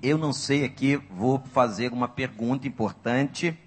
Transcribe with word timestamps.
Eu 0.00 0.16
não 0.16 0.32
sei 0.32 0.64
aqui, 0.64 0.96
vou 1.10 1.40
fazer 1.52 1.92
uma 1.92 2.06
pergunta 2.06 2.68
importante. 2.68 3.58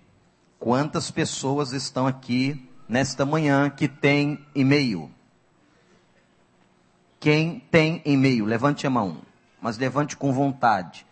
Quantas 0.57 1.11
pessoas 1.11 1.73
estão 1.73 2.07
aqui 2.07 2.69
nesta 2.87 3.25
manhã 3.25 3.69
que 3.69 3.87
tem 3.87 4.45
e-mail? 4.55 5.11
Quem 7.19 7.59
tem 7.69 8.01
e-mail? 8.05 8.45
Levante 8.45 8.87
a 8.87 8.89
mão, 8.89 9.17
mas 9.61 9.77
levante 9.77 10.15
com 10.15 10.31
vontade. 10.31 11.05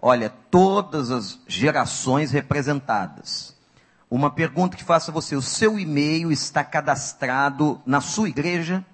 Olha, 0.00 0.30
todas 0.50 1.10
as 1.10 1.40
gerações 1.48 2.30
representadas. 2.30 3.56
Uma 4.08 4.30
pergunta 4.30 4.76
que 4.76 4.84
faço 4.84 5.10
a 5.10 5.14
você: 5.14 5.34
o 5.34 5.42
seu 5.42 5.80
e-mail 5.80 6.30
está 6.30 6.62
cadastrado 6.62 7.82
na 7.84 8.00
sua 8.00 8.28
igreja? 8.28 8.84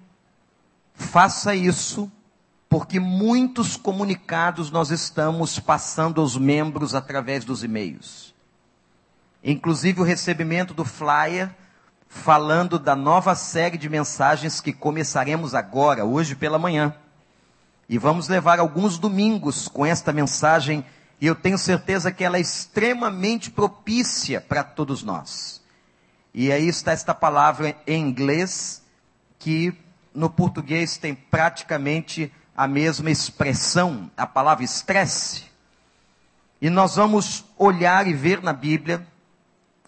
Faça 0.95 1.53
isso, 1.53 2.11
porque 2.71 3.01
muitos 3.01 3.75
comunicados 3.75 4.71
nós 4.71 4.91
estamos 4.91 5.59
passando 5.59 6.21
aos 6.21 6.37
membros 6.37 6.95
através 6.95 7.43
dos 7.43 7.65
e-mails. 7.65 8.33
Inclusive 9.43 9.99
o 9.99 10.05
recebimento 10.05 10.73
do 10.73 10.85
flyer 10.85 11.53
falando 12.07 12.79
da 12.79 12.95
nova 12.95 13.35
série 13.35 13.77
de 13.77 13.89
mensagens 13.89 14.61
que 14.61 14.71
começaremos 14.71 15.53
agora, 15.53 16.05
hoje 16.05 16.33
pela 16.33 16.57
manhã. 16.57 16.95
E 17.89 17.97
vamos 17.97 18.29
levar 18.29 18.57
alguns 18.57 18.97
domingos 18.97 19.67
com 19.67 19.85
esta 19.85 20.13
mensagem 20.13 20.85
e 21.19 21.27
eu 21.27 21.35
tenho 21.35 21.57
certeza 21.57 22.09
que 22.09 22.23
ela 22.23 22.37
é 22.37 22.41
extremamente 22.41 23.51
propícia 23.51 24.39
para 24.39 24.63
todos 24.63 25.03
nós. 25.03 25.61
E 26.33 26.49
aí 26.53 26.69
está 26.69 26.93
esta 26.93 27.13
palavra 27.13 27.75
em 27.85 28.01
inglês, 28.01 28.81
que 29.37 29.77
no 30.13 30.29
português 30.29 30.95
tem 30.95 31.13
praticamente 31.13 32.31
a 32.55 32.67
mesma 32.67 33.09
expressão, 33.09 34.11
a 34.15 34.27
palavra 34.27 34.63
estresse. 34.63 35.45
E 36.61 36.69
nós 36.69 36.95
vamos 36.95 37.43
olhar 37.57 38.07
e 38.07 38.13
ver 38.13 38.41
na 38.41 38.53
Bíblia 38.53 39.05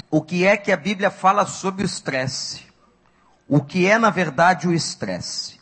o 0.10 0.22
que 0.22 0.46
é 0.46 0.56
que 0.58 0.72
a 0.72 0.78
Bíblia 0.78 1.12
fala 1.12 1.46
sobre 1.46 1.84
o 1.84 1.86
estresse. 1.86 2.66
O 3.48 3.62
que 3.62 3.88
é, 3.88 3.98
na 3.98 4.10
verdade, 4.10 4.68
o 4.68 4.74
estresse. 4.74 5.60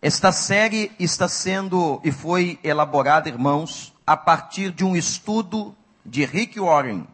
Esta 0.00 0.30
série 0.30 0.92
está 0.98 1.28
sendo 1.28 2.00
e 2.04 2.12
foi 2.12 2.58
elaborada, 2.62 3.28
irmãos, 3.28 3.94
a 4.06 4.16
partir 4.16 4.70
de 4.70 4.84
um 4.84 4.96
estudo 4.96 5.74
de 6.04 6.24
Rick 6.24 6.58
Warren, 6.60 7.06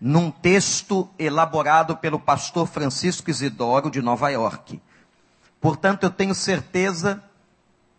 num 0.00 0.30
texto 0.30 1.08
elaborado 1.18 1.96
pelo 1.96 2.18
pastor 2.18 2.66
Francisco 2.66 3.30
Isidoro 3.30 3.90
de 3.90 4.02
Nova 4.02 4.30
York. 4.30 4.80
Portanto, 5.60 6.04
eu 6.04 6.10
tenho 6.10 6.34
certeza 6.34 7.22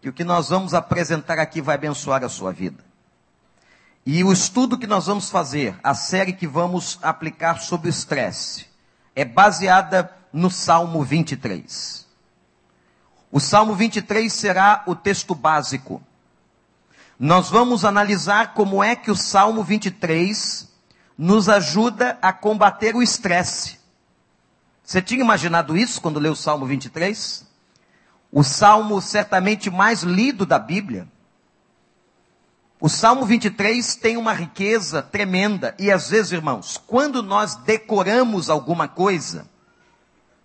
que 0.03 0.09
o 0.09 0.13
que 0.13 0.23
nós 0.23 0.49
vamos 0.49 0.75
apresentar 0.75 1.39
aqui 1.39 1.61
vai 1.61 1.73
abençoar 1.73 2.23
a 2.23 2.29
sua 2.29 2.51
vida. 2.51 2.83
E 4.05 4.23
o 4.23 4.31
estudo 4.31 4.77
que 4.77 4.85
nós 4.85 5.07
vamos 5.07 5.31
fazer, 5.31 5.79
a 5.81 5.95
série 5.95 6.33
que 6.33 6.45
vamos 6.45 6.99
aplicar 7.01 7.61
sobre 7.61 7.87
o 7.87 7.89
estresse, 7.89 8.67
é 9.15 9.25
baseada 9.25 10.13
no 10.31 10.51
Salmo 10.51 11.01
23. 11.03 12.05
O 13.31 13.39
Salmo 13.39 13.73
23 13.73 14.31
será 14.31 14.83
o 14.85 14.93
texto 14.93 15.33
básico 15.33 16.03
nós 17.19 17.49
vamos 17.49 17.85
analisar 17.85 18.53
como 18.53 18.83
é 18.83 18.97
que 18.97 19.09
o 19.09 19.15
Salmo 19.15 19.63
23 19.63 20.67
nos 21.17 21.47
ajuda 21.47 22.17
a 22.21 22.33
combater 22.33 22.95
o 22.97 23.01
estresse. 23.01 23.79
Você 24.83 25.01
tinha 25.01 25.21
imaginado 25.21 25.77
isso 25.77 26.01
quando 26.01 26.19
leu 26.19 26.33
o 26.33 26.35
Salmo 26.35 26.65
23? 26.65 27.52
O 28.35 28.43
salmo 28.43 28.99
certamente 28.99 29.69
mais 29.69 30.01
lido 30.01 30.43
da 30.43 30.57
Bíblia. 30.57 31.07
O 32.81 32.89
Salmo 32.89 33.25
23 33.27 33.95
tem 33.95 34.17
uma 34.17 34.33
riqueza 34.33 35.03
tremenda 35.03 35.75
e 35.77 35.91
às 35.91 36.09
vezes, 36.09 36.31
irmãos, 36.31 36.81
quando 36.87 37.21
nós 37.21 37.53
decoramos 37.53 38.49
alguma 38.49 38.87
coisa, 38.87 39.47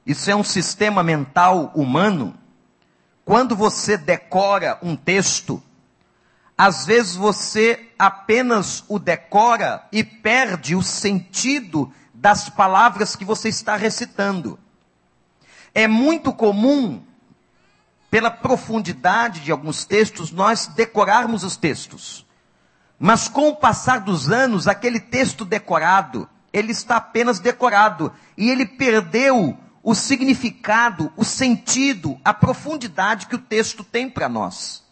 isso 0.04 0.30
é 0.30 0.36
um 0.36 0.44
sistema 0.44 1.02
mental 1.02 1.72
humano. 1.74 2.38
Quando 3.24 3.56
você 3.56 3.96
decora 3.96 4.78
um 4.82 4.94
texto, 4.94 5.62
às 6.56 6.84
vezes 6.84 7.16
você 7.16 7.88
apenas 7.98 8.84
o 8.86 8.98
decora 8.98 9.82
e 9.90 10.04
perde 10.04 10.76
o 10.76 10.82
sentido 10.82 11.90
das 12.12 12.50
palavras 12.50 13.16
que 13.16 13.24
você 13.24 13.48
está 13.48 13.76
recitando. 13.76 14.58
É 15.74 15.88
muito 15.88 16.34
comum, 16.34 17.02
pela 18.10 18.30
profundidade 18.30 19.40
de 19.40 19.52
alguns 19.52 19.84
textos, 19.84 20.30
nós 20.30 20.66
decorarmos 20.66 21.44
os 21.44 21.56
textos. 21.56 22.26
Mas 22.98 23.28
com 23.28 23.48
o 23.48 23.56
passar 23.56 24.00
dos 24.00 24.30
anos, 24.30 24.66
aquele 24.66 24.98
texto 24.98 25.44
decorado, 25.44 26.28
ele 26.52 26.72
está 26.72 26.96
apenas 26.96 27.38
decorado 27.38 28.12
e 28.36 28.50
ele 28.50 28.66
perdeu 28.66 29.56
o 29.82 29.94
significado, 29.94 31.12
o 31.16 31.24
sentido, 31.24 32.18
a 32.24 32.34
profundidade 32.34 33.26
que 33.26 33.36
o 33.36 33.40
texto 33.40 33.84
tem 33.84 34.10
para 34.10 34.28
nós. 34.28 34.82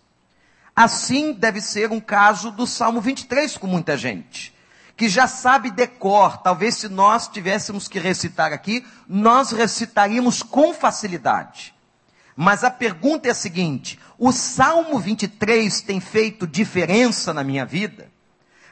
Assim 0.74 1.32
deve 1.32 1.60
ser 1.60 1.90
um 1.90 2.00
caso 2.00 2.50
do 2.50 2.66
Salmo 2.66 3.00
23 3.00 3.56
com 3.56 3.66
muita 3.66 3.96
gente, 3.96 4.54
que 4.96 5.08
já 5.08 5.26
sabe 5.26 5.70
decor. 5.70 6.38
Talvez 6.38 6.76
se 6.76 6.88
nós 6.88 7.28
tivéssemos 7.28 7.88
que 7.88 7.98
recitar 7.98 8.52
aqui, 8.52 8.86
nós 9.08 9.50
recitaríamos 9.52 10.42
com 10.42 10.72
facilidade. 10.72 11.75
Mas 12.36 12.62
a 12.62 12.70
pergunta 12.70 13.28
é 13.28 13.30
a 13.30 13.34
seguinte: 13.34 13.98
o 14.18 14.30
Salmo 14.30 14.98
23 14.98 15.80
tem 15.80 15.98
feito 16.00 16.46
diferença 16.46 17.32
na 17.32 17.42
minha 17.42 17.64
vida? 17.64 18.10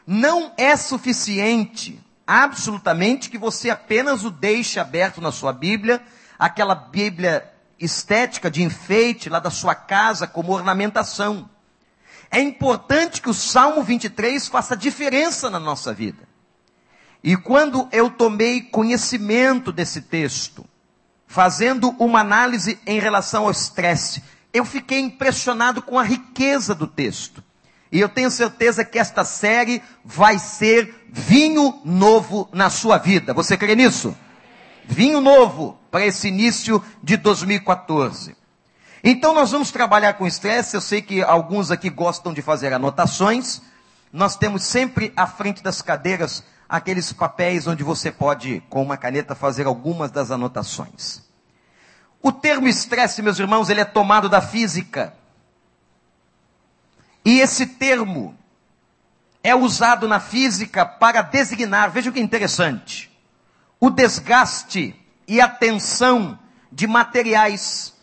Não 0.07 0.53
é 0.59 0.77
suficiente, 0.77 1.99
absolutamente, 2.27 3.31
que 3.31 3.39
você 3.39 3.71
apenas 3.71 4.23
o 4.23 4.31
deixe 4.31 4.79
aberto 4.79 5.21
na 5.23 5.33
sua 5.33 5.51
Bíblia, 5.51 6.03
aquela 6.39 6.75
Bíblia 6.75 7.51
estética 7.81 8.51
de 8.51 8.63
enfeite 8.63 9.31
lá 9.31 9.39
da 9.39 9.51
sua 9.51 9.75
casa 9.75 10.27
como 10.27 10.53
ornamentação. 10.53 11.49
É 12.31 12.41
importante 12.41 13.23
que 13.23 13.31
o 13.31 13.35
Salmo 13.35 13.83
23 13.83 14.47
faça 14.49 14.77
diferença 14.77 15.49
na 15.49 15.59
nossa 15.59 15.93
vida. 15.93 16.29
E 17.23 17.37
quando 17.37 17.89
eu 17.91 18.11
tomei 18.11 18.61
conhecimento 18.61 19.73
desse 19.73 20.03
texto, 20.03 20.67
fazendo 21.35 21.91
uma 21.99 22.21
análise 22.21 22.79
em 22.87 23.01
relação 23.01 23.47
ao 23.47 23.51
estresse, 23.51 24.23
eu 24.53 24.65
fiquei 24.65 25.01
impressionado 25.01 25.83
com 25.83 25.99
a 25.99 26.03
riqueza 26.05 26.77
do 26.77 26.87
texto. 26.87 27.43
E 27.91 27.99
eu 27.99 28.09
tenho 28.09 28.31
certeza 28.31 28.85
que 28.85 29.01
esta 29.01 29.25
série 29.25 29.83
vai 30.05 30.39
ser 30.39 31.09
vinho 31.11 31.81
novo 31.85 32.49
na 32.53 32.71
sua 32.71 32.99
vida. 32.99 33.35
Você 33.35 33.57
crê 33.57 33.75
nisso? 33.75 34.17
Vinho 34.85 35.21
novo 35.21 35.77
para 35.91 36.07
esse 36.07 36.29
início 36.29 36.81
de 37.03 37.17
2014. 37.17 38.37
Então 39.03 39.35
nós 39.35 39.51
vamos 39.51 39.73
trabalhar 39.73 40.13
com 40.13 40.29
estresse. 40.29 40.77
Eu 40.77 40.81
sei 40.81 41.03
que 41.03 41.21
alguns 41.21 41.73
aqui 41.73 41.91
gostam 41.91 42.33
de 42.33 42.43
fazer 42.43 42.73
anotações. 42.73 43.61
Nós 44.13 44.37
temos 44.37 44.63
sempre 44.63 45.13
à 45.17 45.27
frente 45.27 45.65
das 45.65 45.83
cadeiras 45.83 46.45
aqueles 46.77 47.13
papéis 47.13 47.67
onde 47.67 47.83
você 47.83 48.11
pode, 48.11 48.63
com 48.69 48.83
uma 48.83 48.97
caneta, 48.97 49.35
fazer 49.35 49.67
algumas 49.67 50.11
das 50.11 50.31
anotações. 50.31 51.23
O 52.21 52.33
termo 52.33 52.67
estresse, 52.67 53.23
meus 53.23 53.39
irmãos, 53.39 53.71
ele 53.71 53.81
é 53.81 53.85
tomado 53.85 54.29
da 54.29 54.41
física. 54.41 55.15
E 57.25 57.41
esse 57.41 57.67
termo 57.67 58.37
é 59.43 59.55
usado 59.55 60.09
na 60.09 60.19
física 60.19 60.85
para 60.85 61.23
designar, 61.23 61.91
veja 61.91 62.11
que 62.11 62.21
interessante, 62.21 63.11
o 63.79 63.91
desgaste 63.91 64.95
e 65.29 65.41
a 65.41 65.49
tensão 65.49 66.39
de 66.73 66.87
materiais 66.87 67.95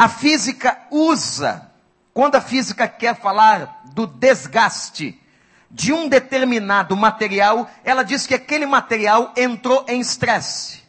a 0.00 0.08
física 0.08 0.78
usa, 0.90 1.70
quando 2.14 2.36
a 2.36 2.40
física 2.40 2.88
quer 2.88 3.14
falar 3.14 3.82
do 3.92 4.06
desgaste 4.06 5.19
de 5.70 5.92
um 5.92 6.08
determinado 6.08 6.96
material, 6.96 7.70
ela 7.84 8.02
diz 8.02 8.26
que 8.26 8.34
aquele 8.34 8.66
material 8.66 9.32
entrou 9.36 9.84
em 9.86 10.00
estresse. 10.00 10.80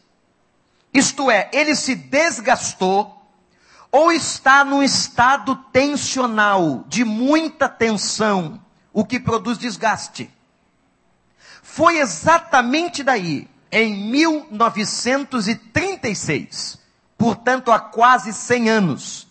Isto 0.92 1.30
é, 1.30 1.48
ele 1.52 1.76
se 1.76 1.94
desgastou 1.94 3.22
ou 3.90 4.10
está 4.10 4.64
num 4.64 4.82
estado 4.82 5.54
tensional, 5.70 6.84
de 6.88 7.04
muita 7.04 7.68
tensão, 7.68 8.58
o 8.92 9.04
que 9.04 9.20
produz 9.20 9.58
desgaste. 9.58 10.30
Foi 11.62 11.98
exatamente 11.98 13.02
daí, 13.02 13.46
em 13.70 14.10
1936, 14.10 16.78
portanto 17.16 17.70
há 17.70 17.78
quase 17.78 18.32
100 18.32 18.70
anos, 18.70 19.28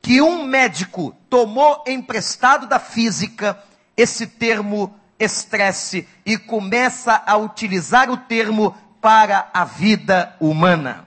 que 0.00 0.22
um 0.22 0.44
médico 0.44 1.14
tomou 1.28 1.84
emprestado 1.86 2.66
da 2.66 2.78
física 2.78 3.62
esse 3.96 4.26
termo 4.26 4.94
estresse 5.18 6.08
e 6.24 6.38
começa 6.38 7.22
a 7.26 7.36
utilizar 7.36 8.10
o 8.10 8.16
termo 8.16 8.74
para 9.00 9.48
a 9.52 9.64
vida 9.64 10.34
humana. 10.40 11.06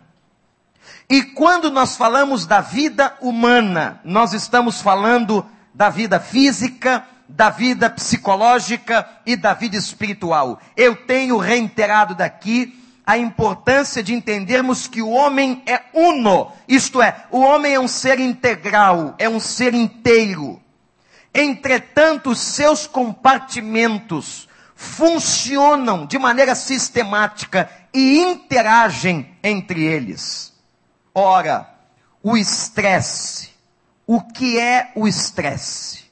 E 1.09 1.21
quando 1.21 1.71
nós 1.71 1.95
falamos 1.95 2.45
da 2.45 2.61
vida 2.61 3.15
humana, 3.21 3.99
nós 4.03 4.33
estamos 4.33 4.81
falando 4.81 5.45
da 5.73 5.89
vida 5.89 6.19
física, 6.19 7.05
da 7.27 7.49
vida 7.49 7.89
psicológica 7.89 9.07
e 9.25 9.35
da 9.35 9.53
vida 9.53 9.75
espiritual. 9.75 10.59
Eu 10.77 10.95
tenho 10.95 11.37
reiterado 11.37 12.15
daqui 12.15 12.79
a 13.05 13.17
importância 13.17 14.01
de 14.01 14.13
entendermos 14.13 14.87
que 14.87 15.01
o 15.01 15.09
homem 15.09 15.61
é 15.65 15.81
uno, 15.93 16.51
isto 16.67 17.01
é, 17.01 17.25
o 17.29 17.39
homem 17.41 17.73
é 17.73 17.79
um 17.79 17.87
ser 17.87 18.19
integral, 18.19 19.15
é 19.17 19.27
um 19.27 19.39
ser 19.39 19.73
inteiro. 19.73 20.61
Entretanto, 21.33 22.29
os 22.29 22.39
seus 22.39 22.85
compartimentos 22.85 24.47
funcionam 24.75 26.05
de 26.05 26.19
maneira 26.19 26.53
sistemática 26.53 27.69
e 27.93 28.19
interagem 28.19 29.35
entre 29.41 29.83
eles. 29.83 30.53
Ora, 31.13 31.69
o 32.21 32.37
estresse. 32.37 33.51
O 34.05 34.21
que 34.21 34.59
é 34.59 34.91
o 34.95 35.07
estresse? 35.07 36.03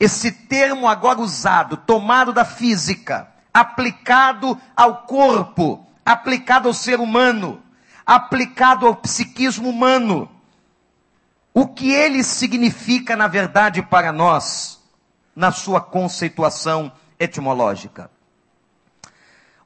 Esse 0.00 0.32
termo 0.32 0.88
agora 0.88 1.20
usado, 1.20 1.76
tomado 1.76 2.32
da 2.32 2.44
física, 2.44 3.28
aplicado 3.52 4.58
ao 4.74 5.02
corpo, 5.02 5.86
aplicado 6.04 6.68
ao 6.68 6.74
ser 6.74 6.98
humano, 6.98 7.62
aplicado 8.04 8.86
ao 8.86 8.96
psiquismo 8.96 9.68
humano. 9.68 10.30
O 11.56 11.68
que 11.68 11.92
ele 11.92 12.24
significa, 12.24 13.14
na 13.14 13.28
verdade, 13.28 13.80
para 13.80 14.12
nós, 14.12 14.82
na 15.36 15.52
sua 15.52 15.80
conceituação 15.80 16.90
etimológica? 17.16 18.10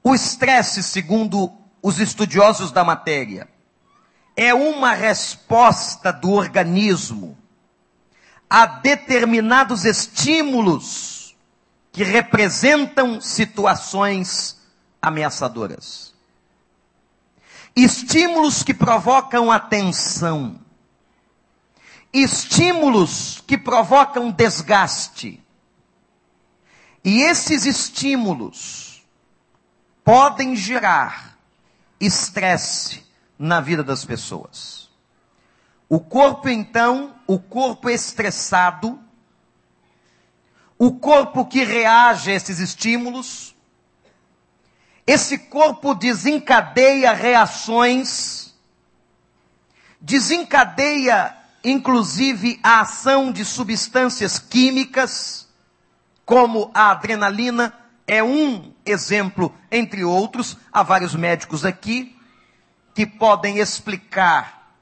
O 0.05 0.15
estresse, 0.15 0.83
segundo 0.83 1.51
os 1.83 1.99
estudiosos 1.99 2.71
da 2.71 2.85
matéria, 2.85 3.49
é 4.37 4.53
uma 4.53 4.93
resposta 4.93 6.13
do 6.13 6.31
organismo 6.31 7.37
a 8.51 8.67
determinados 8.67 9.87
estímulos 9.87 11.37
que 11.91 12.05
representam 12.05 13.19
situações 13.21 14.61
ameaçadoras. 15.01 16.15
Estímulos 17.75 18.63
que 18.63 18.75
provocam 18.75 19.51
atenção. 19.51 20.68
Estímulos 22.13 23.43
que 23.47 23.59
provocam 23.59 24.31
desgaste. 24.31 25.43
E 27.05 27.23
esses 27.23 27.67
estímulos 27.67 29.03
podem 30.05 30.57
gerar 30.57 31.39
estresse 32.01 33.05
na 33.39 33.61
vida 33.61 33.85
das 33.85 34.05
pessoas. 34.05 34.89
O 35.89 36.01
corpo, 36.01 36.49
então, 36.49 37.15
o 37.27 37.39
corpo 37.39 37.89
estressado, 37.89 38.99
o 40.79 40.93
corpo 40.93 41.47
que 41.47 41.65
reage 41.65 42.31
a 42.31 42.35
esses 42.35 42.59
estímulos, 42.59 43.55
esse 45.07 45.39
corpo 45.39 45.95
desencadeia 45.95 47.13
reações, 47.13 48.55
desencadeia 50.01 51.38
inclusive 51.63 52.59
a 52.63 52.81
ação 52.81 53.33
de 53.33 53.45
substâncias 53.45 54.39
químicas, 54.39 55.49
como 56.25 56.71
a 56.75 56.91
adrenalina, 56.91 57.75
é 58.07 58.23
um 58.23 58.73
exemplo 58.85 59.55
entre 59.71 60.05
outros, 60.05 60.57
há 60.73 60.83
vários 60.83 61.15
médicos 61.15 61.65
aqui, 61.65 62.17
que 62.95 63.07
podem 63.07 63.59
explicar 63.59 64.73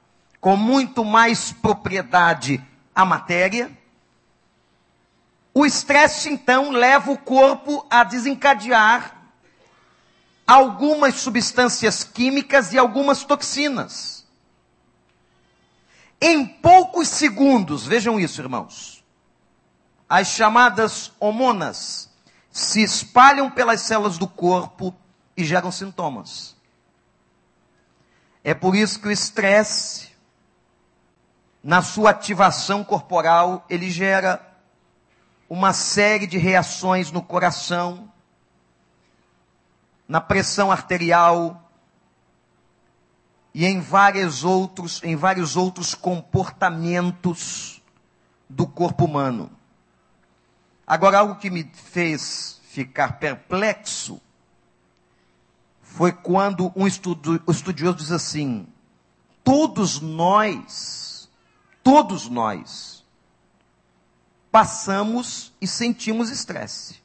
com 0.41 0.57
muito 0.57 1.05
mais 1.05 1.53
propriedade 1.53 2.65
a 2.95 3.05
matéria. 3.05 3.71
O 5.53 5.67
estresse, 5.67 6.29
então, 6.29 6.71
leva 6.71 7.11
o 7.11 7.19
corpo 7.19 7.85
a 7.91 8.05
desencadear 8.05 9.17
algumas 10.47 11.17
substâncias 11.17 12.05
químicas 12.05 12.73
e 12.73 12.79
algumas 12.79 13.25
toxinas. 13.25 14.16
Em 16.21 16.47
poucos 16.47 17.09
segundos, 17.09 17.87
vejam 17.87 18.19
isso, 18.19 18.41
irmãos, 18.41 19.05
as 20.09 20.29
chamadas 20.29 21.13
hormonas 21.21 22.11
se 22.51 22.83
espalham 22.83 23.51
pelas 23.51 23.83
células 23.83 24.17
do 24.17 24.27
corpo 24.27 24.95
e 25.37 25.45
geram 25.45 25.71
sintomas. 25.71 26.57
É 28.43 28.55
por 28.55 28.75
isso 28.75 29.01
que 29.01 29.09
o 29.09 29.11
estresse, 29.11 30.09
na 31.63 31.83
sua 31.83 32.11
ativação 32.11 32.83
corporal, 32.83 33.67
ele 33.69 33.91
gera 33.91 34.41
uma 35.51 35.73
série 35.73 36.27
de 36.27 36.39
reações 36.39 37.11
no 37.11 37.21
coração, 37.21 38.11
na 40.09 40.21
pressão 40.21 40.73
arterial 40.73 41.66
e 43.57 43.65
em 43.65 43.81
vários 43.81 44.45
outros, 44.45 45.03
em 45.03 45.17
vários 45.17 45.57
outros 45.57 45.95
comportamentos 45.95 47.81
do 48.47 48.67
corpo 48.67 49.07
humano. 49.07 49.51
Agora 50.87 51.21
algo 51.21 51.37
que 51.37 51.49
me 51.49 51.65
fez 51.65 52.61
ficar 52.69 53.19
perplexo 53.19 54.21
foi 55.81 56.13
quando 56.13 56.71
um 56.77 56.87
estudioso 56.87 57.97
diz 57.97 58.13
assim: 58.13 58.69
todos 59.43 60.01
nós, 60.03 61.27
todos 61.83 62.29
nós, 62.29 63.03
passamos 64.53 65.55
e 65.63 65.67
sentimos 65.67 66.29
estresse. 66.29 67.03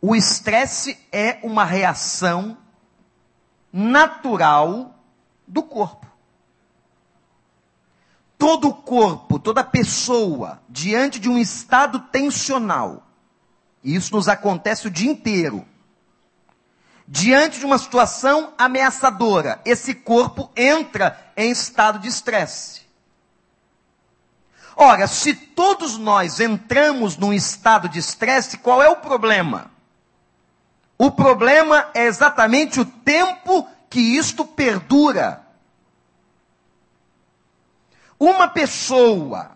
O 0.00 0.16
estresse 0.16 0.98
é 1.12 1.38
uma 1.42 1.66
reação 1.66 2.63
natural 3.76 4.94
do 5.48 5.60
corpo. 5.60 6.06
Todo 8.38 8.72
corpo, 8.72 9.36
toda 9.40 9.64
pessoa, 9.64 10.62
diante 10.68 11.18
de 11.18 11.28
um 11.28 11.36
estado 11.36 11.98
tensional, 11.98 13.02
e 13.82 13.96
isso 13.96 14.14
nos 14.14 14.28
acontece 14.28 14.86
o 14.86 14.90
dia 14.90 15.10
inteiro, 15.10 15.66
diante 17.08 17.58
de 17.58 17.66
uma 17.66 17.76
situação 17.76 18.52
ameaçadora, 18.56 19.60
esse 19.64 19.92
corpo 19.92 20.48
entra 20.54 21.32
em 21.36 21.50
estado 21.50 21.98
de 21.98 22.06
estresse. 22.06 22.82
Ora, 24.76 25.08
se 25.08 25.34
todos 25.34 25.98
nós 25.98 26.38
entramos 26.38 27.16
num 27.16 27.32
estado 27.32 27.88
de 27.88 27.98
estresse, 27.98 28.58
qual 28.58 28.80
é 28.80 28.88
o 28.88 28.96
problema? 28.96 29.73
O 30.98 31.10
problema 31.10 31.90
é 31.94 32.04
exatamente 32.04 32.80
o 32.80 32.84
tempo 32.84 33.68
que 33.90 34.00
isto 34.00 34.44
perdura. 34.44 35.44
Uma 38.18 38.48
pessoa 38.48 39.52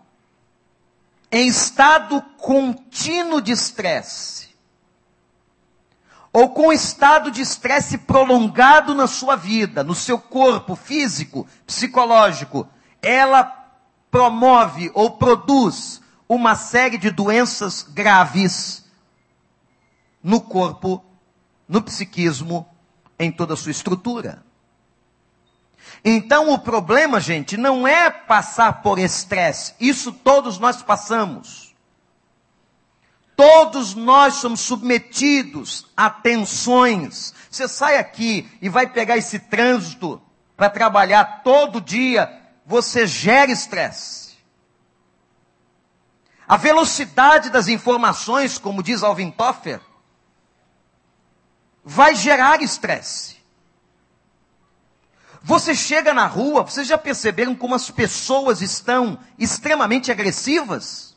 em 1.31 1.47
estado 1.47 2.21
contínuo 2.37 3.41
de 3.41 3.51
estresse, 3.51 4.49
ou 6.31 6.49
com 6.49 6.71
estado 6.71 7.31
de 7.31 7.41
estresse 7.41 7.97
prolongado 7.97 8.93
na 8.93 9.07
sua 9.07 9.35
vida, 9.35 9.83
no 9.83 9.95
seu 9.95 10.19
corpo 10.19 10.75
físico, 10.75 11.47
psicológico, 11.65 12.67
ela 13.01 13.43
promove 14.11 14.91
ou 14.93 15.11
produz 15.11 16.01
uma 16.27 16.55
série 16.55 16.97
de 16.97 17.09
doenças 17.09 17.81
graves 17.83 18.85
no 20.21 20.41
corpo, 20.41 21.03
no 21.69 21.83
psiquismo, 21.83 22.67
em 23.19 23.31
toda 23.31 23.53
a 23.53 23.57
sua 23.57 23.71
estrutura. 23.71 24.43
Então 26.03 26.51
o 26.51 26.57
problema, 26.57 27.19
gente, 27.19 27.55
não 27.55 27.87
é 27.87 28.09
passar 28.09 28.81
por 28.81 28.97
estresse, 28.97 29.75
isso 29.79 30.11
todos 30.11 30.57
nós 30.57 30.81
passamos. 30.81 31.69
Todos 33.35 33.95
nós 33.95 34.35
somos 34.35 34.59
submetidos 34.59 35.87
a 35.95 36.09
tensões. 36.09 37.33
Você 37.49 37.69
sai 37.69 37.97
aqui 37.97 38.49
e 38.61 38.67
vai 38.67 38.87
pegar 38.87 39.15
esse 39.15 39.39
trânsito 39.39 40.21
para 40.57 40.69
trabalhar 40.69 41.41
todo 41.41 41.79
dia, 41.79 42.29
você 42.65 43.07
gera 43.07 43.49
estresse. 43.49 44.37
A 46.45 46.57
velocidade 46.57 47.49
das 47.49 47.67
informações, 47.69 48.57
como 48.57 48.83
diz 48.83 49.03
Alvin 49.03 49.31
Toffer, 49.31 49.79
vai 51.83 52.15
gerar 52.15 52.61
estresse. 52.61 53.37
Você 55.41 55.73
chega 55.73 56.13
na 56.13 56.25
rua, 56.25 56.63
vocês 56.63 56.87
já 56.87 56.97
perceberam 56.97 57.55
como 57.55 57.75
as 57.75 57.89
pessoas 57.89 58.61
estão 58.61 59.19
extremamente 59.37 60.11
agressivas? 60.11 61.09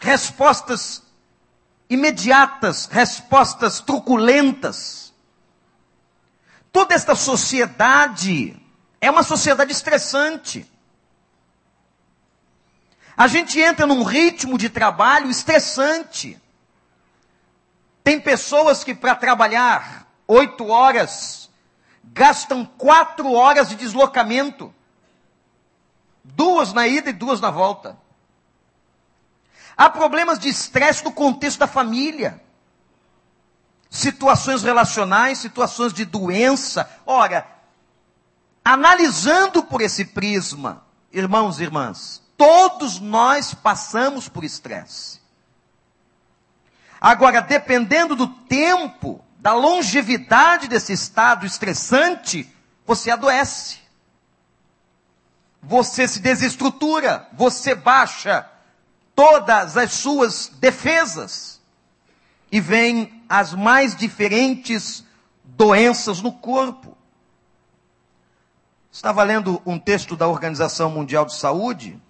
respostas 0.00 1.02
imediatas, 1.88 2.86
respostas 2.86 3.80
truculentas. 3.80 5.12
Toda 6.72 6.94
esta 6.94 7.14
sociedade 7.14 8.56
é 9.00 9.10
uma 9.10 9.22
sociedade 9.22 9.72
estressante. 9.72 10.68
A 13.16 13.26
gente 13.26 13.60
entra 13.60 13.86
num 13.86 14.02
ritmo 14.02 14.56
de 14.56 14.70
trabalho 14.70 15.30
estressante. 15.30 16.39
Tem 18.02 18.20
pessoas 18.20 18.82
que 18.82 18.94
para 18.94 19.14
trabalhar 19.14 20.06
oito 20.26 20.68
horas 20.68 21.50
gastam 22.04 22.64
quatro 22.64 23.32
horas 23.32 23.68
de 23.68 23.76
deslocamento. 23.76 24.74
Duas 26.22 26.72
na 26.72 26.86
ida 26.86 27.10
e 27.10 27.14
duas 27.14 27.40
na 27.40 27.50
volta. 27.50 27.98
Há 29.76 29.88
problemas 29.88 30.38
de 30.38 30.48
estresse 30.48 31.04
no 31.04 31.12
contexto 31.12 31.60
da 31.60 31.66
família. 31.66 32.42
Situações 33.88 34.62
relacionais, 34.62 35.38
situações 35.38 35.92
de 35.92 36.04
doença. 36.04 36.88
Ora, 37.06 37.46
analisando 38.64 39.62
por 39.62 39.80
esse 39.80 40.04
prisma, 40.04 40.84
irmãos 41.12 41.58
e 41.58 41.64
irmãs, 41.64 42.22
todos 42.36 43.00
nós 43.00 43.52
passamos 43.54 44.28
por 44.28 44.44
estresse. 44.44 45.19
Agora, 47.00 47.40
dependendo 47.40 48.14
do 48.14 48.26
tempo, 48.26 49.24
da 49.38 49.54
longevidade 49.54 50.68
desse 50.68 50.92
estado 50.92 51.46
estressante, 51.46 52.46
você 52.86 53.10
adoece. 53.10 53.78
Você 55.62 56.06
se 56.06 56.20
desestrutura, 56.20 57.26
você 57.32 57.74
baixa 57.74 58.46
todas 59.14 59.76
as 59.76 59.92
suas 59.92 60.48
defesas 60.60 61.60
e 62.52 62.60
vem 62.60 63.22
as 63.28 63.54
mais 63.54 63.94
diferentes 63.96 65.04
doenças 65.44 66.20
no 66.20 66.32
corpo. 66.32 66.96
Estava 68.92 69.22
lendo 69.22 69.62
um 69.64 69.78
texto 69.78 70.16
da 70.16 70.26
Organização 70.26 70.90
Mundial 70.90 71.24
de 71.24 71.34
Saúde 71.34 72.00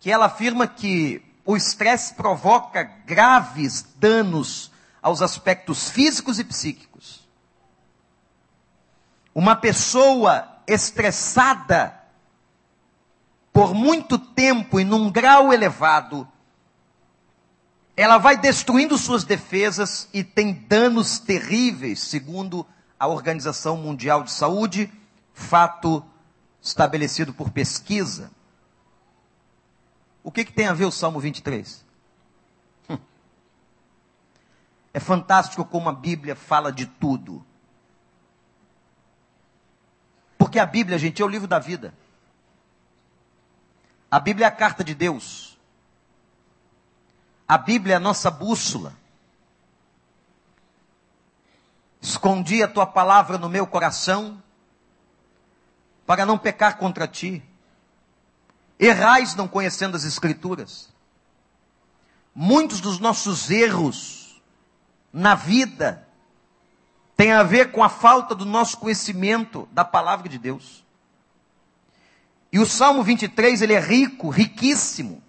que 0.00 0.10
ela 0.10 0.26
afirma 0.26 0.66
que 0.66 1.22
o 1.48 1.56
estresse 1.56 2.12
provoca 2.12 2.84
graves 3.06 3.82
danos 3.96 4.70
aos 5.00 5.22
aspectos 5.22 5.88
físicos 5.88 6.38
e 6.38 6.44
psíquicos. 6.44 7.26
Uma 9.34 9.56
pessoa 9.56 10.46
estressada 10.66 11.98
por 13.50 13.72
muito 13.72 14.18
tempo 14.18 14.78
e 14.78 14.84
num 14.84 15.10
grau 15.10 15.50
elevado, 15.50 16.28
ela 17.96 18.18
vai 18.18 18.36
destruindo 18.36 18.98
suas 18.98 19.24
defesas 19.24 20.06
e 20.12 20.22
tem 20.22 20.52
danos 20.52 21.18
terríveis, 21.18 22.00
segundo 22.00 22.66
a 23.00 23.06
Organização 23.06 23.78
Mundial 23.78 24.22
de 24.22 24.32
Saúde, 24.32 24.92
fato 25.32 26.04
estabelecido 26.60 27.32
por 27.32 27.48
pesquisa. 27.48 28.30
O 30.28 30.30
que, 30.30 30.44
que 30.44 30.52
tem 30.52 30.66
a 30.66 30.74
ver 30.74 30.84
o 30.84 30.92
Salmo 30.92 31.18
23? 31.18 31.86
Hum. 32.90 32.98
É 34.92 35.00
fantástico 35.00 35.64
como 35.64 35.88
a 35.88 35.92
Bíblia 35.92 36.36
fala 36.36 36.70
de 36.70 36.84
tudo. 36.84 37.42
Porque 40.36 40.58
a 40.58 40.66
Bíblia, 40.66 40.98
gente, 40.98 41.22
é 41.22 41.24
o 41.24 41.28
livro 41.28 41.48
da 41.48 41.58
vida. 41.58 41.94
A 44.10 44.20
Bíblia 44.20 44.44
é 44.44 44.48
a 44.48 44.54
carta 44.54 44.84
de 44.84 44.94
Deus. 44.94 45.58
A 47.48 47.56
Bíblia 47.56 47.94
é 47.94 47.96
a 47.96 48.00
nossa 48.00 48.30
bússola. 48.30 48.92
Escondi 52.02 52.62
a 52.62 52.68
tua 52.68 52.86
palavra 52.86 53.38
no 53.38 53.48
meu 53.48 53.66
coração 53.66 54.42
para 56.04 56.26
não 56.26 56.36
pecar 56.36 56.76
contra 56.76 57.08
ti. 57.08 57.42
Errais 58.78 59.34
não 59.34 59.48
conhecendo 59.48 59.96
as 59.96 60.04
Escrituras. 60.04 60.88
Muitos 62.34 62.80
dos 62.80 62.98
nossos 62.98 63.50
erros 63.50 64.40
na 65.12 65.34
vida 65.34 66.06
têm 67.16 67.32
a 67.32 67.42
ver 67.42 67.72
com 67.72 67.82
a 67.82 67.88
falta 67.88 68.34
do 68.34 68.44
nosso 68.44 68.78
conhecimento 68.78 69.68
da 69.72 69.84
palavra 69.84 70.28
de 70.28 70.38
Deus. 70.38 70.84
E 72.52 72.58
o 72.58 72.66
Salmo 72.66 73.02
23, 73.02 73.60
ele 73.60 73.74
é 73.74 73.80
rico, 73.80 74.30
riquíssimo, 74.30 75.22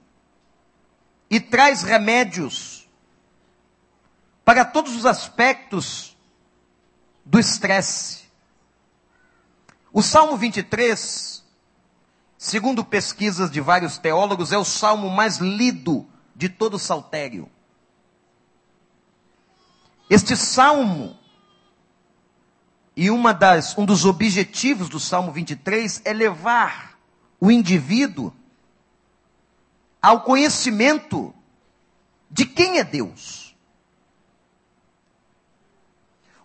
e 1.30 1.40
traz 1.40 1.82
remédios 1.84 2.88
para 4.46 4.64
todos 4.64 4.96
os 4.96 5.06
aspectos 5.06 6.18
do 7.26 7.40
estresse. 7.40 8.24
O 9.92 10.02
Salmo 10.02 10.38
23 10.38 11.39
segundo 12.40 12.86
pesquisas 12.86 13.52
de 13.52 13.60
vários 13.60 13.98
teólogos, 13.98 14.54
é 14.54 14.58
o 14.58 14.64
salmo 14.64 15.10
mais 15.10 15.40
lido 15.40 16.08
de 16.34 16.48
todo 16.48 16.76
o 16.76 16.80
saltério. 16.80 17.52
Este 20.10 20.38
salmo, 20.38 21.20
e 22.96 23.12
uma 23.12 23.34
das, 23.34 23.78
um 23.78 23.86
dos 23.86 24.06
objetivos 24.06 24.88
do 24.88 25.02
Salmo 25.02 25.34
23 25.34 26.02
é 26.06 26.14
levar 26.14 26.98
o 27.42 27.52
indivíduo 27.52 28.34
ao 30.02 30.22
conhecimento 30.22 31.34
de 32.32 32.46
quem 32.46 32.80
é 32.80 32.86
Deus. 32.86 33.54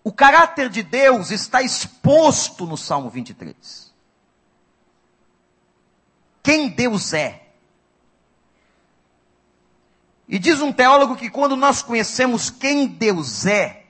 O 0.02 0.12
caráter 0.12 0.68
de 0.68 0.82
Deus 0.82 1.30
está 1.30 1.62
exposto 1.62 2.66
no 2.66 2.76
Salmo 2.76 3.08
23 3.08 3.83
quem 6.44 6.68
Deus 6.68 7.14
é. 7.14 7.42
E 10.28 10.38
diz 10.38 10.60
um 10.60 10.72
teólogo 10.72 11.16
que 11.16 11.30
quando 11.30 11.56
nós 11.56 11.82
conhecemos 11.82 12.50
quem 12.50 12.86
Deus 12.86 13.46
é, 13.46 13.86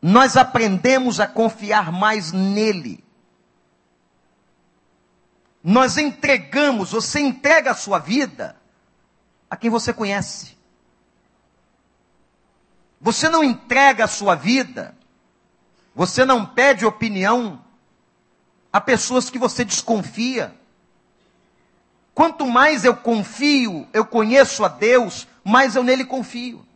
nós 0.00 0.36
aprendemos 0.36 1.18
a 1.20 1.26
confiar 1.26 1.90
mais 1.90 2.32
nele. 2.32 3.02
Nós 5.64 5.96
entregamos, 5.96 6.92
você 6.92 7.18
entrega 7.18 7.72
a 7.72 7.74
sua 7.74 7.98
vida 7.98 8.54
a 9.50 9.56
quem 9.56 9.70
você 9.70 9.92
conhece. 9.92 10.56
Você 13.00 13.28
não 13.28 13.42
entrega 13.42 14.04
a 14.04 14.08
sua 14.08 14.34
vida, 14.34 14.94
você 15.94 16.24
não 16.24 16.44
pede 16.44 16.84
opinião 16.84 17.64
a 18.72 18.80
pessoas 18.80 19.30
que 19.30 19.38
você 19.38 19.64
desconfia. 19.64 20.54
Quanto 22.14 22.46
mais 22.46 22.84
eu 22.84 22.96
confio, 22.96 23.86
eu 23.92 24.04
conheço 24.04 24.64
a 24.64 24.68
Deus, 24.68 25.26
mais 25.44 25.76
eu 25.76 25.82
nele 25.82 26.04
confio. 26.04 26.66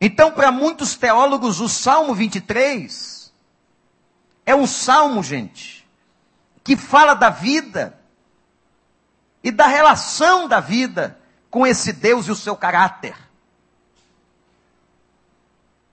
Então, 0.00 0.32
para 0.32 0.52
muitos 0.52 0.94
teólogos, 0.94 1.60
o 1.60 1.68
Salmo 1.68 2.14
23 2.14 3.32
é 4.44 4.54
um 4.54 4.66
salmo, 4.66 5.22
gente, 5.22 5.86
que 6.62 6.76
fala 6.76 7.14
da 7.14 7.30
vida 7.30 7.98
e 9.42 9.50
da 9.50 9.66
relação 9.66 10.46
da 10.46 10.60
vida 10.60 11.18
com 11.50 11.66
esse 11.66 11.92
Deus 11.92 12.26
e 12.26 12.30
o 12.30 12.36
seu 12.36 12.56
caráter. 12.56 13.16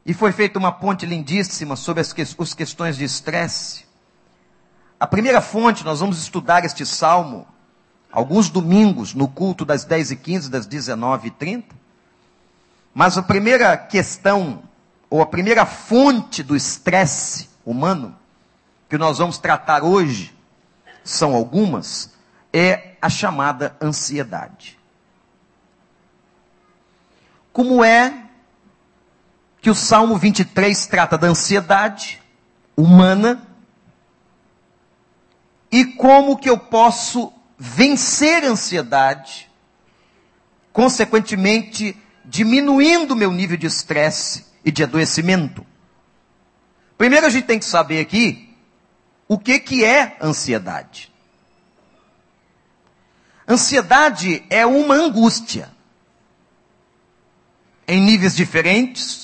E 0.05 0.13
foi 0.13 0.31
feita 0.31 0.59
uma 0.59 0.71
ponte 0.71 1.05
lindíssima 1.05 1.75
sobre 1.75 2.01
as 2.01 2.11
que, 2.11 2.21
as 2.21 2.53
questões 2.53 2.97
de 2.97 3.05
estresse. 3.05 3.85
A 4.99 5.07
primeira 5.07 5.41
fonte, 5.41 5.83
nós 5.83 5.99
vamos 5.99 6.21
estudar 6.21 6.65
este 6.65 6.85
salmo 6.85 7.47
alguns 8.13 8.47
domingos 8.47 9.15
no 9.15 9.27
culto 9.27 9.65
das 9.65 9.83
10 9.83 10.11
e 10.11 10.15
15, 10.15 10.49
das 10.51 10.67
19 10.67 11.29
e 11.29 11.31
30. 11.31 11.75
Mas 12.93 13.17
a 13.17 13.23
primeira 13.23 13.75
questão, 13.75 14.61
ou 15.09 15.19
a 15.19 15.25
primeira 15.25 15.65
fonte 15.65 16.43
do 16.43 16.55
estresse 16.55 17.49
humano, 17.65 18.15
que 18.87 18.99
nós 18.99 19.17
vamos 19.17 19.39
tratar 19.39 19.83
hoje, 19.83 20.31
são 21.03 21.33
algumas, 21.33 22.13
é 22.53 22.95
a 23.01 23.09
chamada 23.09 23.75
ansiedade. 23.81 24.77
Como 27.51 27.83
é 27.83 28.22
que 29.63 29.69
o 29.69 29.75
Salmo 29.75 30.17
23 30.17 30.85
trata 30.87 31.17
da 31.17 31.27
ansiedade 31.27 32.21
humana 32.75 33.47
e 35.71 35.85
como 35.85 36.37
que 36.37 36.49
eu 36.49 36.57
posso 36.57 37.31
vencer 37.57 38.43
a 38.43 38.49
ansiedade, 38.49 39.49
consequentemente 40.73 41.95
diminuindo 42.25 43.15
meu 43.15 43.31
nível 43.31 43.55
de 43.55 43.65
estresse 43.65 44.45
e 44.65 44.71
de 44.71 44.83
adoecimento. 44.83 45.65
Primeiro 46.97 47.25
a 47.25 47.29
gente 47.29 47.45
tem 47.45 47.57
que 47.57 47.63
saber 47.63 48.01
aqui 48.01 48.53
o 49.29 49.39
que 49.39 49.59
que 49.59 49.85
é 49.85 50.17
ansiedade. 50.21 51.09
Ansiedade 53.47 54.43
é 54.49 54.65
uma 54.65 54.95
angústia. 54.95 55.71
Em 57.87 58.01
níveis 58.01 58.35
diferentes. 58.35 59.22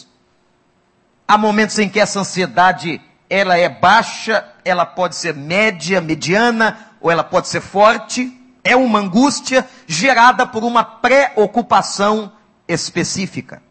Há 1.30 1.38
momentos 1.38 1.78
em 1.78 1.88
que 1.88 2.00
essa 2.00 2.22
ansiedade 2.22 3.00
ela 3.30 3.56
é 3.56 3.70
baixa, 3.70 4.52
ela 4.66 4.84
pode 4.84 5.16
ser 5.16 5.36
média, 5.36 6.02
mediana 6.02 6.90
ou 7.00 7.12
ela 7.12 7.24
pode 7.24 7.48
ser 7.48 7.62
forte, 7.62 8.36
é 8.64 8.76
uma 8.76 8.98
angústia 8.98 9.70
gerada 9.86 10.48
por 10.48 10.64
uma 10.64 10.84
preocupação 10.84 12.32
específica 12.68 13.62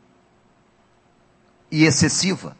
e 1.68 1.84
excessiva. 1.84 2.56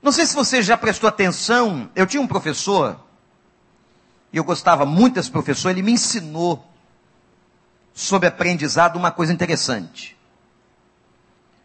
Não 0.00 0.12
sei 0.12 0.24
se 0.24 0.36
você 0.36 0.62
já 0.62 0.76
prestou 0.76 1.08
atenção, 1.08 1.90
eu 1.96 2.06
tinha 2.06 2.22
um 2.22 2.28
professor, 2.28 3.00
e 4.32 4.36
eu 4.36 4.44
gostava 4.44 4.86
muito 4.86 5.14
desse 5.14 5.28
professor, 5.32 5.70
ele 5.70 5.82
me 5.82 5.90
ensinou 5.90 6.64
sobre 7.92 8.28
aprendizado 8.28 8.94
uma 8.94 9.10
coisa 9.10 9.32
interessante. 9.32 10.16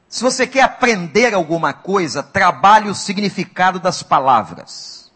Se 0.09 0.23
você 0.23 0.47
quer 0.47 0.61
aprender 0.61 1.33
alguma 1.33 1.73
coisa, 1.73 2.23
trabalhe 2.23 2.89
o 2.89 2.95
significado 2.95 3.79
das 3.79 4.01
palavras. 4.01 5.11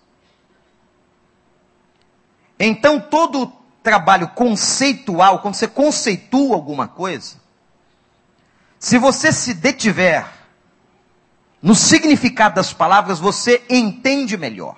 Então, 2.60 3.00
todo 3.00 3.52
trabalho 3.82 4.28
conceitual, 4.30 5.40
quando 5.40 5.56
você 5.56 5.68
conceitua 5.68 6.56
alguma 6.56 6.88
coisa, 6.88 7.38
se 8.78 8.98
você 8.98 9.32
se 9.32 9.54
detiver 9.54 10.28
no 11.62 11.76
significado 11.76 12.56
das 12.56 12.74
palavras, 12.74 13.20
você 13.20 13.64
entende 13.70 14.36
melhor. 14.38 14.78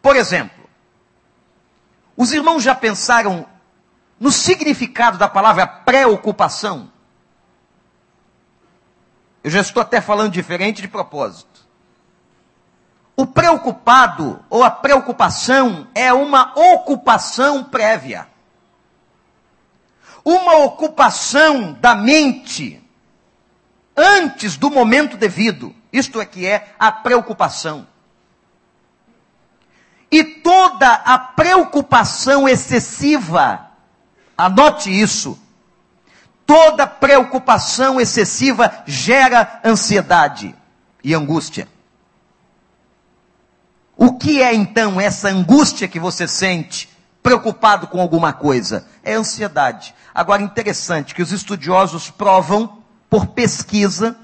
Por 0.00 0.16
exemplo, 0.16 0.68
os 2.16 2.32
irmãos 2.32 2.62
já 2.62 2.74
pensaram 2.74 3.46
no 4.18 4.30
significado 4.30 5.18
da 5.18 5.28
palavra 5.28 5.66
preocupação? 5.66 6.89
Eu 9.42 9.50
já 9.50 9.60
estou 9.60 9.80
até 9.80 10.00
falando 10.00 10.32
diferente 10.32 10.82
de 10.82 10.88
propósito. 10.88 11.60
O 13.16 13.26
preocupado 13.26 14.42
ou 14.48 14.62
a 14.62 14.70
preocupação 14.70 15.88
é 15.94 16.12
uma 16.12 16.52
ocupação 16.56 17.64
prévia. 17.64 18.26
Uma 20.24 20.56
ocupação 20.58 21.72
da 21.72 21.94
mente 21.94 22.82
antes 23.96 24.56
do 24.56 24.70
momento 24.70 25.16
devido. 25.16 25.74
Isto 25.92 26.20
é 26.20 26.26
que 26.26 26.46
é 26.46 26.74
a 26.78 26.92
preocupação. 26.92 27.86
E 30.10 30.24
toda 30.24 30.90
a 30.90 31.18
preocupação 31.18 32.48
excessiva, 32.48 33.70
anote 34.36 34.90
isso, 34.90 35.38
toda 36.50 36.84
preocupação 36.84 38.00
excessiva 38.00 38.82
gera 38.84 39.60
ansiedade 39.64 40.52
e 41.04 41.14
angústia. 41.14 41.68
O 43.96 44.18
que 44.18 44.42
é 44.42 44.52
então 44.52 45.00
essa 45.00 45.28
angústia 45.28 45.86
que 45.86 46.00
você 46.00 46.26
sente 46.26 46.90
preocupado 47.22 47.86
com 47.86 48.00
alguma 48.00 48.32
coisa? 48.32 48.84
É 49.04 49.14
ansiedade. 49.14 49.94
Agora, 50.12 50.42
interessante 50.42 51.14
que 51.14 51.22
os 51.22 51.30
estudiosos 51.30 52.10
provam 52.10 52.78
por 53.08 53.26
pesquisa 53.28 54.16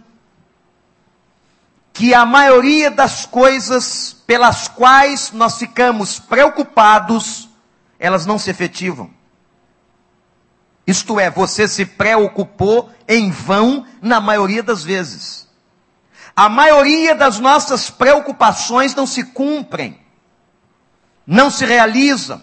que 1.93 2.13
a 2.13 2.27
maioria 2.27 2.91
das 2.91 3.25
coisas 3.25 4.17
pelas 4.27 4.67
quais 4.67 5.31
nós 5.31 5.59
ficamos 5.59 6.19
preocupados, 6.19 7.49
elas 8.01 8.27
não 8.27 8.37
se 8.37 8.51
efetivam. 8.51 9.15
Isto 10.87 11.19
é, 11.19 11.29
você 11.29 11.67
se 11.67 11.85
preocupou 11.85 12.91
em 13.09 13.31
vão 13.31 13.85
na 14.01 14.21
maioria 14.21 14.63
das 14.63 14.85
vezes. 14.85 15.49
A 16.35 16.49
maioria 16.49 17.15
das 17.15 17.41
nossas 17.41 17.91
preocupações 17.91 18.95
não 18.95 19.07
se 19.07 19.25
cumprem, 19.25 19.99
não 21.27 21.51
se 21.51 21.65
realizam. 21.65 22.43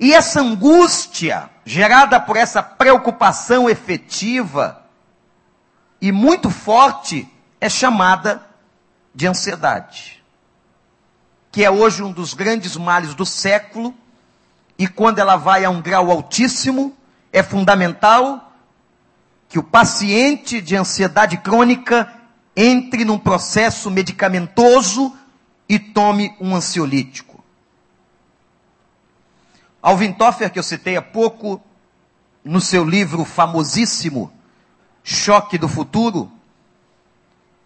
E 0.00 0.12
essa 0.12 0.40
angústia 0.40 1.48
gerada 1.64 2.18
por 2.18 2.36
essa 2.36 2.62
preocupação 2.62 3.68
efetiva 3.68 4.82
e 6.00 6.10
muito 6.10 6.50
forte 6.50 7.28
é 7.60 7.68
chamada 7.68 8.44
de 9.14 9.26
ansiedade, 9.26 10.22
que 11.50 11.64
é 11.64 11.70
hoje 11.70 12.02
um 12.02 12.12
dos 12.12 12.34
grandes 12.34 12.76
males 12.76 13.14
do 13.14 13.24
século, 13.24 13.94
e 14.78 14.86
quando 14.86 15.18
ela 15.18 15.36
vai 15.36 15.64
a 15.64 15.70
um 15.70 15.80
grau 15.80 16.10
altíssimo, 16.10 16.96
é 17.32 17.42
fundamental 17.42 18.52
que 19.48 19.58
o 19.58 19.62
paciente 19.62 20.60
de 20.60 20.76
ansiedade 20.76 21.38
crônica 21.38 22.12
entre 22.54 23.04
num 23.04 23.18
processo 23.18 23.90
medicamentoso 23.90 25.16
e 25.68 25.78
tome 25.78 26.34
um 26.40 26.54
ansiolítico. 26.54 27.42
Alvin 29.82 30.12
Toffer, 30.12 30.50
que 30.50 30.58
eu 30.58 30.62
citei 30.62 30.96
há 30.96 31.02
pouco, 31.02 31.60
no 32.44 32.60
seu 32.60 32.84
livro 32.84 33.24
famosíssimo, 33.24 34.32
Choque 35.02 35.58
do 35.58 35.68
Futuro, 35.68 36.30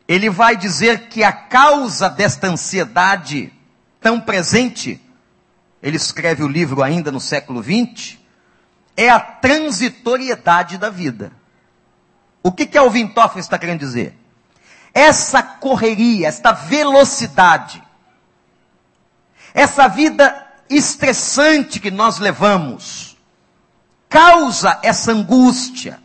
ele 0.06 0.28
vai 0.28 0.56
dizer 0.56 1.08
que 1.08 1.22
a 1.22 1.32
causa 1.32 2.10
desta 2.10 2.48
ansiedade 2.48 3.52
tão 4.00 4.20
presente, 4.20 5.00
ele 5.82 5.96
escreve 5.96 6.42
o 6.42 6.48
livro 6.48 6.82
ainda 6.82 7.10
no 7.10 7.20
século 7.20 7.62
XX, 7.62 8.18
é 8.96 9.08
a 9.08 9.18
transitoriedade 9.18 10.76
da 10.76 10.90
vida. 10.90 11.32
O 12.42 12.52
que 12.52 12.66
que 12.66 12.78
Alvin 12.78 13.08
Toffler 13.08 13.40
está 13.40 13.58
querendo 13.58 13.80
dizer? 13.80 14.16
Essa 14.92 15.42
correria, 15.42 16.28
esta 16.28 16.52
velocidade, 16.52 17.82
essa 19.54 19.88
vida 19.88 20.46
estressante 20.68 21.80
que 21.80 21.90
nós 21.90 22.18
levamos 22.18 23.16
causa 24.08 24.78
essa 24.82 25.12
angústia, 25.12 26.00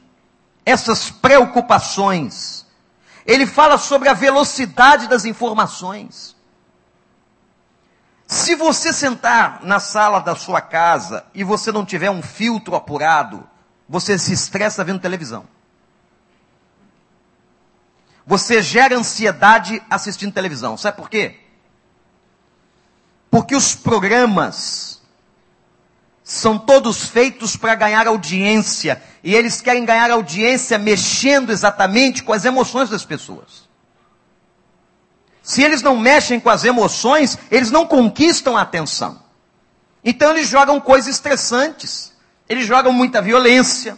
essas 0.65 1.09
preocupações. 1.09 2.65
Ele 3.25 3.47
fala 3.47 3.77
sobre 3.77 4.07
a 4.07 4.13
velocidade 4.13 5.07
das 5.07 5.25
informações. 5.25 6.34
Se 8.27 8.55
você 8.55 8.91
sentar 8.91 9.59
na 9.63 9.79
sala 9.79 10.19
da 10.19 10.35
sua 10.35 10.59
casa 10.61 11.25
e 11.33 11.43
você 11.43 11.71
não 11.71 11.85
tiver 11.85 12.09
um 12.09 12.21
filtro 12.21 12.75
apurado, 12.75 13.47
você 13.87 14.17
se 14.17 14.33
estressa 14.33 14.83
vendo 14.83 14.99
televisão. 14.99 15.45
Você 18.25 18.61
gera 18.61 18.97
ansiedade 18.97 19.81
assistindo 19.89 20.33
televisão. 20.33 20.75
Sabe 20.75 20.97
por 20.97 21.09
quê? 21.09 21.39
Porque 23.29 23.55
os 23.55 23.75
programas 23.75 25.01
são 26.23 26.57
todos 26.57 27.07
feitos 27.07 27.55
para 27.55 27.75
ganhar 27.75 28.07
audiência. 28.07 29.01
E 29.23 29.35
eles 29.35 29.61
querem 29.61 29.85
ganhar 29.85 30.09
audiência 30.09 30.79
mexendo 30.79 31.51
exatamente 31.51 32.23
com 32.23 32.33
as 32.33 32.45
emoções 32.45 32.89
das 32.89 33.05
pessoas. 33.05 33.64
Se 35.45 35.61
eles 35.61 35.83
não 35.83 35.95
mexem 35.95 36.39
com 36.39 36.49
as 36.49 36.65
emoções, 36.65 37.37
eles 37.51 37.69
não 37.69 37.85
conquistam 37.85 38.57
a 38.57 38.61
atenção. 38.61 39.21
Então 40.03 40.31
eles 40.31 40.49
jogam 40.49 40.81
coisas 40.81 41.13
estressantes. 41.13 42.11
Eles 42.49 42.65
jogam 42.65 42.91
muita 42.91 43.21
violência. 43.21 43.95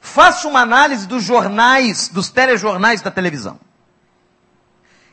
Faça 0.00 0.46
uma 0.46 0.60
análise 0.60 1.08
dos 1.08 1.24
jornais, 1.24 2.06
dos 2.06 2.30
telejornais 2.30 3.02
da 3.02 3.10
televisão. 3.10 3.58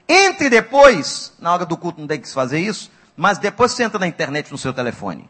Entre 0.08 0.48
depois, 0.48 1.34
na 1.40 1.52
hora 1.52 1.66
do 1.66 1.76
culto 1.76 2.00
não 2.00 2.08
tem 2.08 2.22
que 2.22 2.32
fazer 2.32 2.60
isso, 2.60 2.92
mas 3.18 3.40
depois 3.40 3.72
você 3.72 3.82
entra 3.82 3.98
na 3.98 4.06
internet 4.06 4.52
no 4.52 4.60
seu 4.60 4.72
telefone. 4.72 5.28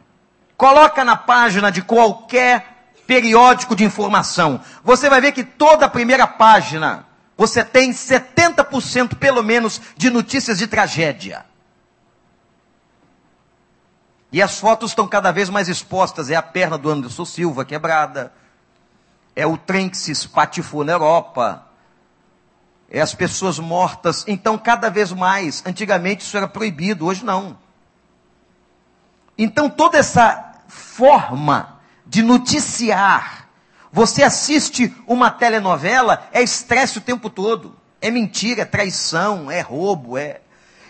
Coloca 0.58 1.06
na 1.06 1.16
página 1.16 1.72
de 1.72 1.82
qualquer 1.82 2.92
periódico 3.08 3.78
de 3.78 3.86
informação. 3.86 4.60
Você 4.84 5.10
vai 5.10 5.22
ver 5.22 5.32
que 5.32 5.46
toda 5.46 5.86
a 5.86 5.90
primeira 5.90 6.28
página 6.28 7.13
você 7.38 7.64
tem 7.64 7.92
70% 7.92 9.16
pelo 9.18 9.44
menos 9.44 9.82
de 9.98 10.10
notícias 10.10 10.58
de 10.58 10.68
tragédia. 10.68 11.46
E 14.32 14.42
as 14.42 14.60
fotos 14.60 14.92
estão 14.92 15.08
cada 15.08 15.32
vez 15.32 15.50
mais 15.50 15.70
expostas. 15.70 16.30
É 16.30 16.36
a 16.36 16.42
perna 16.42 16.78
do 16.78 16.90
Anderson 16.90 17.26
Silva 17.26 17.64
quebrada. 17.64 18.34
É 19.36 19.46
o 19.46 19.58
trem 19.58 19.90
que 19.90 19.98
se 19.98 20.12
espatifou 20.12 20.84
na 20.84 20.92
Europa 20.92 21.68
é 22.94 23.02
as 23.02 23.16
pessoas 23.16 23.58
mortas. 23.58 24.24
Então, 24.28 24.56
cada 24.56 24.88
vez 24.88 25.12
mais, 25.12 25.64
antigamente 25.66 26.24
isso 26.24 26.38
era 26.38 26.48
proibido, 26.48 27.08
hoje 27.08 27.26
não. 27.26 27.58
Então, 29.36 29.68
toda 29.68 29.98
essa 29.98 30.54
forma 30.68 31.80
de 32.06 32.22
noticiar, 32.22 33.43
você 33.94 34.24
assiste 34.24 34.92
uma 35.06 35.30
telenovela, 35.30 36.28
é 36.32 36.42
estresse 36.42 36.98
o 36.98 37.02
tempo 37.02 37.30
todo. 37.30 37.76
É 38.02 38.10
mentira, 38.10 38.64
é 38.64 38.66
traição, 38.66 39.52
é 39.52 39.62
roubo, 39.62 40.18
é. 40.18 40.42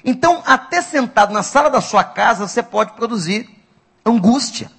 Então, 0.06 0.42
até 0.46 0.82
sentado 0.82 1.34
na 1.34 1.44
sala 1.44 1.70
da 1.70 1.82
sua 1.82 2.06
casa, 2.06 2.48
você 2.48 2.64
pode 2.64 2.94
produzir 2.94 3.50
angústia. 4.06 4.72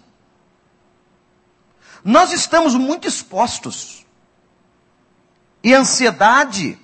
Nós 2.03 2.33
estamos 2.33 2.75
muito 2.75 3.07
expostos. 3.07 4.07
E 5.63 5.75
ansiedade 5.75 6.79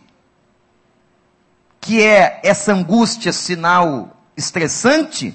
que 1.80 2.02
é 2.02 2.38
essa 2.42 2.74
angústia 2.74 3.32
sinal 3.32 4.14
estressante, 4.36 5.34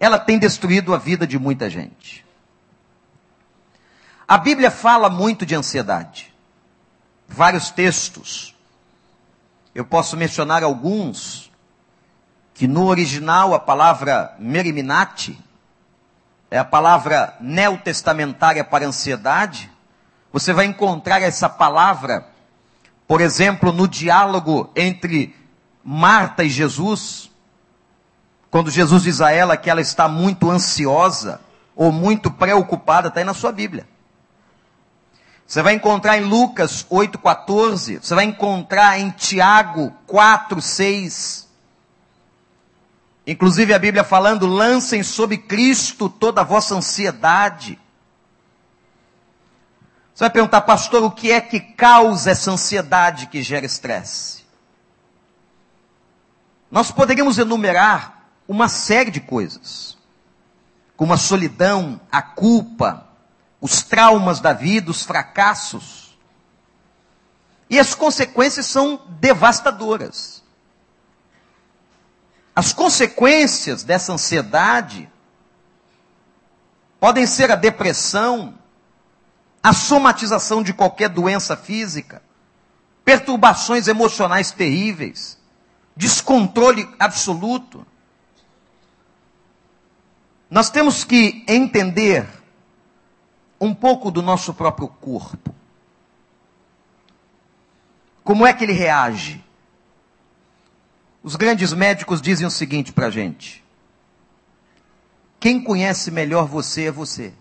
ela 0.00 0.18
tem 0.18 0.36
destruído 0.36 0.92
a 0.92 0.98
vida 0.98 1.24
de 1.28 1.38
muita 1.38 1.70
gente. 1.70 2.23
A 4.26 4.38
Bíblia 4.38 4.70
fala 4.70 5.10
muito 5.10 5.44
de 5.44 5.54
ansiedade. 5.54 6.34
Vários 7.28 7.70
textos. 7.70 8.54
Eu 9.74 9.84
posso 9.84 10.16
mencionar 10.16 10.62
alguns 10.62 11.50
que 12.54 12.66
no 12.66 12.86
original 12.86 13.52
a 13.52 13.58
palavra 13.58 14.34
meriminati 14.38 15.38
é 16.50 16.58
a 16.58 16.64
palavra 16.64 17.36
neotestamentária 17.40 18.64
para 18.64 18.86
ansiedade. 18.86 19.70
Você 20.32 20.52
vai 20.52 20.64
encontrar 20.66 21.20
essa 21.20 21.48
palavra, 21.48 22.26
por 23.06 23.20
exemplo, 23.20 23.72
no 23.72 23.88
diálogo 23.88 24.70
entre 24.74 25.36
Marta 25.82 26.44
e 26.44 26.48
Jesus, 26.48 27.30
quando 28.50 28.70
Jesus 28.70 29.02
diz 29.02 29.20
a 29.20 29.32
ela 29.32 29.56
que 29.56 29.68
ela 29.68 29.80
está 29.80 30.08
muito 30.08 30.50
ansiosa 30.50 31.40
ou 31.76 31.90
muito 31.90 32.30
preocupada, 32.30 33.08
está 33.08 33.20
aí 33.20 33.24
na 33.24 33.34
sua 33.34 33.52
Bíblia. 33.52 33.86
Você 35.46 35.62
vai 35.62 35.74
encontrar 35.74 36.18
em 36.18 36.24
Lucas 36.24 36.84
8,14, 36.90 38.02
você 38.02 38.14
vai 38.14 38.24
encontrar 38.24 38.98
em 38.98 39.10
Tiago 39.10 39.92
4, 40.06 40.60
6. 40.60 41.48
Inclusive 43.26 43.72
a 43.74 43.78
Bíblia 43.78 44.04
falando, 44.04 44.46
lancem 44.46 45.02
sobre 45.02 45.38
Cristo 45.38 46.08
toda 46.08 46.40
a 46.40 46.44
vossa 46.44 46.74
ansiedade. 46.74 47.78
Você 50.14 50.24
vai 50.24 50.30
perguntar, 50.30 50.62
pastor, 50.62 51.02
o 51.02 51.10
que 51.10 51.30
é 51.30 51.40
que 51.40 51.58
causa 51.58 52.30
essa 52.30 52.50
ansiedade 52.50 53.26
que 53.26 53.42
gera 53.42 53.66
estresse? 53.66 54.44
Nós 56.70 56.90
poderíamos 56.90 57.38
enumerar 57.38 58.28
uma 58.46 58.68
série 58.68 59.10
de 59.10 59.20
coisas, 59.20 59.96
como 60.96 61.12
a 61.12 61.16
solidão, 61.16 62.00
a 62.10 62.22
culpa, 62.22 63.06
os 63.64 63.82
traumas 63.82 64.40
da 64.40 64.52
vida, 64.52 64.90
os 64.90 65.04
fracassos. 65.04 66.18
E 67.70 67.78
as 67.78 67.94
consequências 67.94 68.66
são 68.66 69.00
devastadoras. 69.18 70.44
As 72.54 72.74
consequências 72.74 73.82
dessa 73.82 74.12
ansiedade 74.12 75.10
podem 77.00 77.26
ser 77.26 77.50
a 77.50 77.54
depressão, 77.56 78.54
a 79.62 79.72
somatização 79.72 80.62
de 80.62 80.74
qualquer 80.74 81.08
doença 81.08 81.56
física, 81.56 82.22
perturbações 83.02 83.88
emocionais 83.88 84.50
terríveis, 84.50 85.38
descontrole 85.96 86.86
absoluto. 86.98 87.86
Nós 90.50 90.68
temos 90.68 91.02
que 91.02 91.42
entender 91.48 92.43
um 93.64 93.74
pouco 93.74 94.10
do 94.10 94.20
nosso 94.20 94.52
próprio 94.52 94.88
corpo. 94.88 95.54
Como 98.22 98.46
é 98.46 98.52
que 98.52 98.64
ele 98.64 98.72
reage? 98.72 99.42
Os 101.22 101.36
grandes 101.36 101.72
médicos 101.72 102.20
dizem 102.20 102.46
o 102.46 102.50
seguinte 102.50 102.92
para 102.92 103.06
a 103.06 103.10
gente: 103.10 103.64
quem 105.40 105.62
conhece 105.62 106.10
melhor 106.10 106.46
você 106.46 106.84
é 106.84 106.90
você. 106.90 107.32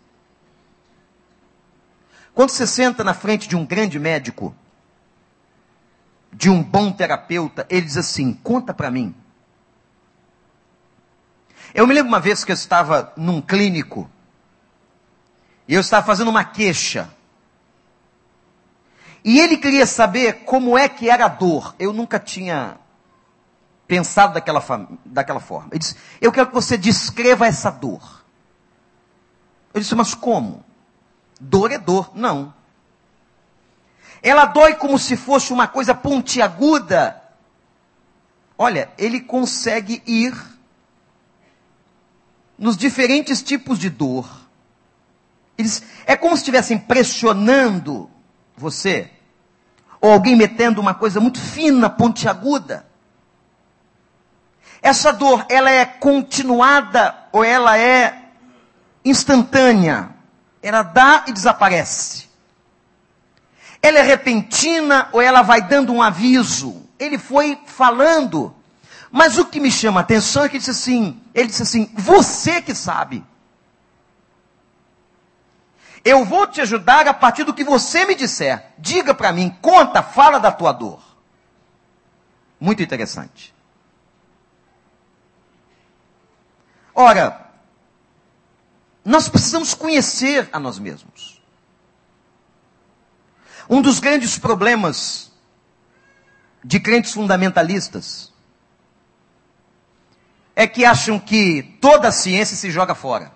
Quando 2.34 2.50
você 2.50 2.66
senta 2.66 3.04
na 3.04 3.14
frente 3.14 3.48
de 3.48 3.56
um 3.56 3.66
grande 3.66 4.00
médico, 4.00 4.56
de 6.32 6.50
um 6.50 6.64
bom 6.64 6.92
terapeuta, 6.92 7.68
ele 7.70 7.86
diz 7.86 7.98
assim: 7.98 8.34
conta 8.34 8.74
para 8.74 8.90
mim. 8.90 9.14
Eu 11.74 11.86
me 11.86 11.94
lembro 11.94 12.10
uma 12.10 12.20
vez 12.20 12.46
que 12.46 12.52
eu 12.52 12.56
estava 12.56 13.12
num 13.18 13.42
clínico 13.42 14.10
e 15.68 15.74
eu 15.74 15.82
estava 15.82 16.06
fazendo 16.06 16.30
uma 16.30 16.44
queixa. 16.44 17.10
E 19.24 19.40
ele 19.40 19.58
queria 19.58 19.86
saber 19.86 20.44
como 20.44 20.78
é 20.78 20.90
que 20.90 21.10
era 21.10 21.26
a 21.26 21.30
dor. 21.30 21.74
Eu 21.80 21.94
nunca 21.94 22.20
tinha 22.20 22.78
pensado 23.88 24.34
daquela, 24.34 24.62
daquela 25.06 25.40
forma. 25.40 25.70
Ele 25.72 25.80
disse: 25.80 25.96
Eu 26.20 26.32
quero 26.32 26.48
que 26.48 26.54
você 26.54 26.78
descreva 26.78 27.48
essa 27.48 27.72
dor. 27.72 28.26
Eu 29.74 29.80
disse: 29.80 29.96
Mas 29.96 30.14
como? 30.14 30.64
Dor 31.40 31.72
é 31.72 31.78
dor. 31.78 32.12
Não. 32.14 32.54
Ela 34.22 34.46
dói 34.46 34.76
como 34.76 35.00
se 35.00 35.16
fosse 35.16 35.54
uma 35.54 35.68
coisa 35.68 35.96
pontiaguda. 35.96 37.22
Olha, 38.58 38.92
ele 38.98 39.22
consegue 39.22 40.04
ir 40.06 40.34
nos 42.58 42.78
diferentes 42.78 43.42
tipos 43.42 43.80
de 43.80 43.90
dor 43.90 44.43
eles, 45.58 45.84
é 46.06 46.16
como 46.16 46.36
se 46.36 46.42
estivessem 46.42 46.78
pressionando 46.78 48.10
você. 48.56 49.10
Ou 50.02 50.12
alguém 50.12 50.36
metendo 50.36 50.82
uma 50.82 50.94
coisa 50.94 51.20
muito 51.20 51.40
fina, 51.40 51.90
pontiaguda. 51.90 52.86
Essa 54.82 55.14
dor, 55.14 55.46
ela 55.50 55.72
é 55.72 55.86
continuada 55.86 57.16
ou 57.32 57.44
ela 57.44 57.78
é 57.78 58.22
instantânea? 59.06 60.10
Ela 60.62 60.84
dá 60.84 61.24
e 61.28 61.32
desaparece. 61.32 62.28
Ela 63.82 64.00
é 64.00 64.02
repentina 64.02 65.10
ou 65.14 65.22
ela 65.22 65.42
vai 65.42 65.62
dando 65.62 65.94
um 65.94 66.02
aviso? 66.02 66.84
Ele 67.00 67.18
foi 67.18 67.58
falando. 67.66 68.54
Mas 69.12 69.38
o 69.38 69.46
que 69.46 69.60
me 69.60 69.72
chama 69.72 70.00
a 70.00 70.04
atenção 70.04 70.44
é 70.44 70.50
que 70.50 70.56
ele 70.56 70.60
disse 70.60 70.72
assim, 70.72 71.22
ele 71.34 71.48
disse 71.48 71.64
assim, 71.64 71.90
você 71.94 72.62
que 72.62 72.74
sabe. 72.74 73.24
Eu 76.04 76.26
vou 76.26 76.46
te 76.46 76.60
ajudar 76.60 77.08
a 77.08 77.14
partir 77.14 77.44
do 77.44 77.54
que 77.54 77.64
você 77.64 78.06
me 78.06 78.16
disser. 78.16 78.74
Diga 78.78 79.14
para 79.14 79.32
mim, 79.32 79.56
conta, 79.62 80.04
fala 80.04 80.40
da 80.40 80.52
tua 80.52 80.74
dor. 80.74 81.02
Muito 82.60 82.84
interessante. 82.84 83.54
Ora, 86.94 87.50
nós 89.04 89.28
precisamos 89.30 89.74
conhecer 89.74 90.50
a 90.52 90.60
nós 90.60 90.78
mesmos. 90.78 91.42
Um 93.70 93.82
dos 93.82 94.00
grandes 94.00 94.38
problemas 94.38 95.32
de 96.64 96.80
crentes 96.80 97.14
fundamentalistas 97.14 98.32
é 100.56 100.68
que 100.68 100.86
acham 100.86 101.20
que 101.20 101.78
toda 101.82 102.10
a 102.10 102.12
ciência 102.12 102.56
se 102.56 102.70
joga 102.70 102.94
fora. 102.94 103.32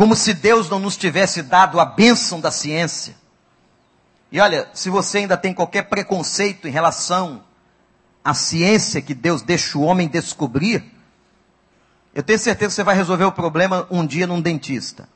Como 0.00 0.16
se 0.16 0.32
Deus 0.32 0.70
não 0.70 0.78
nos 0.78 0.96
tivesse 0.96 1.42
dado 1.42 1.78
a 1.78 1.84
bênção 1.84 2.40
da 2.40 2.50
ciência. 2.50 3.14
E 4.32 4.40
olha, 4.40 4.66
se 4.72 4.88
você 4.88 5.18
ainda 5.18 5.36
tem 5.36 5.52
qualquer 5.52 5.90
preconceito 5.90 6.66
em 6.66 6.70
relação 6.70 7.44
à 8.24 8.32
ciência 8.32 9.02
que 9.02 9.12
Deus 9.12 9.42
deixa 9.42 9.76
o 9.76 9.82
homem 9.82 10.08
descobrir, 10.08 10.82
eu 12.14 12.22
tenho 12.22 12.38
certeza 12.38 12.70
que 12.70 12.74
você 12.76 12.82
vai 12.82 12.96
resolver 12.96 13.24
o 13.24 13.32
problema 13.32 13.86
um 13.90 14.06
dia 14.06 14.26
num 14.26 14.40
dentista. 14.40 15.06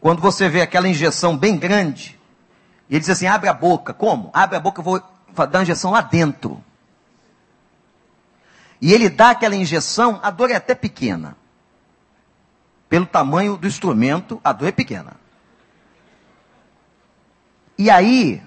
Quando 0.00 0.22
você 0.22 0.48
vê 0.48 0.62
aquela 0.62 0.88
injeção 0.88 1.36
bem 1.36 1.58
grande, 1.58 2.18
e 2.88 2.94
ele 2.94 3.00
diz 3.00 3.10
assim: 3.10 3.26
abre 3.26 3.50
a 3.50 3.52
boca. 3.52 3.92
Como? 3.92 4.30
Abre 4.32 4.56
a 4.56 4.60
boca, 4.60 4.80
eu 4.80 4.84
vou 4.84 5.02
dar 5.36 5.58
uma 5.58 5.64
injeção 5.64 5.90
lá 5.90 6.00
dentro. 6.00 6.64
E 8.80 8.90
ele 8.90 9.10
dá 9.10 9.32
aquela 9.32 9.54
injeção, 9.54 10.18
a 10.22 10.30
dor 10.30 10.50
é 10.50 10.54
até 10.54 10.74
pequena 10.74 11.36
pelo 12.90 13.06
tamanho 13.06 13.56
do 13.56 13.68
instrumento, 13.68 14.40
a 14.42 14.52
dor 14.52 14.66
é 14.66 14.72
pequena. 14.72 15.12
E 17.78 17.88
aí, 17.88 18.42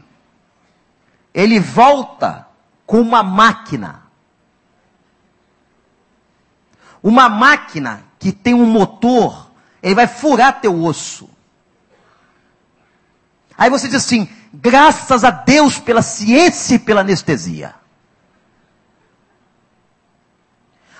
ele 1.33 1.61
volta 1.61 2.45
com 2.85 2.99
uma 2.99 3.23
máquina. 3.23 4.03
Uma 7.01 7.29
máquina 7.29 8.03
que 8.19 8.33
tem 8.33 8.53
um 8.53 8.65
motor, 8.65 9.49
ele 9.81 9.95
vai 9.95 10.07
furar 10.07 10.59
teu 10.59 10.83
osso. 10.83 11.29
Aí 13.57 13.69
você 13.69 13.87
diz 13.87 13.95
assim: 13.95 14.27
graças 14.53 15.23
a 15.23 15.31
Deus 15.31 15.79
pela 15.79 16.01
ciência 16.01 16.75
e 16.75 16.79
pela 16.79 16.99
anestesia. 16.99 17.75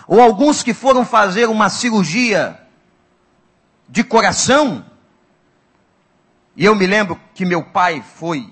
Ou 0.07 0.21
alguns 0.21 0.63
que 0.63 0.73
foram 0.73 1.05
fazer 1.05 1.49
uma 1.49 1.69
cirurgia 1.69 2.62
de 3.93 4.03
coração. 4.03 4.83
E 6.55 6.65
eu 6.65 6.73
me 6.73 6.87
lembro 6.87 7.19
que 7.35 7.45
meu 7.45 7.63
pai 7.63 8.01
foi 8.01 8.51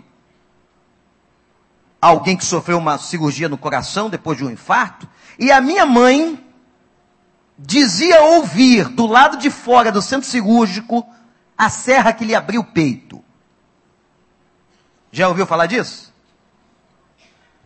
alguém 2.00 2.38
que 2.38 2.46
sofreu 2.46 2.78
uma 2.78 3.00
cirurgia 3.00 3.50
no 3.50 3.58
coração 3.58 4.08
depois 4.08 4.38
de 4.38 4.46
um 4.46 4.52
infarto. 4.52 5.10
E 5.40 5.52
a 5.52 5.60
minha 5.60 5.84
mãe 5.84 6.40
dizia 7.58 8.22
ouvir 8.22 8.88
do 8.90 9.08
lado 9.08 9.38
de 9.38 9.50
fora 9.50 9.92
do 9.92 10.00
centro 10.00 10.30
cirúrgico 10.30 11.04
a 11.58 11.72
serra 11.72 12.14
que 12.14 12.24
lhe 12.24 12.36
abriu 12.36 12.62
o 12.62 12.66
peito. 12.66 13.24
Já 15.12 15.28
ouviu 15.28 15.48
falar 15.48 15.66
disso? 15.66 16.14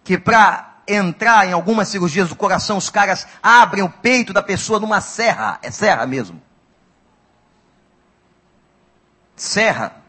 Que 0.01 0.17
para 0.17 0.77
entrar 0.87 1.45
em 1.45 1.51
algumas 1.51 1.89
cirurgias 1.89 2.29
do 2.29 2.37
coração, 2.37 2.77
os 2.77 2.89
caras 2.89 3.27
abrem 3.43 3.83
o 3.83 3.89
peito 3.89 4.31
da 4.31 4.41
pessoa 4.41 4.79
numa 4.79 5.01
serra. 5.01 5.59
É 5.61 5.69
serra 5.69 6.05
mesmo. 6.07 6.41
Serra. 9.35 10.03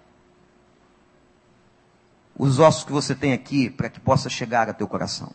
Os 2.39 2.59
ossos 2.59 2.85
que 2.85 2.93
você 2.93 3.15
tem 3.15 3.33
aqui 3.33 3.71
para 3.71 3.89
que 3.89 3.99
possa 3.99 4.29
chegar 4.29 4.69
a 4.69 4.75
teu 4.75 4.87
coração. 4.87 5.33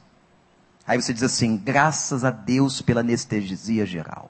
Aí 0.85 1.01
você 1.01 1.13
diz 1.13 1.23
assim: 1.23 1.57
graças 1.57 2.23
a 2.23 2.31
Deus 2.31 2.81
pela 2.81 3.01
anestesia 3.01 3.85
geral. 3.85 4.29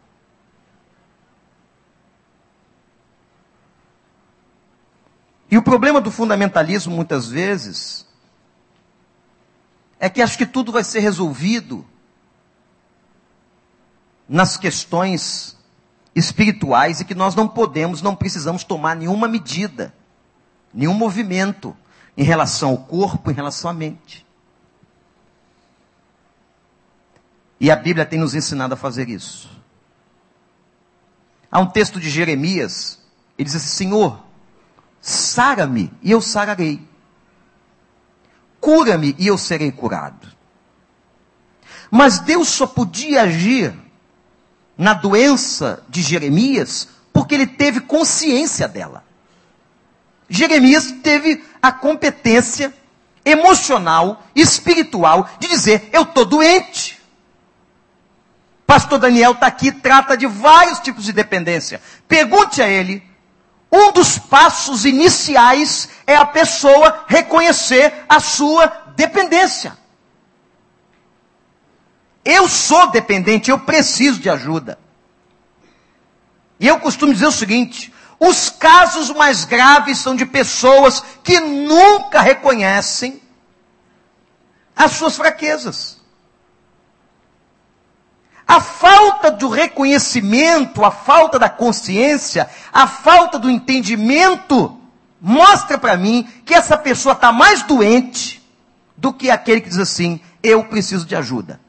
E 5.49 5.57
o 5.57 5.61
problema 5.61 5.99
do 5.99 6.09
fundamentalismo, 6.09 6.95
muitas 6.95 7.27
vezes, 7.27 8.07
é 9.99 10.09
que 10.09 10.21
acho 10.21 10.37
que 10.37 10.45
tudo 10.45 10.71
vai 10.71 10.83
ser 10.83 11.01
resolvido 11.01 11.85
nas 14.29 14.55
questões 14.55 15.57
espirituais 16.15 16.99
e 16.99 17.05
que 17.05 17.15
nós 17.15 17.35
não 17.35 17.47
podemos, 17.47 18.01
não 18.01 18.15
precisamos 18.15 18.63
tomar 18.63 18.95
nenhuma 18.95 19.27
medida, 19.27 19.93
nenhum 20.73 20.93
movimento 20.93 21.75
em 22.17 22.23
relação 22.23 22.71
ao 22.71 22.77
corpo, 22.77 23.31
em 23.31 23.33
relação 23.33 23.69
à 23.71 23.73
mente. 23.73 24.25
E 27.59 27.69
a 27.69 27.75
Bíblia 27.75 28.05
tem 28.05 28.19
nos 28.19 28.33
ensinado 28.33 28.73
a 28.73 28.77
fazer 28.77 29.09
isso. 29.09 29.49
Há 31.51 31.59
um 31.59 31.67
texto 31.67 31.99
de 31.99 32.09
Jeremias, 32.09 32.99
ele 33.37 33.45
diz 33.45 33.55
assim: 33.55 33.85
Senhor, 33.85 34.21
Sara-me 35.01 35.91
e 36.03 36.11
eu 36.11 36.21
sararei. 36.21 36.87
Cura-me 38.59 39.15
e 39.17 39.25
eu 39.25 39.37
serei 39.37 39.71
curado. 39.71 40.27
Mas 41.89 42.19
Deus 42.19 42.47
só 42.47 42.67
podia 42.67 43.23
agir 43.23 43.73
na 44.81 44.95
doença 44.95 45.83
de 45.87 46.01
Jeremias 46.01 46.87
porque 47.13 47.35
ele 47.35 47.45
teve 47.45 47.81
consciência 47.81 48.67
dela. 48.67 49.03
Jeremias 50.27 50.91
teve 51.03 51.43
a 51.61 51.71
competência 51.71 52.73
emocional, 53.23 54.23
espiritual, 54.35 55.29
de 55.39 55.47
dizer: 55.47 55.87
Eu 55.93 56.01
estou 56.01 56.25
doente. 56.25 56.99
Pastor 58.65 58.97
Daniel 58.97 59.33
está 59.33 59.45
aqui, 59.45 59.71
trata 59.71 60.17
de 60.17 60.25
vários 60.25 60.79
tipos 60.79 61.03
de 61.03 61.13
dependência. 61.13 61.79
Pergunte 62.07 62.59
a 62.59 62.67
ele 62.67 63.03
um 63.71 63.91
dos 63.91 64.17
passos 64.17 64.83
iniciais 64.83 65.89
é 66.07 66.15
a 66.15 66.25
pessoa 66.25 67.05
reconhecer 67.07 67.93
a 68.09 68.19
sua 68.19 68.65
dependência. 68.95 69.77
Eu 72.23 72.47
sou 72.47 72.91
dependente, 72.91 73.49
eu 73.49 73.59
preciso 73.59 74.19
de 74.19 74.29
ajuda. 74.29 74.77
E 76.59 76.67
eu 76.67 76.79
costumo 76.79 77.13
dizer 77.13 77.27
o 77.27 77.31
seguinte: 77.31 77.91
os 78.19 78.49
casos 78.49 79.09
mais 79.09 79.45
graves 79.45 79.97
são 79.97 80.15
de 80.15 80.25
pessoas 80.27 81.03
que 81.23 81.39
nunca 81.39 82.21
reconhecem 82.21 83.19
as 84.75 84.91
suas 84.91 85.15
fraquezas. 85.15 85.99
A 88.47 88.59
falta 88.61 89.31
do 89.31 89.49
reconhecimento, 89.49 90.83
a 90.83 90.91
falta 90.91 91.39
da 91.39 91.49
consciência, 91.49 92.49
a 92.71 92.85
falta 92.85 93.39
do 93.39 93.49
entendimento, 93.49 94.77
mostra 95.19 95.77
para 95.77 95.97
mim 95.97 96.29
que 96.45 96.53
essa 96.53 96.77
pessoa 96.77 97.13
está 97.13 97.31
mais 97.31 97.63
doente 97.63 98.39
do 98.95 99.11
que 99.11 99.31
aquele 99.31 99.61
que 99.61 99.69
diz 99.69 99.79
assim: 99.79 100.19
eu 100.43 100.65
preciso 100.65 101.07
de 101.07 101.15
ajuda. 101.15 101.59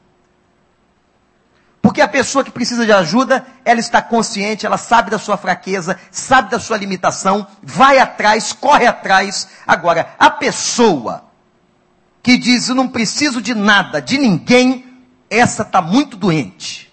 Porque 1.93 2.01
a 2.01 2.07
pessoa 2.07 2.43
que 2.43 2.49
precisa 2.49 2.87
de 2.87 2.91
ajuda, 2.91 3.45
ela 3.63 3.79
está 3.79 4.01
consciente, 4.01 4.65
ela 4.65 4.79
sabe 4.79 5.11
da 5.11 5.19
sua 5.19 5.37
fraqueza, 5.37 5.99
sabe 6.09 6.49
da 6.49 6.59
sua 6.59 6.75
limitação, 6.75 7.45
vai 7.61 7.99
atrás, 7.99 8.51
corre 8.51 8.87
atrás. 8.87 9.47
Agora, 9.67 10.15
a 10.17 10.27
pessoa 10.31 11.25
que 12.23 12.35
diz: 12.35 12.67
eu 12.67 12.73
não 12.73 12.87
preciso 12.87 13.39
de 13.39 13.53
nada, 13.53 14.01
de 14.01 14.17
ninguém, 14.17 15.03
essa 15.29 15.61
está 15.61 15.83
muito 15.83 16.17
doente. 16.17 16.91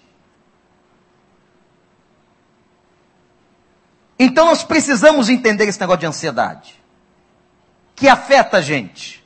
Então 4.19 4.45
nós 4.45 4.63
precisamos 4.63 5.29
entender 5.29 5.67
esse 5.67 5.79
negócio 5.79 6.01
de 6.01 6.05
ansiedade, 6.05 6.79
que 7.95 8.07
afeta 8.07 8.57
a 8.57 8.61
gente, 8.61 9.25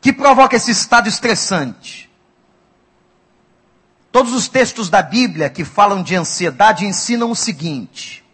que 0.00 0.12
provoca 0.12 0.54
esse 0.54 0.70
estado 0.70 1.08
estressante. 1.08 2.07
Todos 4.18 4.32
os 4.32 4.48
textos 4.48 4.90
da 4.90 5.00
Bíblia 5.00 5.48
que 5.48 5.64
falam 5.64 6.02
de 6.02 6.16
ansiedade 6.16 6.84
ensinam 6.84 7.30
o 7.30 7.36
seguinte: 7.36 8.24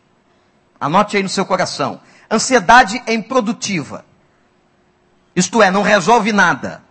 anote 0.81 1.15
aí 1.15 1.23
no 1.23 1.29
seu 1.29 1.45
coração. 1.45 2.01
Ansiedade 2.31 3.03
é 3.05 3.13
improdutiva. 3.13 4.03
Isto 5.37 5.63
é, 5.63 5.71
não 5.71 5.83
resolve 5.83 6.33
nada. 6.33 6.83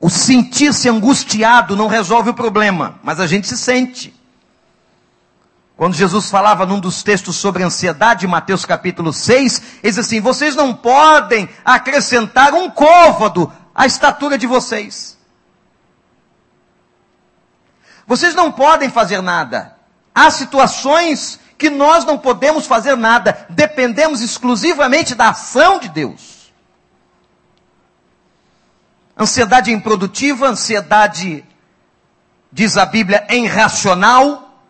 O 0.00 0.10
sentir-se 0.10 0.88
angustiado 0.88 1.76
não 1.76 1.86
resolve 1.86 2.30
o 2.30 2.34
problema, 2.34 2.98
mas 3.04 3.20
a 3.20 3.26
gente 3.28 3.46
se 3.46 3.56
sente. 3.56 4.12
Quando 5.76 5.94
Jesus 5.94 6.28
falava 6.28 6.66
num 6.66 6.80
dos 6.80 7.04
textos 7.04 7.36
sobre 7.36 7.62
ansiedade, 7.62 8.26
Mateus 8.26 8.64
capítulo 8.64 9.12
6, 9.12 9.62
ele 9.80 9.92
diz 9.92 9.98
assim: 9.98 10.20
vocês 10.20 10.56
não 10.56 10.74
podem 10.74 11.48
acrescentar 11.64 12.52
um 12.52 12.68
côvado 12.68 13.52
à 13.72 13.86
estatura 13.86 14.36
de 14.36 14.48
vocês. 14.48 15.14
Vocês 18.06 18.34
não 18.34 18.52
podem 18.52 18.90
fazer 18.90 19.20
nada. 19.22 19.76
Há 20.14 20.30
situações 20.30 21.40
que 21.56 21.70
nós 21.70 22.04
não 22.04 22.18
podemos 22.18 22.66
fazer 22.66 22.96
nada, 22.96 23.46
dependemos 23.48 24.20
exclusivamente 24.20 25.14
da 25.14 25.30
ação 25.30 25.78
de 25.78 25.88
Deus. 25.88 26.52
Ansiedade 29.18 29.72
improdutiva, 29.72 30.48
ansiedade, 30.48 31.44
diz 32.50 32.76
a 32.76 32.84
Bíblia, 32.84 33.24
é 33.28 33.36
irracional. 33.36 34.60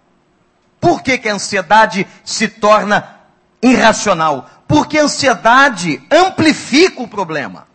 Por 0.78 1.02
que, 1.02 1.16
que 1.16 1.28
a 1.28 1.34
ansiedade 1.34 2.06
se 2.22 2.46
torna 2.46 3.20
irracional? 3.62 4.50
Porque 4.68 4.98
a 4.98 5.04
ansiedade 5.04 6.02
amplifica 6.10 7.02
o 7.02 7.08
problema. 7.08 7.66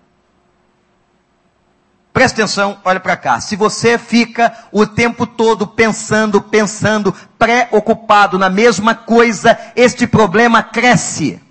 Presta 2.12 2.42
atenção, 2.42 2.80
olha 2.84 3.00
para 3.00 3.16
cá. 3.16 3.40
Se 3.40 3.56
você 3.56 3.98
fica 3.98 4.52
o 4.72 4.86
tempo 4.86 5.26
todo 5.28 5.68
pensando, 5.68 6.42
pensando, 6.42 7.14
preocupado 7.38 8.38
na 8.38 8.50
mesma 8.50 8.96
coisa, 8.96 9.58
este 9.76 10.08
problema 10.08 10.64
cresce. 10.64 11.42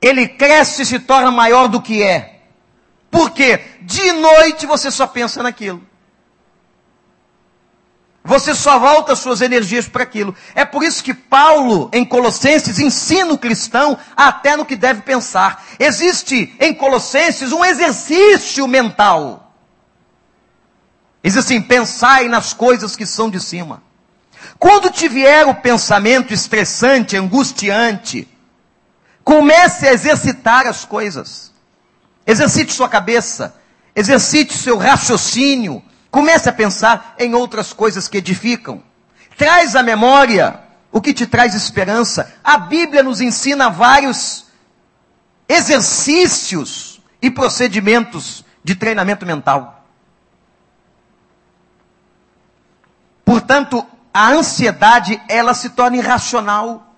ele 0.00 0.28
cresce 0.28 0.82
e 0.82 0.86
se 0.86 0.98
torna 0.98 1.30
maior 1.30 1.68
do 1.68 1.80
que 1.80 2.02
é. 2.02 2.40
Por 3.10 3.30
quê? 3.30 3.60
De 3.82 4.12
noite 4.12 4.66
você 4.66 4.90
só 4.90 5.06
pensa 5.06 5.42
naquilo. 5.42 5.82
Você 8.26 8.54
só 8.54 8.78
volta 8.78 9.16
suas 9.16 9.40
energias 9.40 9.88
para 9.88 10.02
aquilo. 10.02 10.34
É 10.54 10.64
por 10.64 10.82
isso 10.82 11.02
que 11.02 11.14
Paulo, 11.14 11.88
em 11.92 12.04
Colossenses, 12.04 12.78
ensina 12.78 13.32
o 13.32 13.38
cristão 13.38 13.96
até 14.14 14.56
no 14.56 14.66
que 14.66 14.76
deve 14.76 15.02
pensar. 15.02 15.64
Existe 15.78 16.54
em 16.60 16.74
Colossenses 16.74 17.52
um 17.52 17.64
exercício 17.64 18.68
mental. 18.68 19.52
Diz 21.22 21.36
assim: 21.36 21.62
pensai 21.62 22.28
nas 22.28 22.52
coisas 22.52 22.94
que 22.94 23.06
são 23.06 23.30
de 23.30 23.40
cima. 23.40 23.82
Quando 24.58 24.90
te 24.90 25.08
vier 25.08 25.46
o 25.46 25.54
pensamento 25.54 26.34
estressante, 26.34 27.16
angustiante, 27.16 28.28
Comece 29.26 29.88
a 29.88 29.92
exercitar 29.92 30.68
as 30.68 30.84
coisas. 30.84 31.50
Exercite 32.24 32.72
sua 32.72 32.88
cabeça. 32.88 33.56
Exercite 33.92 34.56
seu 34.56 34.78
raciocínio. 34.78 35.82
Comece 36.16 36.48
a 36.48 36.52
pensar 36.54 37.14
em 37.18 37.34
outras 37.34 37.74
coisas 37.74 38.08
que 38.08 38.16
edificam. 38.16 38.82
Traz 39.36 39.76
à 39.76 39.82
memória 39.82 40.62
o 40.90 40.98
que 40.98 41.12
te 41.12 41.26
traz 41.26 41.54
esperança. 41.54 42.32
A 42.42 42.56
Bíblia 42.56 43.02
nos 43.02 43.20
ensina 43.20 43.68
vários 43.68 44.46
exercícios 45.46 47.02
e 47.20 47.30
procedimentos 47.30 48.46
de 48.64 48.74
treinamento 48.74 49.26
mental. 49.26 49.84
Portanto, 53.22 53.86
a 54.10 54.30
ansiedade, 54.30 55.20
ela 55.28 55.52
se 55.52 55.68
torna 55.68 55.98
irracional. 55.98 56.94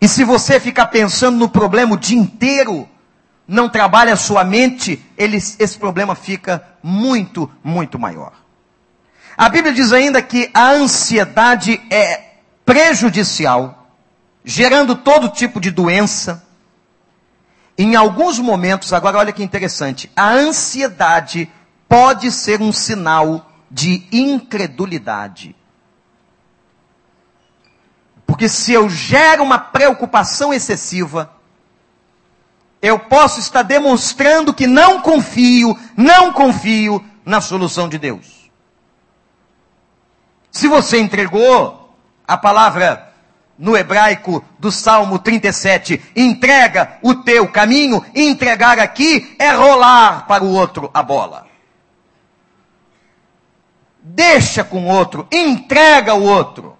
E 0.00 0.06
se 0.06 0.22
você 0.22 0.60
ficar 0.60 0.86
pensando 0.86 1.38
no 1.38 1.48
problema 1.48 1.96
o 1.96 1.98
dia 1.98 2.20
inteiro, 2.20 2.88
não 3.46 3.68
trabalha 3.68 4.12
a 4.12 4.16
sua 4.16 4.44
mente, 4.44 5.04
ele, 5.16 5.36
esse 5.36 5.78
problema 5.78 6.14
fica 6.14 6.64
muito, 6.82 7.50
muito 7.62 7.98
maior. 7.98 8.32
A 9.36 9.48
Bíblia 9.48 9.72
diz 9.72 9.92
ainda 9.92 10.22
que 10.22 10.50
a 10.52 10.70
ansiedade 10.70 11.80
é 11.90 12.32
prejudicial, 12.64 13.88
gerando 14.44 14.94
todo 14.94 15.28
tipo 15.28 15.60
de 15.60 15.70
doença. 15.70 16.44
Em 17.76 17.96
alguns 17.96 18.38
momentos, 18.38 18.92
agora 18.92 19.18
olha 19.18 19.32
que 19.32 19.42
interessante, 19.42 20.10
a 20.14 20.30
ansiedade 20.30 21.50
pode 21.88 22.30
ser 22.30 22.60
um 22.60 22.72
sinal 22.72 23.50
de 23.70 24.06
incredulidade. 24.12 25.56
Porque 28.26 28.48
se 28.48 28.72
eu 28.72 28.88
gero 28.88 29.42
uma 29.42 29.58
preocupação 29.58 30.54
excessiva, 30.54 31.30
eu 32.82 32.98
posso 32.98 33.38
estar 33.38 33.62
demonstrando 33.62 34.52
que 34.52 34.66
não 34.66 35.00
confio, 35.00 35.78
não 35.96 36.32
confio 36.32 37.02
na 37.24 37.40
solução 37.40 37.88
de 37.88 37.96
Deus. 37.96 38.50
Se 40.50 40.66
você 40.66 40.98
entregou 40.98 41.96
a 42.26 42.36
palavra 42.36 43.14
no 43.56 43.76
hebraico 43.76 44.44
do 44.58 44.72
Salmo 44.72 45.20
37, 45.20 46.02
entrega 46.16 46.98
o 47.00 47.14
teu 47.14 47.48
caminho, 47.48 48.04
entregar 48.12 48.80
aqui 48.80 49.36
é 49.38 49.50
rolar 49.52 50.26
para 50.26 50.42
o 50.42 50.52
outro 50.52 50.90
a 50.92 51.02
bola. 51.04 51.46
Deixa 54.02 54.64
com 54.64 54.86
o 54.86 54.88
outro, 54.88 55.28
entrega 55.30 56.14
o 56.14 56.24
outro. 56.24 56.76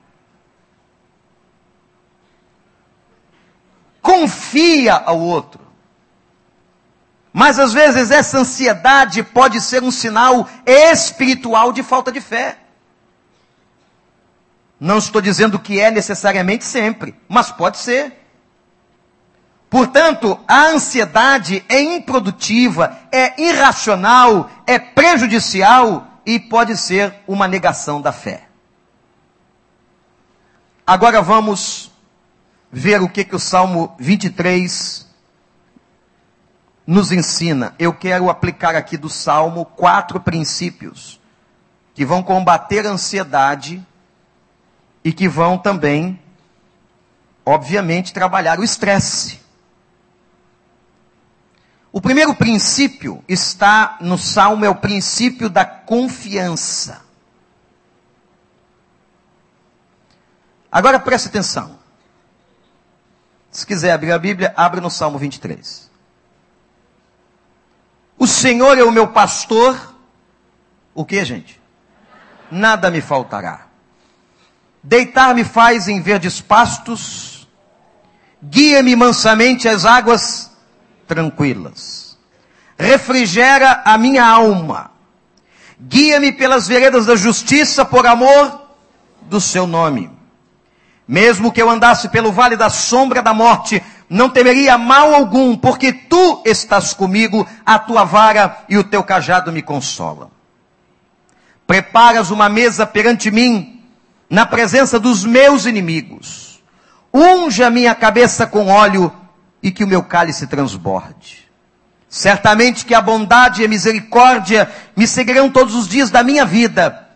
Confia 4.03 4.95
ao 4.95 5.21
outro. 5.21 5.62
Mas 7.33 7.59
às 7.59 7.73
vezes 7.73 8.11
essa 8.11 8.39
ansiedade 8.39 9.23
pode 9.23 9.61
ser 9.61 9.83
um 9.83 9.91
sinal 9.91 10.49
espiritual 10.67 11.73
de 11.73 11.83
falta 11.83 12.13
de 12.13 12.21
fé. 12.21 12.59
Não 14.79 14.99
estou 14.99 15.23
dizendo 15.23 15.59
que 15.59 15.81
é 15.81 15.91
necessariamente 15.91 16.65
sempre, 16.65 17.15
mas 17.29 17.51
pode 17.51 17.79
ser. 17.79 18.21
Portanto, 19.71 20.39
a 20.47 20.67
ansiedade 20.67 21.65
é 21.69 21.81
improdutiva, 21.81 22.99
é 23.11 23.41
irracional, 23.41 24.51
é 24.67 24.79
prejudicial 24.79 26.07
e 26.27 26.39
pode 26.39 26.77
ser 26.77 27.15
uma 27.27 27.49
negação 27.49 28.03
da 28.03 28.13
fé. 28.13 28.43
Agora 30.87 31.23
vamos 31.23 31.91
ver 32.71 33.01
o 33.01 33.09
que, 33.09 33.25
que 33.25 33.37
o 33.37 33.41
Salmo 33.41 33.95
23 33.99 35.07
nos 36.87 37.13
ensina. 37.13 37.75
Eu 37.79 37.93
quero 37.93 38.31
aplicar 38.31 38.75
aqui 38.75 38.97
do 38.97 39.09
Salmo 39.09 39.65
quatro 39.65 40.21
princípios 40.21 41.21
que 41.95 42.05
vão 42.05 42.23
combater 42.23 42.87
a 42.87 42.91
ansiedade 42.91 43.85
e 45.05 45.13
que 45.13 45.29
vão 45.29 45.59
também, 45.59 46.21
obviamente, 47.45 48.13
trabalhar 48.13 48.59
o 48.59 48.65
estresse. 48.65 49.41
O 51.93 52.01
primeiro 52.01 52.35
princípio 52.35 53.23
está 53.29 53.99
no 54.01 54.17
Salmo, 54.17 54.65
é 54.65 54.69
o 54.71 54.75
princípio 54.75 55.51
da 55.51 55.65
confiança. 55.65 57.03
Agora 60.71 60.99
preste 60.99 61.29
atenção. 61.29 61.79
Se 63.51 63.67
quiser 63.67 63.93
abrir 63.93 64.13
a 64.13 64.19
Bíblia, 64.19 64.55
abre 64.57 64.81
no 64.81 64.91
Salmo 64.91 65.19
23. 65.19 65.92
O 68.19 68.27
Senhor 68.27 68.79
é 68.79 68.83
o 68.83 68.93
meu 68.93 69.09
pastor. 69.09 69.95
O 70.95 71.05
que, 71.05 71.25
gente? 71.25 71.61
Nada 72.51 72.91
me 72.91 73.01
faltará. 73.01 73.67
Deitar-me 74.83 75.45
faz 75.45 75.89
em 75.89 76.01
verdes 76.01 76.41
pastos. 76.41 77.49
Guia-me 78.43 78.97
mansamente 78.97 79.69
às 79.69 79.85
águas 79.85 80.51
tranquilas. 81.07 82.19
Refrigera 82.77 83.83
a 83.85 83.97
minha 83.97 84.27
alma. 84.27 84.91
Guia-me 85.81 86.33
pelas 86.33 86.67
veredas 86.67 87.07
da 87.07 87.17
justiça 87.17 87.85
por 87.85 88.07
amor 88.07 88.63
do 89.23 89.41
seu 89.41 89.67
nome. 89.67 90.11
Mesmo 91.07 91.53
que 91.53 91.61
eu 91.61 91.69
andasse 91.69 92.09
pelo 92.09 92.33
vale 92.33 92.57
da 92.57 92.71
sombra 92.71 93.23
da 93.23 93.35
morte, 93.35 93.83
não 94.13 94.29
temeria 94.29 94.77
mal 94.77 95.15
algum, 95.15 95.57
porque 95.57 95.91
tu 95.91 96.43
estás 96.45 96.93
comigo, 96.93 97.49
a 97.65 97.79
tua 97.79 98.05
vara 98.05 98.59
e 98.69 98.77
o 98.77 98.85
teu 98.85 99.03
cajado 99.03 99.51
me 99.51 99.63
consolam. 99.63 100.31
Preparas 101.67 102.31
uma 102.31 102.47
mesa 102.47 102.87
perante 102.87 103.31
mim, 103.31 103.83
na 104.29 104.45
presença 104.45 105.01
dos 105.01 105.25
meus 105.25 105.65
inimigos. 105.65 106.63
Unja 107.13 107.69
a 107.69 107.71
minha 107.71 107.95
cabeça 107.95 108.47
com 108.47 108.69
óleo 108.69 109.11
e 109.63 109.71
que 109.71 109.83
o 109.83 109.89
meu 109.89 110.03
cálice 110.03 110.47
transborde. 110.47 111.49
Certamente 112.07 112.85
que 112.85 112.95
a 112.95 113.01
bondade 113.01 113.63
e 113.63 113.65
a 113.65 113.69
misericórdia 113.69 114.71
me 114.95 115.07
seguirão 115.07 115.49
todos 115.49 115.75
os 115.75 115.89
dias 115.89 116.11
da 116.11 116.23
minha 116.23 116.45
vida, 116.45 117.09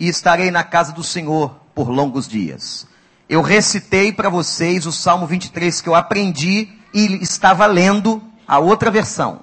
e 0.00 0.08
estarei 0.08 0.50
na 0.50 0.64
casa 0.64 0.92
do 0.92 1.04
Senhor 1.04 1.54
por 1.74 1.90
longos 1.90 2.26
dias 2.26 2.86
eu 3.28 3.42
recitei 3.42 4.12
para 4.12 4.28
vocês 4.28 4.86
o 4.86 4.92
Salmo 4.92 5.26
23 5.26 5.80
que 5.80 5.88
eu 5.88 5.94
aprendi 5.94 6.68
e 6.94 7.22
estava 7.22 7.66
lendo 7.66 8.22
a 8.46 8.58
outra 8.58 8.90
versão. 8.90 9.40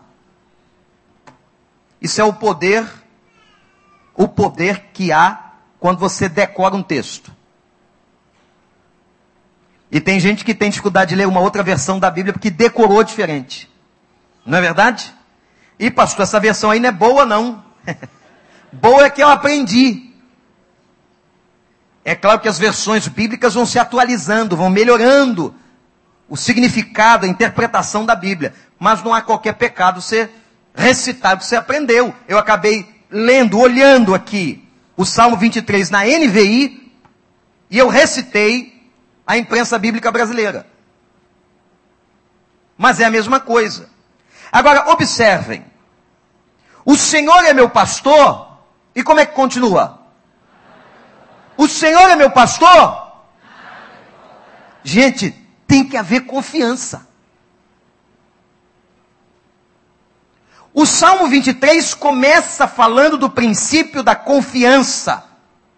Isso 2.02 2.20
é 2.22 2.24
o 2.24 2.34
poder, 2.34 2.86
o 4.16 4.28
poder 4.28 4.92
que 4.94 5.12
há 5.12 5.52
quando 5.80 6.00
você 6.00 6.30
decora 6.30 6.76
um 6.76 6.84
texto. 6.84 7.32
E 9.92 10.00
tem 10.00 10.20
gente 10.20 10.44
que 10.44 10.56
tem 10.56 10.70
dificuldade 10.70 11.10
de 11.10 11.16
ler 11.16 11.28
uma 11.28 11.40
outra 11.40 11.62
versão 11.62 12.00
da 12.00 12.10
Bíblia 12.10 12.34
porque 12.34 12.50
decorou 12.50 13.04
diferente. 13.04 13.70
Não 14.46 14.58
é 14.58 14.62
verdade? 14.62 15.14
E 15.78 15.92
pastor, 15.92 16.24
essa 16.24 16.40
versão 16.40 16.72
aí 16.72 16.80
não 16.80 16.90
é 16.90 16.92
boa 16.92 17.26
não. 17.26 17.64
boa 18.72 19.06
é 19.06 19.10
que 19.10 19.22
eu 19.22 19.30
aprendi. 19.30 20.13
É 22.06 22.16
claro 22.16 22.40
que 22.40 22.48
as 22.48 22.60
versões 22.60 23.08
bíblicas 23.08 23.54
vão 23.54 23.66
se 23.66 23.80
atualizando, 23.80 24.58
vão 24.58 24.70
melhorando 24.70 25.56
o 26.28 26.36
significado, 26.36 27.26
a 27.26 27.30
interpretação 27.30 28.06
da 28.06 28.16
Bíblia. 28.16 28.54
Mas 28.78 29.02
não 29.04 29.14
há 29.14 29.22
qualquer 29.22 29.54
pecado 29.54 30.02
você 30.02 30.30
recitar 30.76 31.36
o 31.36 31.38
que 31.38 31.46
você 31.46 31.56
aprendeu. 31.56 32.14
Eu 32.28 32.38
acabei 32.38 32.94
lendo, 33.10 33.60
olhando 33.60 34.14
aqui 34.14 34.68
o 34.98 35.06
Salmo 35.06 35.38
23 35.38 35.90
na 35.90 36.04
NVI 36.04 36.92
e 37.70 37.78
eu 37.78 37.88
recitei 37.88 38.92
a 39.26 39.38
imprensa 39.38 39.80
bíblica 39.80 40.12
brasileira. 40.12 40.68
Mas 42.78 43.00
é 43.00 43.06
a 43.06 43.10
mesma 43.10 43.40
coisa. 43.40 43.90
Agora, 44.52 44.92
observem. 44.92 45.66
O 46.86 46.96
Senhor 46.96 47.46
é 47.46 47.54
meu 47.54 47.70
pastor, 47.70 48.60
e 48.94 49.02
como 49.02 49.20
é 49.20 49.26
que 49.26 49.34
continua? 49.34 50.03
O 51.58 51.68
Senhor 51.68 52.10
é 52.10 52.16
meu 52.16 52.32
pastor? 52.32 53.04
Gente, 54.84 55.32
tem 55.68 55.88
que 55.88 55.96
haver 55.96 56.22
confiança. 56.22 57.08
O 60.74 60.86
Salmo 60.86 61.28
23 61.28 61.94
começa 61.94 62.68
falando 62.68 63.18
do 63.18 63.30
princípio 63.30 64.02
da 64.02 64.16
confiança 64.16 65.24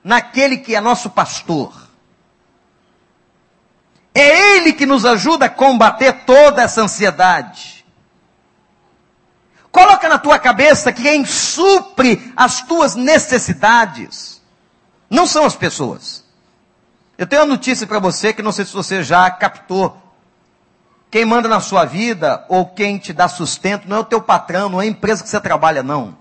naquele 0.04 0.58
que 0.58 0.74
é 0.74 0.80
nosso 0.80 1.10
pastor. 1.10 1.74
É 4.14 4.56
Ele 4.56 4.72
que 4.72 4.86
nos 4.86 5.06
ajuda 5.06 5.48
a 5.48 5.50
combater 5.50 6.24
toda 6.26 6.62
essa 6.62 6.82
ansiedade. 6.82 7.86
Coloca 9.70 10.08
na 10.08 10.18
tua 10.18 10.40
cabeça 10.40 10.94
que 10.94 11.04
quem 11.04 11.26
supre 11.26 12.32
as 12.34 12.62
tuas 12.62 12.96
necessidades 12.96 14.35
não 15.16 15.26
são 15.26 15.46
as 15.46 15.56
pessoas. 15.56 16.24
Eu 17.18 17.26
tenho 17.26 17.42
uma 17.42 17.48
notícia 17.48 17.88
para 17.88 18.00
você 18.00 18.34
que 18.34 18.44
não 18.44 18.52
sei 18.52 18.66
se 18.66 18.74
você 18.74 19.02
já 19.02 19.32
captou. 19.32 19.98
Quem 21.10 21.24
manda 21.24 21.48
na 21.48 21.62
sua 21.62 21.86
vida 21.86 22.44
ou 22.50 22.66
quem 22.66 22.98
te 22.98 23.14
dá 23.14 23.30
sustento 23.30 23.88
não 23.88 23.98
é 23.98 24.00
o 24.02 24.04
teu 24.04 24.22
patrão, 24.22 24.68
não 24.68 24.82
é 24.82 24.84
a 24.84 24.88
empresa 24.88 25.24
que 25.24 25.30
você 25.30 25.40
trabalha, 25.40 25.82
não. 25.82 26.18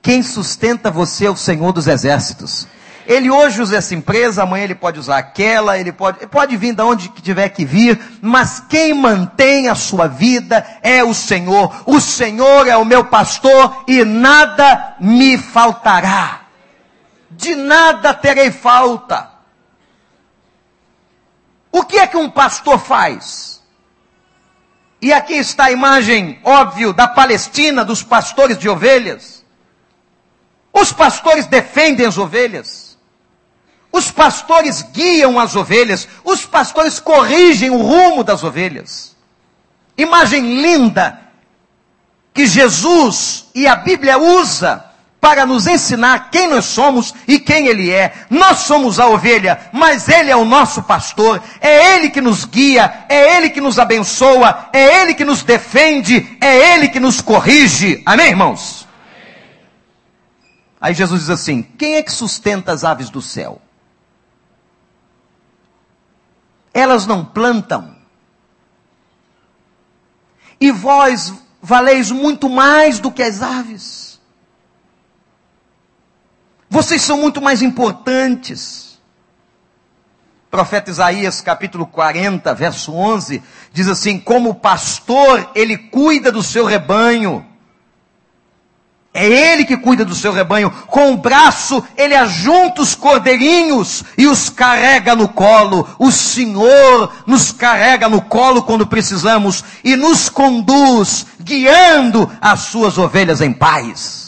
Quem 0.00 0.22
sustenta 0.22 0.90
você 0.90 1.26
é 1.26 1.30
o 1.30 1.36
Senhor 1.36 1.72
dos 1.72 1.86
Exércitos. 1.86 2.66
Ele 3.06 3.30
hoje 3.30 3.60
usa 3.60 3.76
essa 3.76 3.94
empresa, 3.94 4.42
amanhã 4.42 4.64
ele 4.64 4.74
pode 4.74 4.98
usar 4.98 5.18
aquela, 5.18 5.78
ele 5.78 5.92
pode, 5.92 6.26
pode 6.28 6.56
vir 6.56 6.74
de 6.74 6.82
onde 6.82 7.08
tiver 7.08 7.48
que 7.50 7.64
vir, 7.64 8.00
mas 8.22 8.62
quem 8.68 8.94
mantém 8.94 9.68
a 9.68 9.74
sua 9.74 10.06
vida 10.06 10.64
é 10.82 11.04
o 11.04 11.12
Senhor. 11.12 11.82
O 11.84 12.00
Senhor 12.00 12.66
é 12.66 12.76
o 12.76 12.84
meu 12.84 13.04
pastor 13.04 13.84
e 13.86 14.04
nada 14.04 14.94
me 15.00 15.36
faltará 15.36 16.47
de 17.38 17.54
nada 17.54 18.12
terei 18.12 18.50
falta. 18.50 19.30
O 21.70 21.84
que 21.84 21.96
é 21.96 22.06
que 22.06 22.16
um 22.16 22.28
pastor 22.28 22.80
faz? 22.80 23.62
E 25.00 25.12
aqui 25.12 25.34
está 25.34 25.66
a 25.66 25.70
imagem, 25.70 26.40
óbvio, 26.42 26.92
da 26.92 27.06
Palestina, 27.06 27.84
dos 27.84 28.02
pastores 28.02 28.58
de 28.58 28.68
ovelhas. 28.68 29.44
Os 30.72 30.92
pastores 30.92 31.46
defendem 31.46 32.06
as 32.06 32.18
ovelhas. 32.18 32.98
Os 33.92 34.10
pastores 34.10 34.82
guiam 34.82 35.38
as 35.38 35.54
ovelhas. 35.54 36.08
Os 36.24 36.44
pastores 36.44 36.98
corrigem 36.98 37.70
o 37.70 37.78
rumo 37.78 38.24
das 38.24 38.42
ovelhas. 38.42 39.16
Imagem 39.96 40.60
linda 40.60 41.20
que 42.34 42.46
Jesus 42.46 43.46
e 43.54 43.64
a 43.68 43.76
Bíblia 43.76 44.18
usa 44.18 44.87
para 45.20 45.44
nos 45.44 45.66
ensinar 45.66 46.30
quem 46.30 46.48
nós 46.48 46.64
somos 46.64 47.14
e 47.26 47.38
quem 47.38 47.66
Ele 47.66 47.90
é. 47.90 48.26
Nós 48.30 48.60
somos 48.60 49.00
a 49.00 49.08
ovelha, 49.08 49.68
mas 49.72 50.08
Ele 50.08 50.30
é 50.30 50.36
o 50.36 50.44
nosso 50.44 50.82
pastor, 50.82 51.42
é 51.60 51.96
Ele 51.96 52.10
que 52.10 52.20
nos 52.20 52.44
guia, 52.44 53.06
é 53.08 53.36
Ele 53.36 53.50
que 53.50 53.60
nos 53.60 53.78
abençoa, 53.78 54.68
é 54.72 55.00
Ele 55.00 55.14
que 55.14 55.24
nos 55.24 55.42
defende, 55.42 56.36
é 56.40 56.74
Ele 56.74 56.88
que 56.88 57.00
nos 57.00 57.20
corrige. 57.20 58.02
Amém, 58.06 58.28
irmãos? 58.28 58.86
Aí 60.80 60.94
Jesus 60.94 61.22
diz 61.22 61.30
assim: 61.30 61.62
quem 61.62 61.96
é 61.96 62.02
que 62.02 62.12
sustenta 62.12 62.72
as 62.72 62.84
aves 62.84 63.10
do 63.10 63.20
céu? 63.20 63.60
Elas 66.72 67.06
não 67.06 67.24
plantam. 67.24 67.96
E 70.60 70.70
vós 70.70 71.32
valeis 71.60 72.10
muito 72.10 72.48
mais 72.48 73.00
do 73.00 73.10
que 73.10 73.22
as 73.22 73.42
aves. 73.42 74.07
Vocês 76.70 77.02
são 77.02 77.18
muito 77.18 77.40
mais 77.40 77.62
importantes. 77.62 78.98
Profeta 80.50 80.90
Isaías, 80.90 81.40
capítulo 81.40 81.86
40, 81.86 82.54
verso 82.54 82.92
11, 82.92 83.42
diz 83.72 83.88
assim: 83.88 84.18
Como 84.18 84.54
pastor, 84.54 85.50
ele 85.54 85.76
cuida 85.76 86.32
do 86.32 86.42
seu 86.42 86.64
rebanho. 86.64 87.44
É 89.12 89.26
ele 89.26 89.64
que 89.64 89.76
cuida 89.76 90.04
do 90.04 90.14
seu 90.14 90.32
rebanho. 90.32 90.70
Com 90.86 91.12
o 91.12 91.16
braço, 91.16 91.82
ele 91.96 92.14
ajunta 92.14 92.82
os 92.82 92.94
cordeirinhos 92.94 94.04
e 94.16 94.26
os 94.26 94.48
carrega 94.48 95.16
no 95.16 95.28
colo. 95.28 95.88
O 95.98 96.12
Senhor 96.12 97.12
nos 97.26 97.50
carrega 97.50 98.08
no 98.08 98.22
colo 98.22 98.62
quando 98.62 98.86
precisamos 98.86 99.64
e 99.82 99.96
nos 99.96 100.28
conduz, 100.28 101.26
guiando 101.40 102.30
as 102.40 102.60
suas 102.60 102.96
ovelhas 102.96 103.40
em 103.40 103.52
paz. 103.52 104.27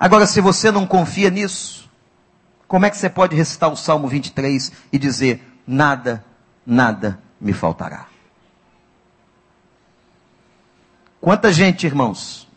Agora, 0.00 0.26
se 0.26 0.40
você 0.40 0.70
não 0.70 0.86
confia 0.86 1.28
nisso, 1.28 1.90
como 2.66 2.86
é 2.86 2.90
que 2.90 2.96
você 2.96 3.10
pode 3.10 3.36
recitar 3.36 3.70
o 3.70 3.76
Salmo 3.76 4.08
23 4.08 4.72
e 4.90 4.98
dizer: 4.98 5.46
Nada, 5.66 6.24
nada 6.64 7.20
me 7.38 7.52
faltará? 7.52 8.06
Quanta 11.20 11.52
gente, 11.52 11.86
irmãos, 11.86 12.48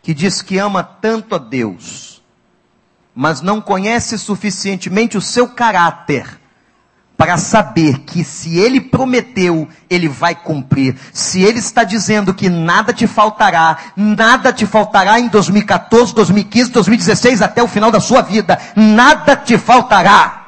que 0.00 0.14
diz 0.14 0.40
que 0.40 0.56
ama 0.56 0.84
tanto 0.84 1.34
a 1.34 1.38
Deus, 1.38 2.22
mas 3.12 3.40
não 3.40 3.60
conhece 3.60 4.16
suficientemente 4.16 5.18
o 5.18 5.20
seu 5.20 5.48
caráter 5.48 6.43
para 7.16 7.36
saber 7.38 8.00
que 8.00 8.24
se 8.24 8.58
ele 8.58 8.80
prometeu, 8.80 9.68
ele 9.88 10.08
vai 10.08 10.34
cumprir. 10.34 10.96
Se 11.12 11.42
ele 11.42 11.58
está 11.58 11.84
dizendo 11.84 12.34
que 12.34 12.48
nada 12.48 12.92
te 12.92 13.06
faltará, 13.06 13.78
nada 13.96 14.52
te 14.52 14.66
faltará 14.66 15.20
em 15.20 15.28
2014, 15.28 16.14
2015, 16.14 16.70
2016, 16.70 17.42
até 17.42 17.62
o 17.62 17.68
final 17.68 17.90
da 17.90 18.00
sua 18.00 18.20
vida, 18.20 18.58
nada 18.74 19.36
te 19.36 19.56
faltará. 19.56 20.46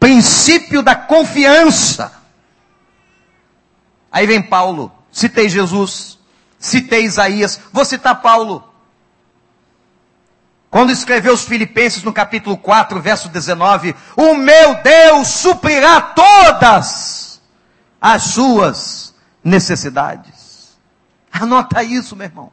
Princípio 0.00 0.82
da 0.82 0.94
confiança. 0.94 2.12
Aí 4.10 4.26
vem 4.26 4.42
Paulo, 4.42 4.92
citei 5.12 5.48
Jesus, 5.48 6.18
citei 6.58 7.04
Isaías, 7.04 7.60
vou 7.72 7.84
citar 7.84 8.20
Paulo. 8.20 8.64
Quando 10.76 10.92
escreveu 10.92 11.32
os 11.32 11.44
Filipenses 11.44 12.02
no 12.02 12.12
capítulo 12.12 12.54
4, 12.54 13.00
verso 13.00 13.30
19: 13.30 13.96
O 14.14 14.34
meu 14.34 14.74
Deus 14.82 15.28
suprirá 15.28 16.02
todas 16.02 17.40
as 17.98 18.22
suas 18.24 19.14
necessidades. 19.42 20.76
Anota 21.32 21.82
isso, 21.82 22.14
meu 22.14 22.26
irmão. 22.26 22.52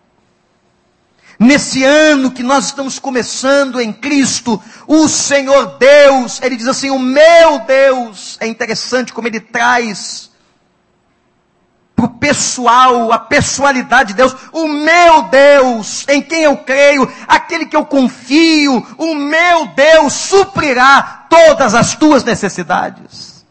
Nesse 1.37 1.83
ano 1.83 2.31
que 2.31 2.41
nós 2.41 2.67
estamos 2.67 2.97
começando 2.97 3.81
em 3.81 3.91
Cristo, 3.91 4.63
o 4.87 5.09
Senhor 5.09 5.77
Deus, 5.77 6.41
Ele 6.41 6.55
diz 6.55 6.69
assim: 6.69 6.91
O 6.91 6.99
meu 6.99 7.59
Deus, 7.67 8.37
é 8.39 8.47
interessante 8.47 9.11
como 9.11 9.27
Ele 9.27 9.41
traz 9.41 10.31
para 11.95 12.05
o 12.05 12.09
pessoal, 12.09 13.11
a 13.11 13.19
pessoalidade 13.19 14.09
de 14.09 14.15
Deus, 14.15 14.35
o 14.51 14.67
meu 14.67 15.23
Deus, 15.23 16.05
em 16.07 16.21
quem 16.21 16.43
eu 16.43 16.57
creio, 16.57 17.11
aquele 17.27 17.65
que 17.65 17.75
eu 17.75 17.85
confio, 17.85 18.85
o 18.97 19.15
meu 19.15 19.67
Deus 19.67 20.13
suprirá 20.13 21.25
todas 21.29 21.75
as 21.75 21.95
tuas 21.95 22.23
necessidades. 22.23 23.45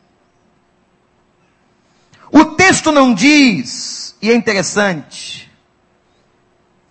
O 2.31 2.45
texto 2.45 2.91
não 2.91 3.15
diz, 3.15 4.17
e 4.21 4.31
é 4.31 4.35
interessante, 4.35 5.51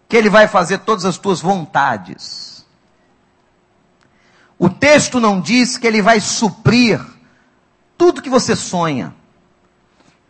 que 0.07 0.15
ele 0.15 0.29
vai 0.29 0.47
fazer 0.47 0.79
todas 0.79 1.05
as 1.05 1.17
tuas 1.17 1.41
vontades. 1.41 2.65
O 4.57 4.69
texto 4.69 5.19
não 5.19 5.41
diz 5.41 5.77
que 5.77 5.87
ele 5.87 6.01
vai 6.01 6.19
suprir 6.19 7.03
tudo 7.97 8.21
que 8.21 8.29
você 8.29 8.55
sonha 8.55 9.15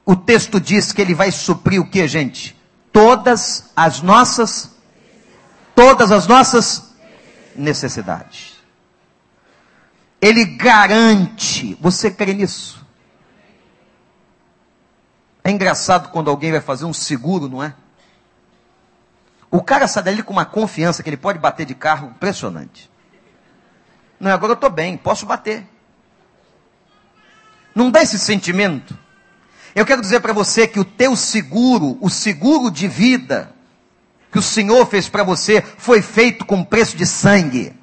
o 0.06 0.16
texto 0.16 0.60
diz 0.60 0.91
que 0.91 1.02
ele 1.02 1.14
vai 1.14 1.32
suprir 1.32 1.80
o 1.80 1.89
que, 1.89 2.08
gente? 2.08 2.60
Todas 2.91 3.72
as 3.76 4.02
nossas, 4.02 4.72
todas 5.76 6.12
as 6.12 6.28
nossas 6.28 6.93
necessidades. 7.56 8.60
Ele 10.20 10.45
garante. 10.45 11.78
Você 11.80 12.12
crê 12.12 12.34
nisso? 12.34 12.86
É 15.43 15.49
engraçado 15.49 16.10
quando 16.10 16.30
alguém 16.30 16.52
vai 16.52 16.62
fazer 16.62 16.86
um 16.86 16.93
seguro, 16.93 17.49
não 17.49 17.64
é? 17.64 17.74
O 19.49 19.62
cara 19.62 19.88
sai 19.88 20.04
dali 20.04 20.24
com 20.24 20.32
uma 20.32 20.45
confiança 20.45 21.04
que 21.04 21.10
ele 21.10 21.18
pode 21.18 21.39
bater 21.39 21.66
de 21.66 21.76
carro 21.76 22.10
impressionante. 22.10 22.89
Não, 24.20 24.32
agora 24.32 24.52
eu 24.52 24.56
estou 24.56 24.70
bem, 24.70 24.95
posso 24.95 25.26
bater. 25.26 25.68
Não 27.74 27.89
dá 27.89 28.02
esse 28.02 28.20
sentimento? 28.20 28.97
Eu 29.74 29.86
quero 29.86 30.01
dizer 30.01 30.19
para 30.19 30.34
você 30.34 30.67
que 30.67 30.80
o 30.80 30.86
teu 30.86 31.15
seguro, 31.15 31.97
o 32.01 32.09
seguro 32.09 32.69
de 32.69 32.88
vida 32.88 33.53
que 34.32 34.39
o 34.39 34.41
Senhor 34.41 34.86
fez 34.88 35.09
para 35.09 35.24
você, 35.24 35.61
foi 35.78 36.01
feito 36.01 36.45
com 36.45 36.63
preço 36.63 36.95
de 36.95 37.05
sangue. 37.05 37.74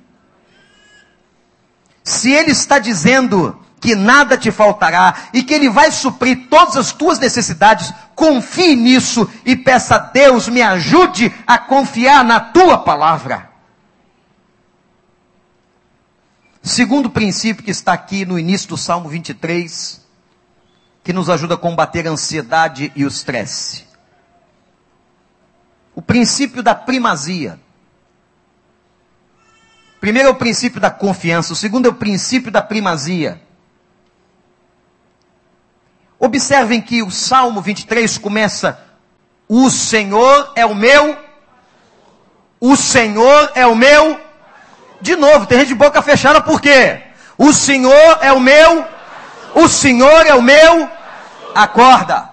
Se 2.03 2.33
Ele 2.33 2.53
está 2.53 2.79
dizendo 2.79 3.61
que 3.81 3.95
nada 3.95 4.37
te 4.37 4.51
faltará 4.51 5.15
e 5.33 5.43
que 5.43 5.53
Ele 5.53 5.69
vai 5.69 5.91
suprir 5.91 6.49
todas 6.49 6.77
as 6.77 6.93
tuas 6.93 7.19
necessidades, 7.19 7.93
confie 8.15 8.75
nisso 8.75 9.29
e 9.45 9.55
peça 9.55 9.97
a 9.97 9.99
Deus, 9.99 10.49
me 10.49 10.63
ajude 10.63 11.33
a 11.47 11.59
confiar 11.59 12.25
na 12.25 12.41
tua 12.41 12.79
palavra. 12.79 13.51
Segundo 16.63 17.11
princípio 17.11 17.63
que 17.63 17.71
está 17.71 17.93
aqui 17.93 18.25
no 18.25 18.39
início 18.39 18.69
do 18.69 18.77
Salmo 18.77 19.09
23, 19.09 20.08
que 21.03 21.13
nos 21.13 21.31
ajuda 21.31 21.55
a 21.55 21.59
combater 21.59 22.07
a 22.07 22.11
ansiedade 22.11 22.93
e 22.95 23.05
o 23.05 23.09
estresse. 23.09 23.87
O 25.95 26.03
princípio 26.03 26.63
da 26.63 26.75
primazia. 26.75 27.59
Primeiro 30.01 30.29
é 30.29 30.31
o 30.31 30.37
princípio 30.37 30.81
da 30.81 30.91
confiança, 30.91 31.53
o 31.53 31.57
segundo 31.57 31.87
é 31.87 31.89
o 31.89 31.95
princípio 31.95 32.53
da 32.53 32.63
primazia. 32.63 33.41
Observem 36.19 36.81
que 36.81 37.03
o 37.03 37.11
Salmo 37.11 37.61
23 37.61 38.19
começa: 38.19 38.81
O 39.49 39.71
Senhor 39.71 40.53
é 40.55 40.65
o 40.65 40.75
meu, 40.75 41.17
o 42.61 42.77
Senhor 42.77 43.53
é 43.55 43.67
o 43.67 43.75
meu. 43.75 44.21
De 45.01 45.15
novo, 45.15 45.47
tem 45.47 45.59
gente 45.61 45.69
de 45.69 45.75
boca 45.75 46.03
fechada 46.03 46.41
por 46.41 46.61
quê? 46.61 47.03
O 47.37 47.53
Senhor 47.53 48.19
é 48.21 48.33
o 48.33 48.41
meu, 48.41 48.85
o 49.55 49.69
Senhor 49.69 50.27
é 50.27 50.35
o 50.35 50.43
meu 50.43 50.91
acorda. 51.55 52.31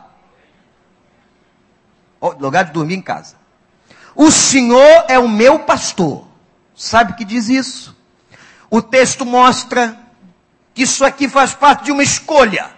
lugar 2.21 2.65
de 2.65 2.71
dormir 2.71 2.95
em 2.95 3.01
casa. 3.01 3.35
O 4.15 4.31
Senhor 4.31 5.05
é 5.07 5.19
o 5.19 5.27
meu 5.27 5.59
pastor. 5.59 6.25
Sabe 6.75 7.13
que 7.13 7.25
diz 7.25 7.49
isso? 7.49 7.95
O 8.69 8.81
texto 8.81 9.25
mostra 9.25 9.97
que 10.73 10.83
isso 10.83 11.05
aqui 11.05 11.27
faz 11.29 11.53
parte 11.53 11.85
de 11.85 11.91
uma 11.91 12.03
escolha. 12.03 12.71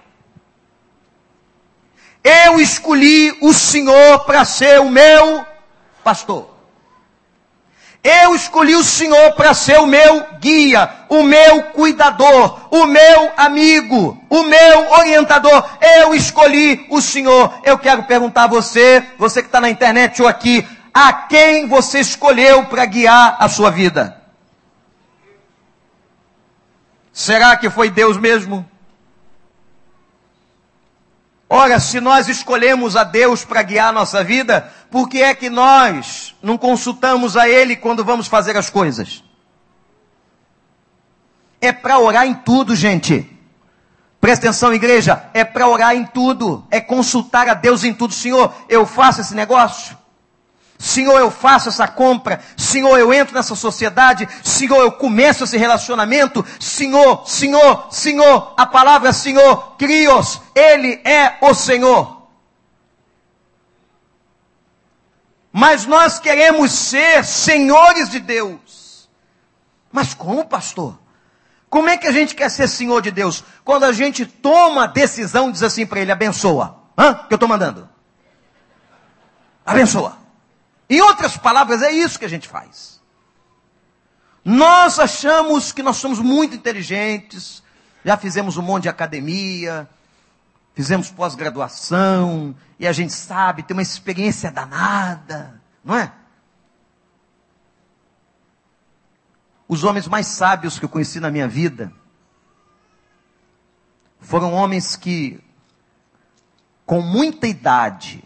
Eu 2.23 2.59
escolhi 2.59 3.37
o 3.41 3.53
Senhor 3.53 4.25
para 4.25 4.43
ser 4.43 4.81
o 4.81 4.89
meu 4.89 5.45
pastor. 6.03 6.56
Eu 8.03 8.35
escolhi 8.35 8.75
o 8.75 8.83
Senhor 8.83 9.33
para 9.33 9.53
ser 9.53 9.79
o 9.79 9.87
meu 9.87 10.25
guia, 10.39 10.89
o 11.09 11.23
meu 11.23 11.63
cuidador, 11.63 12.67
o 12.71 12.85
meu 12.85 13.31
amigo, 13.35 14.17
o 14.29 14.43
meu 14.43 14.91
orientador. 14.93 15.67
Eu 15.99 16.13
escolhi 16.13 16.85
o 16.89 17.01
Senhor. 17.01 17.53
Eu 17.63 17.77
quero 17.77 18.03
perguntar 18.03 18.45
a 18.45 18.47
você, 18.47 19.03
você 19.17 19.41
que 19.41 19.47
está 19.47 19.59
na 19.59 19.69
internet 19.69 20.21
ou 20.21 20.27
aqui, 20.27 20.65
a 20.93 21.11
quem 21.11 21.67
você 21.67 21.99
escolheu 21.99 22.65
para 22.65 22.85
guiar 22.85 23.35
a 23.39 23.49
sua 23.49 23.69
vida? 23.69 24.21
Será 27.11 27.57
que 27.57 27.69
foi 27.69 27.89
Deus 27.89 28.15
mesmo? 28.15 28.65
Ora, 31.49 31.79
se 31.79 32.01
nós 32.01 32.27
escolhemos 32.27 32.95
a 32.95 33.03
Deus 33.03 33.45
para 33.45 33.63
guiar 33.63 33.89
a 33.89 33.93
nossa 33.93 34.23
vida, 34.23 34.71
por 34.91 35.07
que 35.07 35.21
é 35.21 35.33
que 35.33 35.49
nós 35.49 36.35
não 36.41 36.57
consultamos 36.57 37.37
a 37.37 37.47
Ele 37.47 37.75
quando 37.75 38.03
vamos 38.03 38.27
fazer 38.27 38.57
as 38.57 38.69
coisas? 38.69 39.23
É 41.61 41.71
para 41.71 41.99
orar 41.99 42.27
em 42.27 42.33
tudo, 42.33 42.75
gente. 42.75 43.29
Presta 44.19 44.47
atenção, 44.47 44.73
igreja. 44.73 45.23
É 45.33 45.45
para 45.45 45.67
orar 45.67 45.95
em 45.95 46.05
tudo. 46.05 46.65
É 46.69 46.81
consultar 46.81 47.47
a 47.47 47.53
Deus 47.53 47.83
em 47.83 47.93
tudo. 47.93 48.13
Senhor, 48.13 48.53
eu 48.67 48.85
faço 48.85 49.21
esse 49.21 49.33
negócio? 49.33 49.97
Senhor, 50.77 51.17
eu 51.19 51.31
faço 51.31 51.69
essa 51.69 51.87
compra. 51.87 52.39
Senhor, 52.55 52.97
eu 52.97 53.13
entro 53.13 53.33
nessa 53.33 53.55
sociedade. 53.55 54.27
Senhor, 54.43 54.79
eu 54.81 54.91
começo 54.91 55.43
esse 55.43 55.57
relacionamento. 55.57 56.45
Senhor, 56.59 57.27
Senhor, 57.27 57.87
Senhor. 57.91 58.53
A 58.55 58.65
palavra 58.65 59.11
Senhor, 59.11 59.75
Crios. 59.77 60.39
Ele 60.53 61.01
é 61.03 61.37
o 61.41 61.53
Senhor. 61.53 62.17
Mas 65.51 65.87
nós 65.87 66.19
queremos 66.19 66.71
ser 66.71 67.25
senhores 67.25 68.09
de 68.09 68.19
Deus. 68.19 69.09
Mas 69.91 70.13
como, 70.13 70.45
pastor? 70.45 70.99
Como 71.69 71.89
é 71.89 71.97
que 71.97 72.07
a 72.07 72.11
gente 72.11 72.35
quer 72.35 72.49
ser 72.49 72.67
senhor 72.67 73.01
de 73.01 73.11
Deus? 73.11 73.43
Quando 73.63 73.83
a 73.83 73.91
gente 73.91 74.25
toma 74.25 74.83
a 74.83 74.87
decisão, 74.87 75.51
diz 75.51 75.63
assim 75.63 75.85
para 75.85 75.99
ele, 75.99 76.11
abençoa. 76.11 76.77
Hã? 76.97 77.13
Que 77.13 77.33
eu 77.33 77.35
estou 77.35 77.49
mandando. 77.49 77.89
Abençoa. 79.65 80.26
Em 80.89 81.01
outras 81.01 81.35
palavras, 81.35 81.81
é 81.81 81.91
isso 81.91 82.17
que 82.17 82.25
a 82.25 82.29
gente 82.29 82.47
faz. 82.47 83.01
Nós 84.43 84.97
achamos 84.97 85.73
que 85.73 85.83
nós 85.83 85.97
somos 85.97 86.19
muito 86.19 86.55
inteligentes, 86.55 87.61
já 88.05 88.15
fizemos 88.15 88.55
um 88.55 88.61
monte 88.61 88.83
de 88.83 88.89
academia, 88.89 89.89
fizemos 90.73 91.11
pós-graduação, 91.11 92.55
e 92.79 92.87
a 92.87 92.93
gente 92.93 93.11
sabe, 93.11 93.63
tem 93.63 93.75
uma 93.75 93.81
experiência 93.81 94.49
danada, 94.49 95.61
não 95.83 95.95
é? 95.95 96.13
Os 99.67 99.83
homens 99.83 100.07
mais 100.07 100.27
sábios 100.27 100.79
que 100.79 100.85
eu 100.85 100.89
conheci 100.89 101.19
na 101.19 101.29
minha 101.29 101.47
vida 101.47 101.91
foram 104.21 104.53
homens 104.53 104.95
que, 104.95 105.43
com 106.85 107.01
muita 107.01 107.47
idade, 107.47 108.23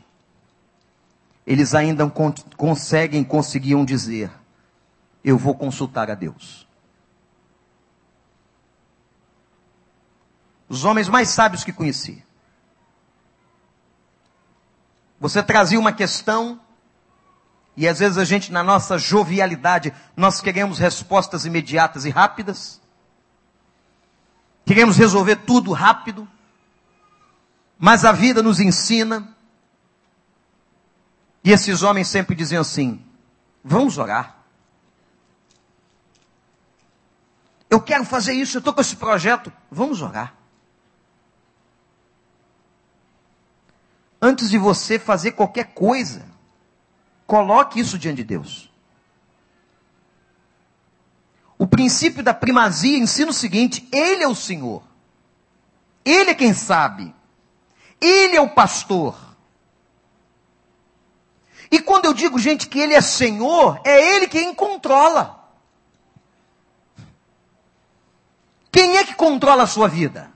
eles 1.46 1.74
ainda 1.74 2.10
conseguem, 2.58 3.24
conseguiam 3.24 3.84
dizer: 3.84 4.32
Eu 5.24 5.38
vou 5.38 5.56
consultar 5.56 6.10
a 6.10 6.16
Deus. 6.16 6.68
Os 10.70 10.86
homens 10.86 11.10
mais 11.10 11.30
sábios 11.30 11.64
que 11.64 11.74
conheci. 11.74 12.24
Você 15.20 15.44
trazia 15.44 15.80
uma 15.80 15.92
questão, 15.92 16.60
e 17.76 17.88
às 17.88 18.00
vezes 18.00 18.18
a 18.18 18.24
gente, 18.24 18.52
na 18.52 18.64
nossa 18.64 18.98
jovialidade, 18.98 19.94
nós 20.16 20.42
queremos 20.42 20.80
respostas 20.80 21.46
imediatas 21.46 22.06
e 22.06 22.10
rápidas. 22.10 22.82
Queremos 24.66 24.98
resolver 24.98 25.36
tudo 25.38 25.74
rápido. 25.74 26.28
Mas 27.78 28.06
a 28.06 28.12
vida 28.12 28.42
nos 28.42 28.60
ensina. 28.60 29.28
E 31.44 31.52
esses 31.52 31.84
homens 31.84 32.08
sempre 32.08 32.36
diziam 32.36 32.62
assim: 32.62 33.04
vamos 33.64 33.98
orar. 33.98 34.38
Eu 37.70 37.82
quero 37.82 38.04
fazer 38.04 38.34
isso, 38.34 38.58
eu 38.58 38.60
estou 38.60 38.74
com 38.74 38.82
esse 38.82 38.96
projeto. 38.96 39.52
Vamos 39.72 40.02
orar. 40.02 40.36
Antes 44.22 44.50
de 44.50 44.58
você 44.58 45.00
fazer 45.00 45.32
qualquer 45.32 45.74
coisa, 45.74 46.32
Coloque 47.32 47.80
isso 47.80 47.98
diante 47.98 48.18
de 48.18 48.24
Deus. 48.26 48.70
O 51.58 51.66
princípio 51.66 52.22
da 52.22 52.34
primazia 52.34 52.98
ensina 52.98 53.32
o 53.32 53.34
seguinte: 53.34 53.88
Ele 53.90 54.22
é 54.22 54.28
o 54.28 54.36
Senhor. 54.36 54.84
Ele 56.04 56.32
é 56.32 56.36
quem 56.36 56.54
sabe. 56.54 57.16
Ele 58.02 58.36
é 58.36 58.42
o 58.42 58.50
pastor. 58.50 59.31
E 61.72 61.80
quando 61.80 62.04
eu 62.04 62.14
digo, 62.14 62.38
gente, 62.38 62.68
que 62.68 62.80
Ele 62.80 62.94
é 62.94 63.00
Senhor, 63.00 63.80
é 63.86 64.16
Ele 64.16 64.28
quem 64.28 64.54
controla. 64.54 65.40
Quem 68.70 68.98
é 68.98 69.06
que 69.06 69.16
controla 69.16 69.64
a 69.64 69.68
sua 69.68 69.88
vida? 69.88 70.30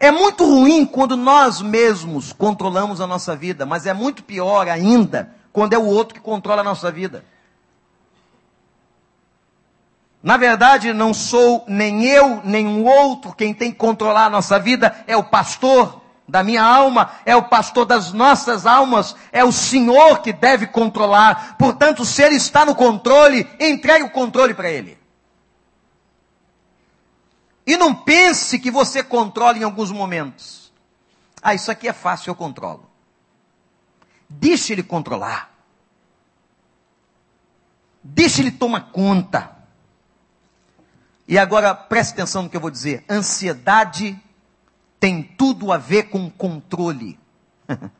É 0.00 0.10
muito 0.10 0.44
ruim 0.44 0.84
quando 0.84 1.16
nós 1.16 1.60
mesmos 1.60 2.32
controlamos 2.32 3.00
a 3.00 3.06
nossa 3.06 3.36
vida, 3.36 3.64
mas 3.64 3.86
é 3.86 3.92
muito 3.92 4.24
pior 4.24 4.66
ainda 4.68 5.32
quando 5.52 5.74
é 5.74 5.78
o 5.78 5.84
outro 5.84 6.14
que 6.14 6.20
controla 6.20 6.62
a 6.62 6.64
nossa 6.64 6.90
vida. 6.90 7.24
Na 10.22 10.36
verdade, 10.36 10.92
não 10.92 11.14
sou 11.14 11.64
nem 11.68 12.04
eu, 12.04 12.40
nem 12.44 12.66
um 12.66 12.84
outro 12.84 13.32
quem 13.34 13.54
tem 13.54 13.70
que 13.70 13.78
controlar 13.78 14.26
a 14.26 14.30
nossa 14.30 14.58
vida, 14.58 15.04
é 15.06 15.16
o 15.16 15.24
pastor 15.24 15.99
da 16.30 16.42
minha 16.44 16.62
alma, 16.62 17.12
é 17.26 17.34
o 17.34 17.42
pastor 17.42 17.84
das 17.84 18.12
nossas 18.12 18.64
almas, 18.64 19.16
é 19.32 19.44
o 19.44 19.52
Senhor 19.52 20.20
que 20.20 20.32
deve 20.32 20.66
controlar. 20.66 21.56
Portanto, 21.58 22.04
se 22.04 22.22
Ele 22.22 22.36
está 22.36 22.64
no 22.64 22.74
controle, 22.74 23.48
entregue 23.58 24.04
o 24.04 24.10
controle 24.10 24.54
para 24.54 24.70
Ele. 24.70 24.98
E 27.66 27.76
não 27.76 27.94
pense 27.94 28.58
que 28.58 28.70
você 28.70 29.02
controla 29.02 29.58
em 29.58 29.62
alguns 29.62 29.90
momentos. 29.90 30.72
Ah, 31.42 31.54
isso 31.54 31.70
aqui 31.70 31.88
é 31.88 31.92
fácil, 31.92 32.30
eu 32.30 32.34
controlo. 32.34 32.88
Deixe 34.28 34.72
ele 34.72 34.82
controlar. 34.82 35.50
Deixe 38.02 38.40
ele 38.40 38.50
tomar 38.50 38.90
conta. 38.92 39.56
E 41.26 41.38
agora 41.38 41.74
preste 41.74 42.12
atenção 42.12 42.42
no 42.42 42.50
que 42.50 42.56
eu 42.56 42.60
vou 42.60 42.70
dizer. 42.70 43.04
Ansiedade 43.08 44.20
tem 45.00 45.22
tudo 45.22 45.72
a 45.72 45.78
ver 45.78 46.10
com 46.10 46.30
controle. 46.30 47.18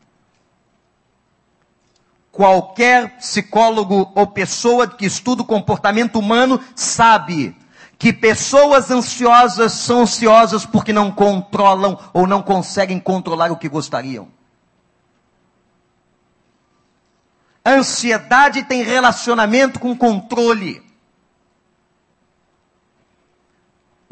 Qualquer 2.30 3.16
psicólogo 3.16 4.12
ou 4.14 4.26
pessoa 4.26 4.86
que 4.86 5.06
estuda 5.06 5.42
o 5.42 5.46
comportamento 5.46 6.18
humano 6.18 6.62
sabe 6.76 7.56
que 7.98 8.12
pessoas 8.12 8.90
ansiosas 8.90 9.72
são 9.72 10.02
ansiosas 10.02 10.64
porque 10.64 10.92
não 10.92 11.10
controlam 11.10 11.98
ou 12.12 12.26
não 12.26 12.42
conseguem 12.42 13.00
controlar 13.00 13.50
o 13.50 13.56
que 13.56 13.68
gostariam. 13.68 14.28
Ansiedade 17.64 18.62
tem 18.64 18.82
relacionamento 18.82 19.78
com 19.78 19.96
controle. 19.96 20.82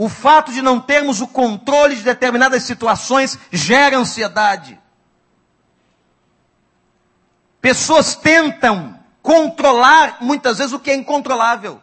O 0.00 0.08
fato 0.08 0.52
de 0.52 0.62
não 0.62 0.80
termos 0.80 1.20
o 1.20 1.26
controle 1.26 1.96
de 1.96 2.04
determinadas 2.04 2.62
situações 2.62 3.36
gera 3.50 3.98
ansiedade. 3.98 4.80
Pessoas 7.60 8.14
tentam 8.14 8.96
controlar 9.20 10.18
muitas 10.20 10.58
vezes 10.58 10.72
o 10.72 10.78
que 10.78 10.92
é 10.92 10.94
incontrolável. 10.94 11.82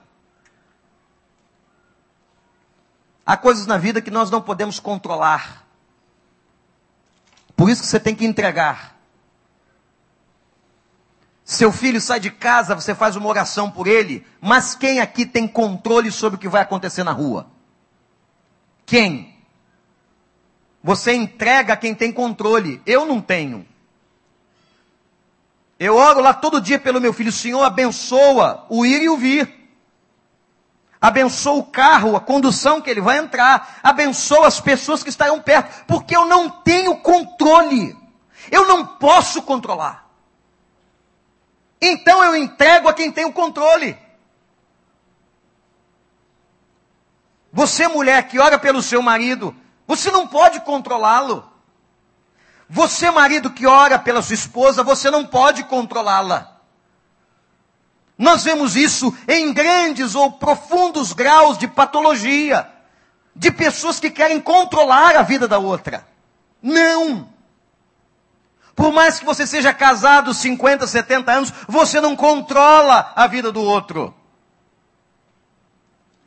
Há 3.26 3.36
coisas 3.36 3.68
na 3.68 3.78
vida 3.78 4.02
que 4.02 4.10
nós 4.10 4.32
não 4.32 4.42
podemos 4.42 4.80
controlar. 4.80 5.66
Por 7.54 7.70
isso 7.70 7.82
que 7.82 7.88
você 7.90 8.00
tem 8.00 8.16
que 8.16 8.26
entregar. 8.26 8.96
Seu 11.44 11.70
filho 11.70 12.00
sai 12.00 12.22
de 12.22 12.32
casa, 12.32 12.76
você 12.76 12.96
faz 12.96 13.18
uma 13.18 13.28
oração 13.28 13.70
por 13.70 13.88
ele, 13.88 14.26
mas 14.40 14.74
quem 14.74 15.02
aqui 15.02 15.26
tem 15.26 15.46
controle 15.46 16.14
sobre 16.14 16.38
o 16.38 16.40
que 16.40 16.48
vai 16.48 16.62
acontecer 16.62 17.04
na 17.04 17.12
rua? 17.12 17.54
Quem? 18.86 19.36
Você 20.84 21.14
entrega 21.14 21.74
a 21.74 21.78
quem 21.78 21.96
tem 21.96 22.12
controle. 22.12 22.82
Eu 22.86 23.06
não 23.06 23.20
tenho. 23.20 23.66
Eu 25.80 25.96
oro 25.96 26.22
lá 26.22 26.34
todo 26.34 26.62
dia 26.62 26.80
pelo 26.80 27.02
meu 27.02 27.12
filho. 27.12 27.32
Senhor, 27.32 27.64
abençoa 27.64 28.66
o 28.70 28.86
ir 28.86 29.02
e 29.02 29.10
o 29.10 29.18
vir 29.18 29.66
abençoa 31.06 31.54
o 31.54 31.64
carro, 31.64 32.16
a 32.16 32.20
condução 32.20 32.82
que 32.82 32.90
ele 32.90 33.02
vai 33.02 33.20
entrar, 33.20 33.80
abençoa 33.84 34.48
as 34.48 34.60
pessoas 34.60 35.04
que 35.04 35.10
estarão 35.10 35.40
perto, 35.40 35.86
porque 35.86 36.16
eu 36.16 36.26
não 36.26 36.50
tenho 36.50 36.98
controle, 36.98 37.96
eu 38.52 38.68
não 38.68 38.86
posso 38.86 39.44
controlar. 39.44 40.10
Então 41.80 42.24
eu 42.24 42.36
entrego 42.36 42.88
a 42.88 42.94
quem 42.94 43.12
tem 43.12 43.26
o 43.26 43.34
controle. 43.34 43.96
Você, 47.56 47.88
mulher 47.88 48.28
que 48.28 48.38
ora 48.38 48.60
pelo 48.60 48.82
seu 48.82 49.02
marido, 49.02 49.56
você 49.88 50.12
não 50.12 50.28
pode 50.28 50.60
controlá-lo. 50.60 51.50
Você, 52.70 53.10
marido 53.10 53.50
que 53.50 53.66
ora 53.66 53.98
pela 53.98 54.22
sua 54.22 54.34
esposa, 54.34 54.84
você 54.84 55.10
não 55.10 55.26
pode 55.26 55.64
controlá-la. 55.64 56.52
Nós 58.18 58.44
vemos 58.44 58.76
isso 58.76 59.16
em 59.26 59.54
grandes 59.54 60.16
ou 60.16 60.34
profundos 60.34 61.14
graus 61.14 61.58
de 61.58 61.66
patologia. 61.66 62.70
de 63.38 63.52
pessoas 63.52 64.00
que 64.00 64.10
querem 64.10 64.40
controlar 64.40 65.16
a 65.18 65.22
vida 65.22 65.46
da 65.46 65.58
outra. 65.58 66.08
Não! 66.62 67.28
Por 68.74 68.94
mais 68.94 69.20
que 69.20 69.26
você 69.26 69.46
seja 69.46 69.74
casado 69.74 70.34
50, 70.34 70.88
70 70.88 71.32
anos, 71.32 71.54
você 71.68 72.00
não 72.00 72.16
controla 72.16 73.12
a 73.14 73.28
vida 73.28 73.52
do 73.52 73.62
outro. 73.62 74.14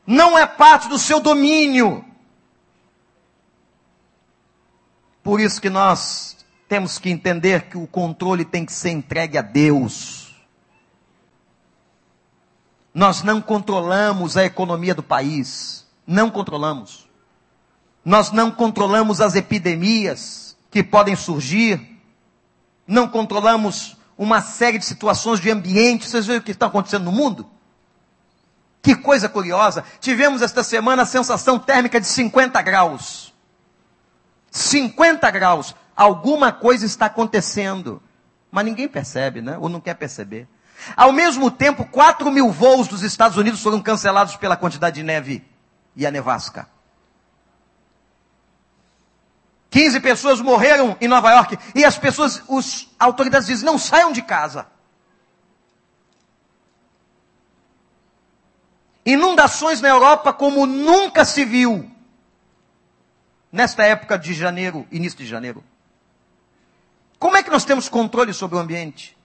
Não 0.09 0.39
é 0.39 0.47
parte 0.47 0.89
do 0.89 0.99
seu 0.99 1.21
domínio. 1.21 2.05
Por 5.23 5.39
isso 5.39 5.61
que 5.61 5.69
nós 5.69 6.37
temos 6.67 6.99
que 6.99 7.11
entender 7.11 7.69
que 7.69 7.77
o 7.77 7.87
controle 7.87 8.45
tem 8.45 8.65
que 8.65 8.73
ser 8.73 8.91
entregue 8.91 9.37
a 9.37 9.43
Deus. 9.43 10.35
Nós 12.95 13.23
não 13.23 13.41
controlamos 13.41 14.37
a 14.37 14.45
economia 14.45 14.95
do 14.95 15.03
país. 15.03 15.87
Não 16.07 16.31
controlamos. 16.31 17.07
Nós 18.03 18.33
não 18.33 18.51
controlamos 18.51 19.21
as 19.21 19.35
epidemias 19.37 20.57
que 20.71 20.83
podem 20.83 21.15
surgir 21.15 21.99
não 22.89 23.07
controlamos 23.07 23.99
uma 24.17 24.41
série 24.41 24.79
de 24.79 24.87
situações 24.87 25.39
de 25.39 25.51
ambiente. 25.51 26.09
Vocês 26.09 26.27
veem 26.27 26.39
o 26.39 26.43
que 26.43 26.53
está 26.53 26.67
acontecendo 26.67 27.05
no 27.05 27.13
mundo? 27.13 27.47
Que 28.83 28.95
coisa 28.95 29.29
curiosa. 29.29 29.85
Tivemos 30.01 30.43
esta 30.43 30.63
semana 30.63 31.03
a 31.03 31.07
sensação 31.07 31.59
térmica 31.59 32.01
de 32.01 32.07
50 32.07 32.61
graus. 32.63 33.35
50 34.51 35.31
graus. 35.31 35.75
Alguma 35.97 36.53
coisa 36.53 36.87
está 36.87 37.07
acontecendo. 37.07 38.03
Mas 38.51 38.65
ninguém 38.65 38.89
percebe, 38.89 39.43
né? 39.43 39.59
Ou 39.59 39.69
não 39.69 39.81
quer 39.81 39.95
perceber. 39.95 40.49
Ao 40.97 41.13
mesmo 41.13 41.51
tempo, 41.51 41.85
4 41.85 42.31
mil 42.31 42.51
voos 42.51 42.87
dos 42.87 43.03
Estados 43.03 43.37
Unidos 43.37 43.61
foram 43.61 43.81
cancelados 43.83 44.37
pela 44.37 44.57
quantidade 44.57 44.97
de 44.97 45.03
neve 45.03 45.45
e 45.97 46.07
a 46.07 46.11
nevasca. 46.11 46.69
15 49.71 50.01
pessoas 50.01 50.41
morreram 50.41 50.97
em 51.01 51.09
Nova 51.09 51.31
York 51.33 51.59
e 51.75 51.85
as 51.85 51.99
pessoas, 51.99 52.43
os 52.49 52.89
autoridades 52.99 53.49
dizem, 53.49 53.67
não 53.67 53.77
saiam 53.77 54.13
de 54.13 54.23
casa. 54.23 54.67
Inundações 59.09 59.81
na 59.81 59.89
Europa 59.89 60.35
como 60.35 60.67
nunca 60.67 61.25
se 61.25 61.43
viu 61.43 61.91
nesta 63.51 63.83
época 63.83 64.19
de 64.19 64.35
janeiro, 64.35 64.87
início 64.93 65.19
de 65.19 65.25
janeiro. 65.25 65.65
Como 67.19 67.35
é 67.35 67.43
que 67.43 67.49
nós 67.49 67.65
temos 67.65 67.89
controle 67.89 68.35
sobre 68.35 68.59
o 68.59 68.61
ambiente? 68.61 69.17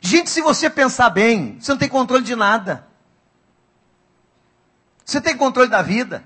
Gente, 0.00 0.30
se 0.30 0.40
você 0.40 0.70
pensar 0.70 1.10
bem, 1.10 1.60
você 1.60 1.70
não 1.70 1.78
tem 1.78 1.90
controle 1.90 2.24
de 2.24 2.34
nada. 2.34 2.86
Você 5.04 5.20
tem 5.20 5.36
controle 5.36 5.68
da 5.68 5.82
vida. 5.82 6.24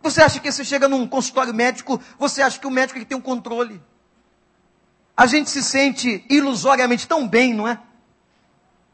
Você 0.00 0.22
acha 0.22 0.38
que 0.38 0.52
você 0.52 0.64
chega 0.64 0.86
num 0.86 1.04
consultório 1.04 1.52
médico, 1.52 2.00
você 2.16 2.42
acha 2.42 2.60
que 2.60 2.66
o 2.68 2.70
médico 2.70 3.00
é 3.00 3.02
que 3.02 3.08
tem 3.08 3.18
um 3.18 3.20
controle. 3.20 3.82
A 5.16 5.26
gente 5.26 5.50
se 5.50 5.64
sente 5.64 6.24
ilusoriamente 6.30 7.08
tão 7.08 7.26
bem, 7.26 7.52
não 7.52 7.66
é? 7.66 7.80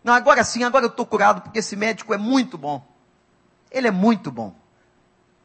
Não, 0.03 0.15
agora 0.15 0.43
sim, 0.43 0.65
agora 0.65 0.85
eu 0.85 0.91
estou 0.91 1.05
curado, 1.05 1.43
porque 1.43 1.59
esse 1.59 1.77
médico 1.77 2.15
é 2.15 2.19
muito 2.19 2.57
bom. 2.57 2.87
Ele 3.71 3.89
é 3.89 3.91
muito 3.91 4.31
bom. 4.31 4.55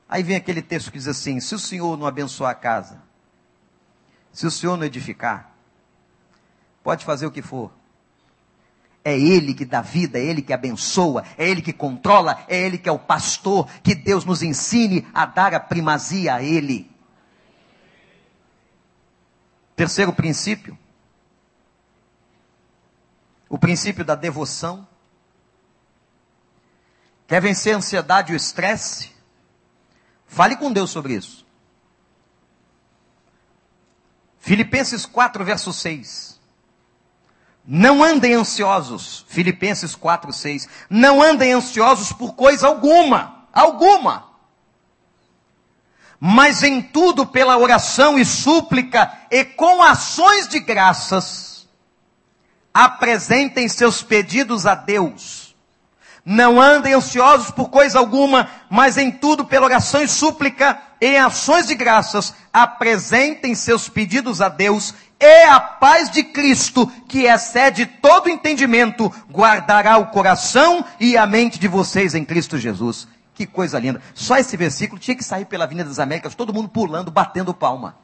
Aí 0.07 0.23
vem 0.23 0.35
aquele 0.35 0.61
texto 0.61 0.91
que 0.91 0.97
diz 0.97 1.07
assim: 1.07 1.39
se 1.39 1.53
o 1.53 1.59
Senhor 1.59 1.97
não 1.97 2.07
abençoar 2.07 2.51
a 2.51 2.55
casa, 2.55 3.01
se 4.31 4.45
o 4.45 4.51
Senhor 4.51 4.77
não 4.77 4.85
edificar, 4.85 5.51
pode 6.83 7.03
fazer 7.03 7.25
o 7.25 7.31
que 7.31 7.41
for, 7.41 7.71
é 9.05 9.15
Ele 9.19 9.53
que 9.53 9.63
dá 9.63 9.81
vida, 9.81 10.17
é 10.17 10.23
Ele 10.23 10.41
que 10.41 10.51
abençoa, 10.51 11.23
é 11.37 11.47
Ele 11.47 11.61
que 11.61 11.71
controla, 11.71 12.43
é 12.47 12.57
Ele 12.57 12.79
que 12.79 12.89
é 12.89 12.91
o 12.91 12.97
pastor. 12.97 13.69
Que 13.83 13.93
Deus 13.93 14.25
nos 14.25 14.41
ensine 14.41 15.07
a 15.13 15.27
dar 15.27 15.53
a 15.53 15.59
primazia 15.59 16.33
a 16.33 16.43
Ele. 16.43 16.89
Terceiro 19.75 20.11
princípio. 20.11 20.75
O 23.55 23.57
princípio 23.57 24.03
da 24.03 24.15
devoção. 24.15 24.85
Quer 27.25 27.41
vencer 27.41 27.73
a 27.73 27.77
ansiedade 27.77 28.33
e 28.33 28.35
o 28.35 28.35
estresse? 28.35 29.13
Fale 30.27 30.57
com 30.57 30.73
Deus 30.73 30.89
sobre 30.89 31.13
isso. 31.13 31.45
Filipenses 34.39 35.05
4, 35.05 35.45
verso 35.45 35.71
6. 35.71 36.37
Não 37.65 38.03
andem 38.03 38.33
ansiosos, 38.33 39.25
Filipenses 39.29 39.95
4, 39.95 40.33
6. 40.33 40.67
Não 40.89 41.21
andem 41.21 41.53
ansiosos 41.53 42.11
por 42.11 42.33
coisa 42.33 42.67
alguma, 42.67 43.47
alguma. 43.53 44.31
Mas 46.19 46.61
em 46.61 46.81
tudo 46.81 47.25
pela 47.25 47.57
oração 47.57 48.19
e 48.19 48.25
súplica 48.25 49.17
e 49.31 49.45
com 49.45 49.81
ações 49.81 50.45
de 50.45 50.59
graças, 50.59 51.44
apresentem 52.75 53.69
seus 53.69 54.03
pedidos 54.03 54.65
a 54.65 54.75
Deus. 54.75 55.55
Não 56.25 56.59
andem 56.59 56.93
ansiosos 56.93 57.49
por 57.49 57.69
coisa 57.69 57.97
alguma, 57.97 58.49
mas 58.69 58.97
em 58.97 59.09
tudo 59.09 59.45
pela 59.45 59.67
oração 59.67 60.01
e 60.01 60.09
súplica 60.09 60.77
e 60.99 61.15
ações 61.15 61.67
de 61.67 61.75
graças, 61.75 62.33
apresentem 62.51 63.55
seus 63.55 63.87
pedidos 63.87 64.41
a 64.41 64.49
Deus 64.49 64.93
e 65.17 65.43
a 65.43 65.59
paz 65.59 66.09
de 66.09 66.23
Cristo, 66.23 66.91
que 67.07 67.27
excede 67.27 67.85
todo 67.85 68.29
entendimento, 68.29 69.09
guardará 69.31 69.97
o 69.97 70.07
coração 70.07 70.83
e 70.99 71.15
a 71.15 71.25
mente 71.25 71.57
de 71.57 71.69
vocês 71.69 72.13
em 72.13 72.25
Cristo 72.25 72.57
Jesus. 72.57 73.07
Que 73.33 73.45
coisa 73.45 73.79
linda. 73.79 74.01
Só 74.13 74.37
esse 74.37 74.57
versículo 74.57 74.99
tinha 74.99 75.15
que 75.15 75.23
sair 75.23 75.45
pela 75.45 75.63
Avenida 75.63 75.87
das 75.87 75.99
Américas, 75.99 76.35
todo 76.35 76.53
mundo 76.53 76.67
pulando, 76.67 77.09
batendo 77.09 77.53
palma. 77.53 77.95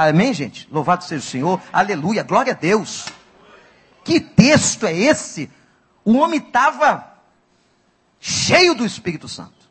Amém, 0.00 0.32
gente? 0.32 0.68
Louvado 0.70 1.02
seja 1.02 1.26
o 1.26 1.28
Senhor. 1.28 1.60
Aleluia. 1.72 2.22
Glória 2.22 2.52
a 2.52 2.56
Deus. 2.56 3.06
Que 4.04 4.20
texto 4.20 4.86
é 4.86 4.96
esse? 4.96 5.50
O 6.04 6.18
homem 6.18 6.38
estava 6.38 7.14
cheio 8.20 8.76
do 8.76 8.86
Espírito 8.86 9.26
Santo. 9.26 9.68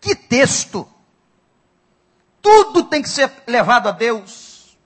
Que 0.00 0.16
texto! 0.16 0.88
Tudo 2.42 2.82
tem 2.82 3.02
que 3.02 3.08
ser 3.08 3.30
levado 3.46 3.88
a 3.88 3.92
Deus. 3.92 4.76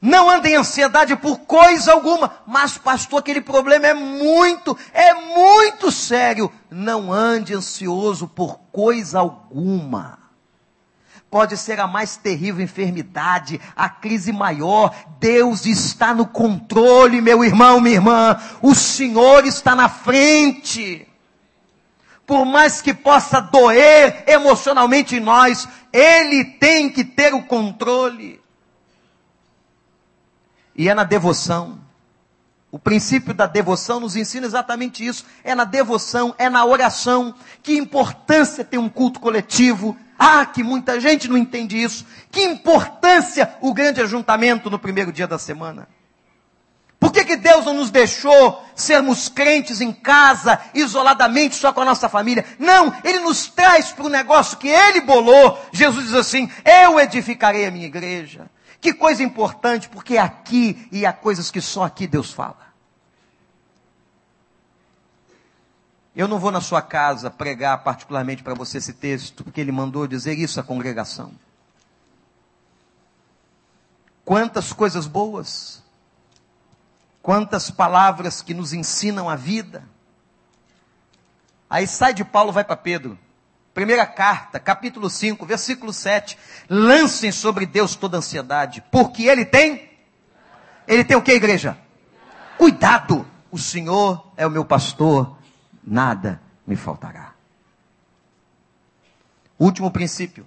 Não 0.00 0.30
ande 0.30 0.50
em 0.50 0.54
ansiedade 0.54 1.16
por 1.16 1.40
coisa 1.40 1.92
alguma. 1.92 2.36
Mas, 2.46 2.78
pastor, 2.78 3.18
aquele 3.18 3.40
problema 3.40 3.88
é 3.88 3.94
muito, 3.94 4.78
é 4.92 5.12
muito 5.12 5.90
sério. 5.90 6.52
Não 6.70 7.12
ande 7.12 7.52
ansioso 7.52 8.28
por 8.28 8.60
coisa 8.70 9.18
alguma. 9.18 10.21
Pode 11.32 11.56
ser 11.56 11.80
a 11.80 11.88
mais 11.88 12.16
terrível 12.16 12.62
enfermidade, 12.62 13.60
a 13.74 13.88
crise 13.88 14.32
maior. 14.32 14.94
Deus 15.18 15.66
está 15.66 16.14
no 16.14 16.26
controle, 16.26 17.20
meu 17.20 17.42
irmão, 17.42 17.80
minha 17.80 17.96
irmã. 17.96 18.40
O 18.60 18.72
Senhor 18.72 19.44
está 19.44 19.74
na 19.74 19.88
frente 19.88 21.08
por 22.32 22.46
mais 22.46 22.80
que 22.80 22.94
possa 22.94 23.40
doer 23.40 24.24
emocionalmente 24.26 25.16
em 25.16 25.20
nós, 25.20 25.68
ele 25.92 26.44
tem 26.44 26.88
que 26.88 27.04
ter 27.04 27.34
o 27.34 27.42
controle. 27.42 28.40
E 30.74 30.88
é 30.88 30.94
na 30.94 31.04
devoção. 31.04 31.78
O 32.70 32.78
princípio 32.78 33.34
da 33.34 33.44
devoção 33.44 34.00
nos 34.00 34.16
ensina 34.16 34.46
exatamente 34.46 35.04
isso. 35.04 35.26
É 35.44 35.54
na 35.54 35.64
devoção, 35.64 36.34
é 36.38 36.48
na 36.48 36.64
oração. 36.64 37.34
Que 37.62 37.76
importância 37.76 38.64
tem 38.64 38.80
um 38.80 38.88
culto 38.88 39.20
coletivo. 39.20 39.94
Ah, 40.24 40.46
que 40.46 40.62
muita 40.62 41.00
gente 41.00 41.26
não 41.26 41.36
entende 41.36 41.82
isso. 41.82 42.06
Que 42.30 42.44
importância 42.44 43.56
o 43.60 43.74
grande 43.74 44.00
ajuntamento 44.00 44.70
no 44.70 44.78
primeiro 44.78 45.12
dia 45.12 45.26
da 45.26 45.36
semana. 45.36 45.88
Por 47.00 47.10
que, 47.10 47.24
que 47.24 47.36
Deus 47.36 47.64
não 47.64 47.74
nos 47.74 47.90
deixou 47.90 48.64
sermos 48.76 49.28
crentes 49.28 49.80
em 49.80 49.92
casa, 49.92 50.60
isoladamente, 50.72 51.56
só 51.56 51.72
com 51.72 51.80
a 51.80 51.84
nossa 51.84 52.08
família? 52.08 52.44
Não, 52.56 52.94
Ele 53.02 53.18
nos 53.18 53.48
traz 53.48 53.90
para 53.90 54.06
o 54.06 54.08
negócio 54.08 54.58
que 54.58 54.68
Ele 54.68 55.00
bolou. 55.00 55.60
Jesus 55.72 56.04
diz 56.04 56.14
assim: 56.14 56.48
Eu 56.64 57.00
edificarei 57.00 57.66
a 57.66 57.72
minha 57.72 57.86
igreja. 57.86 58.48
Que 58.80 58.92
coisa 58.92 59.24
importante, 59.24 59.88
porque 59.88 60.18
é 60.18 60.20
aqui 60.20 60.86
e 60.92 61.04
há 61.04 61.12
coisas 61.12 61.50
que 61.50 61.60
só 61.60 61.82
aqui 61.82 62.06
Deus 62.06 62.30
fala. 62.30 62.71
Eu 66.14 66.28
não 66.28 66.38
vou 66.38 66.50
na 66.50 66.60
sua 66.60 66.82
casa 66.82 67.30
pregar 67.30 67.82
particularmente 67.82 68.42
para 68.42 68.54
você 68.54 68.78
esse 68.78 68.92
texto, 68.92 69.44
porque 69.44 69.60
ele 69.60 69.72
mandou 69.72 70.06
dizer 70.06 70.38
isso 70.38 70.60
à 70.60 70.62
congregação. 70.62 71.32
Quantas 74.24 74.72
coisas 74.72 75.06
boas 75.06 75.82
Quantas 77.22 77.70
palavras 77.70 78.42
que 78.42 78.52
nos 78.52 78.72
ensinam 78.72 79.30
a 79.30 79.36
vida. 79.36 79.84
Aí 81.70 81.86
sai 81.86 82.12
de 82.12 82.24
Paulo, 82.24 82.50
vai 82.50 82.64
para 82.64 82.76
Pedro. 82.76 83.16
Primeira 83.72 84.04
carta, 84.04 84.58
capítulo 84.58 85.08
5, 85.08 85.46
versículo 85.46 85.92
7. 85.92 86.36
Lancem 86.68 87.30
sobre 87.30 87.64
Deus 87.64 87.94
toda 87.94 88.18
ansiedade, 88.18 88.82
porque 88.90 89.22
Ele 89.22 89.44
tem. 89.44 89.88
Ele 90.86 91.04
tem 91.04 91.16
o 91.16 91.22
que, 91.22 91.32
igreja? 91.32 91.78
Cuidado! 92.58 93.24
O 93.52 93.58
Senhor 93.58 94.32
é 94.36 94.46
o 94.46 94.50
meu 94.50 94.64
pastor, 94.64 95.38
nada 95.82 96.40
me 96.66 96.76
faltará. 96.76 97.34
Último 99.58 99.90
princípio. 99.90 100.46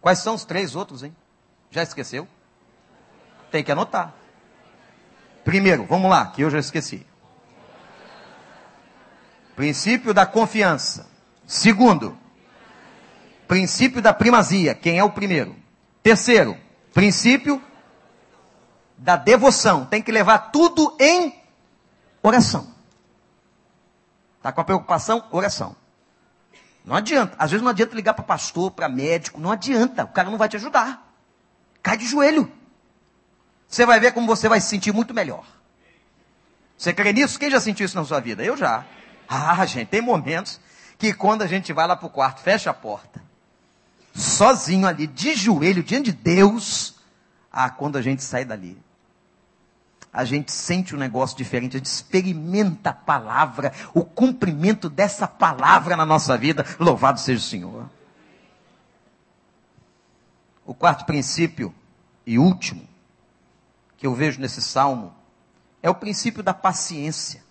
Quais 0.00 0.18
são 0.18 0.34
os 0.34 0.44
três 0.44 0.74
outros, 0.74 1.02
hein? 1.02 1.14
Já 1.70 1.82
esqueceu? 1.82 2.28
Tem 3.50 3.62
que 3.64 3.72
anotar. 3.72 4.14
Primeiro, 5.44 5.84
vamos 5.86 6.10
lá, 6.10 6.26
que 6.26 6.42
eu 6.42 6.50
já 6.50 6.58
esqueci. 6.58 7.06
Princípio 9.54 10.12
da 10.12 10.26
confiança. 10.26 11.08
Segundo, 11.46 12.18
princípio 13.46 14.02
da 14.02 14.12
primazia. 14.12 14.74
Quem 14.74 14.98
é 14.98 15.04
o 15.04 15.10
primeiro? 15.10 15.56
Terceiro, 16.02 16.56
princípio 16.92 17.62
da 18.98 19.16
devoção. 19.16 19.86
Tem 19.86 20.02
que 20.02 20.12
levar 20.12 20.50
tudo 20.50 20.96
em 21.00 21.34
oração. 22.22 22.75
Está 24.46 24.52
com 24.52 24.60
a 24.60 24.64
preocupação? 24.64 25.26
Oração. 25.32 25.74
Não 26.84 26.94
adianta. 26.94 27.34
Às 27.36 27.50
vezes 27.50 27.64
não 27.64 27.70
adianta 27.72 27.96
ligar 27.96 28.14
para 28.14 28.22
pastor, 28.22 28.70
para 28.70 28.88
médico. 28.88 29.40
Não 29.40 29.50
adianta. 29.50 30.04
O 30.04 30.08
cara 30.08 30.30
não 30.30 30.38
vai 30.38 30.48
te 30.48 30.54
ajudar. 30.54 31.04
Cai 31.82 31.96
de 31.96 32.06
joelho. 32.06 32.48
Você 33.66 33.84
vai 33.84 33.98
ver 33.98 34.12
como 34.12 34.24
você 34.28 34.48
vai 34.48 34.60
se 34.60 34.68
sentir 34.68 34.92
muito 34.92 35.12
melhor. 35.12 35.44
Você 36.78 36.92
crê 36.92 37.12
nisso? 37.12 37.40
Quem 37.40 37.50
já 37.50 37.58
sentiu 37.58 37.84
isso 37.84 37.96
na 37.96 38.04
sua 38.04 38.20
vida? 38.20 38.44
Eu 38.44 38.56
já. 38.56 38.84
Ah, 39.28 39.66
gente, 39.66 39.88
tem 39.88 40.00
momentos 40.00 40.60
que 40.96 41.12
quando 41.12 41.42
a 41.42 41.48
gente 41.48 41.72
vai 41.72 41.88
lá 41.88 41.96
para 41.96 42.06
o 42.06 42.10
quarto, 42.10 42.40
fecha 42.40 42.70
a 42.70 42.74
porta, 42.74 43.20
sozinho 44.14 44.86
ali, 44.86 45.08
de 45.08 45.34
joelho, 45.34 45.82
diante 45.82 46.12
de 46.12 46.18
Deus, 46.18 46.94
ah, 47.50 47.68
quando 47.68 47.98
a 47.98 48.02
gente 48.02 48.22
sai 48.22 48.44
dali, 48.44 48.80
a 50.12 50.24
gente 50.24 50.50
sente 50.50 50.94
um 50.94 50.98
negócio 50.98 51.36
diferente, 51.36 51.76
a 51.76 51.78
gente 51.78 51.86
experimenta 51.86 52.90
a 52.90 52.94
palavra, 52.94 53.72
o 53.92 54.04
cumprimento 54.04 54.88
dessa 54.88 55.26
palavra 55.26 55.96
na 55.96 56.06
nossa 56.06 56.38
vida. 56.38 56.64
Louvado 56.80 57.20
seja 57.20 57.38
o 57.38 57.42
Senhor. 57.42 57.90
O 60.64 60.74
quarto 60.74 61.04
princípio 61.04 61.74
e 62.26 62.38
último 62.38 62.88
que 63.96 64.06
eu 64.06 64.14
vejo 64.14 64.40
nesse 64.40 64.60
salmo 64.60 65.14
é 65.82 65.88
o 65.88 65.94
princípio 65.94 66.42
da 66.42 66.52
paciência. 66.52 67.44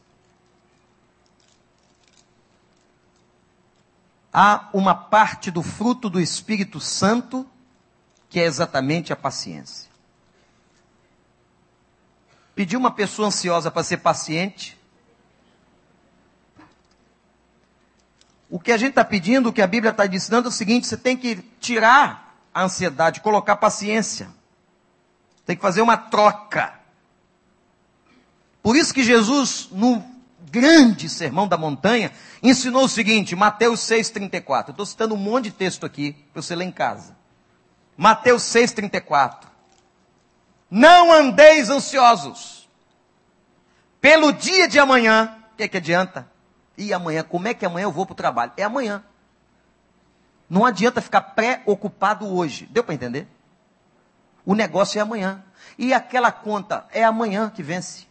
Há 4.33 4.69
uma 4.73 4.93
parte 4.93 5.49
do 5.49 5.63
fruto 5.63 6.09
do 6.09 6.19
Espírito 6.19 6.79
Santo 6.81 7.47
que 8.29 8.39
é 8.39 8.43
exatamente 8.43 9.13
a 9.13 9.15
paciência. 9.15 9.89
Pedir 12.55 12.77
uma 12.77 12.89
pessoa 12.89 13.27
ansiosa 13.27 13.69
para 13.69 13.83
ser 13.83 13.97
paciente. 13.97 14.79
O 18.49 18.57
que 18.57 18.71
a 18.71 18.77
gente 18.77 18.91
está 18.91 19.03
pedindo, 19.03 19.49
o 19.49 19.53
que 19.53 19.61
a 19.61 19.67
Bíblia 19.67 19.91
está 19.91 20.05
ensinando 20.05 20.47
é 20.47 20.49
o 20.49 20.53
seguinte: 20.53 20.87
você 20.87 20.95
tem 20.95 21.17
que 21.17 21.35
tirar 21.59 22.39
a 22.53 22.63
ansiedade, 22.63 23.19
colocar 23.19 23.57
paciência. 23.57 24.29
Tem 25.45 25.55
que 25.55 25.61
fazer 25.61 25.81
uma 25.81 25.97
troca. 25.97 26.79
Por 28.63 28.77
isso 28.77 28.93
que 28.93 29.03
Jesus, 29.03 29.67
no 29.71 30.03
grande 30.49 31.09
sermão 31.09 31.47
da 31.47 31.57
montanha, 31.57 32.11
ensinou 32.41 32.85
o 32.85 32.89
seguinte, 32.89 33.35
Mateus 33.35 33.81
6,34. 33.81 34.69
Estou 34.69 34.85
citando 34.85 35.13
um 35.13 35.17
monte 35.17 35.45
de 35.45 35.51
texto 35.51 35.85
aqui, 35.85 36.13
para 36.31 36.41
você 36.41 36.55
ler 36.55 36.65
em 36.65 36.71
casa. 36.71 37.15
Mateus 37.97 38.43
6,34. 38.43 39.54
Não 40.75 41.09
andeis 41.09 41.69
ansiosos 41.69 42.67
pelo 44.01 44.33
dia 44.33 44.67
de 44.67 44.77
amanhã. 44.77 45.39
O 45.53 45.55
que, 45.55 45.63
é 45.63 45.67
que 45.69 45.77
adianta? 45.77 46.29
E 46.77 46.93
amanhã, 46.93 47.23
como 47.23 47.47
é 47.47 47.53
que 47.53 47.65
amanhã 47.65 47.85
eu 47.85 47.93
vou 47.93 48.05
para 48.05 48.11
o 48.11 48.17
trabalho? 48.17 48.51
É 48.57 48.63
amanhã. 48.63 49.01
Não 50.49 50.65
adianta 50.65 50.99
ficar 50.99 51.21
preocupado 51.21 52.27
hoje. 52.27 52.65
Deu 52.65 52.83
para 52.83 52.93
entender? 52.93 53.25
O 54.45 54.53
negócio 54.53 54.99
é 54.99 55.01
amanhã. 55.01 55.41
E 55.77 55.93
aquela 55.93 56.29
conta 56.29 56.85
é 56.91 57.05
amanhã 57.05 57.49
que 57.49 57.63
vence. 57.63 58.05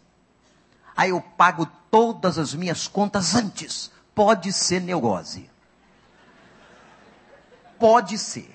Aí 0.97 1.11
eu 1.11 1.21
pago 1.21 1.67
todas 1.91 2.39
as 2.39 2.55
minhas 2.55 2.89
contas 2.89 3.35
antes. 3.35 3.93
Pode 4.15 4.51
ser 4.55 4.81
neurose. 4.81 5.51
Pode 7.79 8.17
ser. 8.17 8.54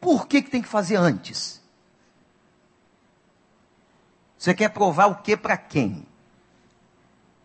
Por 0.00 0.26
que, 0.26 0.42
que 0.42 0.50
tem 0.50 0.62
que 0.62 0.68
fazer 0.68 0.96
antes? 0.96 1.60
Você 4.38 4.54
quer 4.54 4.68
provar 4.68 5.06
o 5.06 5.16
que 5.16 5.36
para 5.36 5.56
quem? 5.56 6.06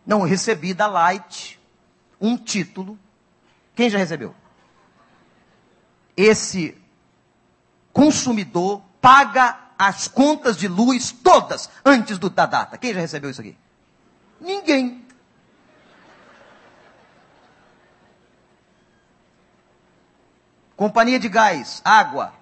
Não, 0.06 0.22
recebi 0.22 0.72
da 0.72 0.86
Light 0.86 1.58
um 2.20 2.36
título. 2.36 2.98
Quem 3.74 3.90
já 3.90 3.98
recebeu? 3.98 4.34
Esse 6.16 6.80
consumidor 7.92 8.82
paga 9.00 9.58
as 9.76 10.06
contas 10.06 10.56
de 10.56 10.68
luz 10.68 11.10
todas 11.10 11.68
antes 11.84 12.18
do, 12.18 12.30
da 12.30 12.46
data. 12.46 12.78
Quem 12.78 12.94
já 12.94 13.00
recebeu 13.00 13.30
isso 13.30 13.40
aqui? 13.40 13.56
Ninguém. 14.40 15.04
Companhia 20.76 21.18
de 21.18 21.28
gás, 21.28 21.80
água, 21.84 22.32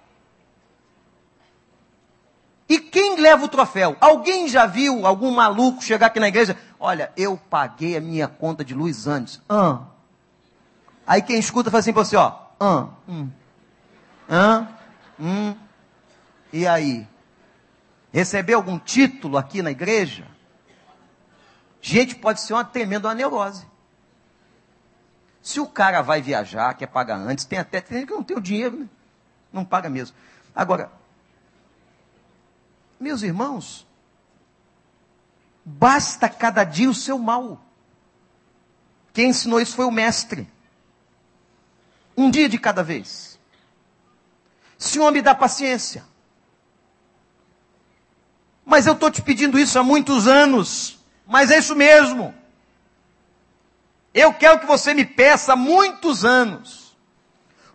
e 2.72 2.78
quem 2.78 3.20
leva 3.20 3.44
o 3.44 3.48
troféu? 3.48 3.98
Alguém 4.00 4.48
já 4.48 4.64
viu 4.64 5.06
algum 5.06 5.30
maluco 5.30 5.84
chegar 5.84 6.06
aqui 6.06 6.18
na 6.18 6.28
igreja? 6.28 6.56
Olha, 6.80 7.12
eu 7.18 7.36
paguei 7.36 7.98
a 7.98 8.00
minha 8.00 8.26
conta 8.26 8.64
de 8.64 8.72
luz 8.72 9.06
antes. 9.06 9.42
Ah. 9.46 9.80
Aí 11.06 11.20
quem 11.20 11.38
escuta 11.38 11.70
fala 11.70 11.80
assim 11.80 11.92
para 11.92 12.02
você, 12.02 12.16
ó. 12.16 12.34
Ah, 12.58 12.88
hum. 13.06 13.28
Ah, 14.26 14.68
hum. 15.20 15.54
E 16.50 16.66
aí? 16.66 17.06
Recebeu 18.10 18.56
algum 18.56 18.78
título 18.78 19.36
aqui 19.36 19.60
na 19.60 19.70
igreja? 19.70 20.26
Gente, 21.82 22.14
pode 22.14 22.40
ser 22.40 22.54
uma 22.54 22.64
tremenda 22.64 23.06
uma 23.06 23.14
neurose. 23.14 23.66
Se 25.42 25.60
o 25.60 25.66
cara 25.66 26.00
vai 26.00 26.22
viajar, 26.22 26.72
quer 26.72 26.86
pagar 26.86 27.18
antes, 27.18 27.44
tem 27.44 27.58
até 27.58 27.82
tem 27.82 28.06
que 28.06 28.14
não 28.14 28.24
tem 28.24 28.34
o 28.34 28.40
dinheiro, 28.40 28.78
né? 28.78 28.88
não 29.52 29.62
paga 29.62 29.90
mesmo. 29.90 30.16
Agora, 30.56 30.90
meus 33.02 33.22
irmãos, 33.22 33.84
basta 35.64 36.28
cada 36.28 36.62
dia 36.62 36.88
o 36.88 36.94
seu 36.94 37.18
mal. 37.18 37.60
Quem 39.12 39.30
ensinou 39.30 39.60
isso 39.60 39.74
foi 39.74 39.84
o 39.84 39.90
mestre. 39.90 40.48
Um 42.16 42.30
dia 42.30 42.48
de 42.48 42.58
cada 42.58 42.82
vez. 42.82 43.40
Senhor, 44.78 45.10
me 45.10 45.20
dá 45.20 45.34
paciência. 45.34 46.04
Mas 48.64 48.86
eu 48.86 48.92
estou 48.92 49.10
te 49.10 49.20
pedindo 49.20 49.58
isso 49.58 49.78
há 49.78 49.82
muitos 49.82 50.28
anos. 50.28 51.00
Mas 51.26 51.50
é 51.50 51.58
isso 51.58 51.74
mesmo. 51.74 52.32
Eu 54.14 54.32
quero 54.32 54.60
que 54.60 54.66
você 54.66 54.94
me 54.94 55.04
peça 55.04 55.54
há 55.54 55.56
muitos 55.56 56.24
anos. 56.24 56.96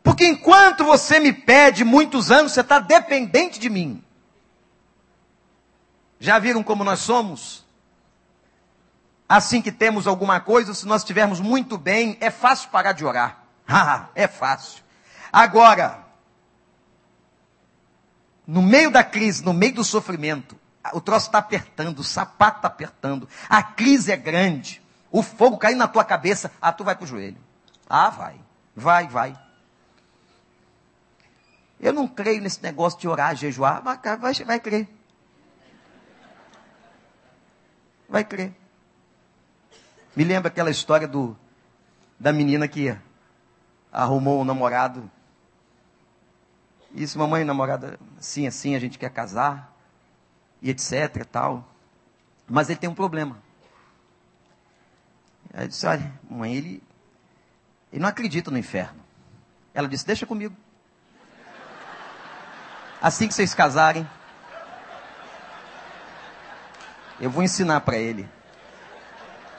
Porque 0.02 0.26
enquanto 0.26 0.86
você 0.86 1.20
me 1.20 1.34
pede 1.34 1.84
muitos 1.84 2.32
anos, 2.32 2.54
você 2.54 2.62
está 2.62 2.80
dependente 2.80 3.60
de 3.60 3.70
mim. 3.70 4.02
Já 6.20 6.40
viram 6.40 6.64
como 6.64 6.84
nós 6.84 7.00
somos? 7.00 7.66
Assim 9.30 9.62
que 9.62 9.72
temos 9.72 10.08
alguma 10.08 10.40
coisa, 10.40 10.74
se 10.74 10.88
nós 10.88 11.02
estivermos 11.02 11.40
muito 11.40 11.78
bem, 11.78 12.18
é 12.22 12.32
fácil 12.32 12.70
parar 12.70 12.94
de 12.94 13.06
orar. 13.06 13.44
É 14.16 14.28
fácil. 14.28 14.84
Agora, 15.32 16.06
no 18.46 18.62
meio 18.62 18.90
da 18.90 19.04
crise, 19.04 19.44
no 19.44 19.54
meio 19.54 19.76
do 19.76 19.84
sofrimento, 19.84 20.58
o 20.94 21.02
troço 21.02 21.28
está 21.28 21.40
apertando, 21.40 22.00
o 22.00 22.04
sapato 22.04 22.60
está 22.60 22.68
apertando, 22.70 23.28
a 23.50 23.62
crise 23.62 24.12
é 24.12 24.16
grande, 24.16 24.82
o 25.12 25.22
fogo 25.22 25.58
caindo 25.58 25.80
na 25.80 25.88
tua 25.88 26.06
cabeça, 26.06 26.50
ah, 26.62 26.72
tu 26.72 26.86
vai 26.86 26.96
para 26.96 27.04
o 27.04 27.08
joelho. 27.08 27.38
Ah, 27.90 28.10
vai, 28.10 28.40
vai, 28.74 29.08
vai. 29.08 29.38
Eu 31.80 31.92
não 31.92 32.08
creio 32.08 32.42
nesse 32.42 32.64
negócio 32.64 33.00
de 33.00 33.08
orar, 33.08 33.36
jejuar, 33.36 33.82
mas 33.84 34.00
vai, 34.20 34.34
vai 34.34 34.60
crer. 34.60 34.88
Vai 38.08 38.24
crer. 38.24 38.54
Me 40.16 40.24
lembra 40.24 40.48
aquela 40.50 40.70
história 40.70 41.08
do 41.08 41.38
da 42.20 42.34
menina 42.34 42.68
que 42.68 42.98
arrumou 43.92 44.42
um 44.42 44.46
namorado. 44.46 45.10
Disse, 46.92 47.18
mamãe, 47.18 47.44
namorada, 47.44 48.00
assim, 48.18 48.48
assim, 48.48 48.76
a 48.76 48.80
gente 48.80 48.98
quer 48.98 49.12
casar, 49.12 49.72
e 50.62 50.70
etc, 50.70 51.26
tal. 51.32 51.68
Mas 52.48 52.70
ele 52.70 52.80
tem 52.80 52.90
um 52.90 52.96
problema. 52.96 53.38
Aí 55.54 55.68
disse, 55.68 55.86
olha, 55.86 56.12
mãe, 56.30 56.56
ele, 56.56 56.84
ele 57.92 58.02
não 58.02 58.10
acredita 58.10 58.50
no 58.50 58.58
inferno. 58.58 59.00
Ela 59.74 59.88
disse, 59.88 60.06
deixa 60.06 60.26
comigo. 60.26 60.56
Assim 63.02 63.28
que 63.28 63.34
vocês 63.34 63.54
casarem, 63.54 64.10
Eu 67.20 67.30
vou 67.30 67.44
ensinar 67.44 67.82
para 67.82 67.98
ele 67.98 68.30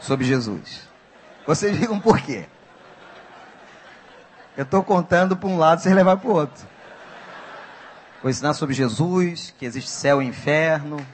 sobre 0.01 0.25
Jesus. 0.25 0.89
Vocês 1.47 1.79
digam 1.79 1.99
por 1.99 2.21
quê? 2.21 2.47
Eu 4.57 4.65
estou 4.65 4.83
contando 4.83 5.37
para 5.37 5.49
um 5.49 5.59
lado, 5.59 5.81
vocês 5.81 5.95
levar 5.95 6.17
para 6.17 6.29
o 6.29 6.35
outro. 6.35 6.67
Vou 8.23 8.31
ensinar 8.31 8.55
sobre 8.55 8.75
Jesus, 8.75 9.55
que 9.59 9.65
existe 9.65 9.91
céu 9.91 10.21
e 10.21 10.27
inferno. 10.27 11.05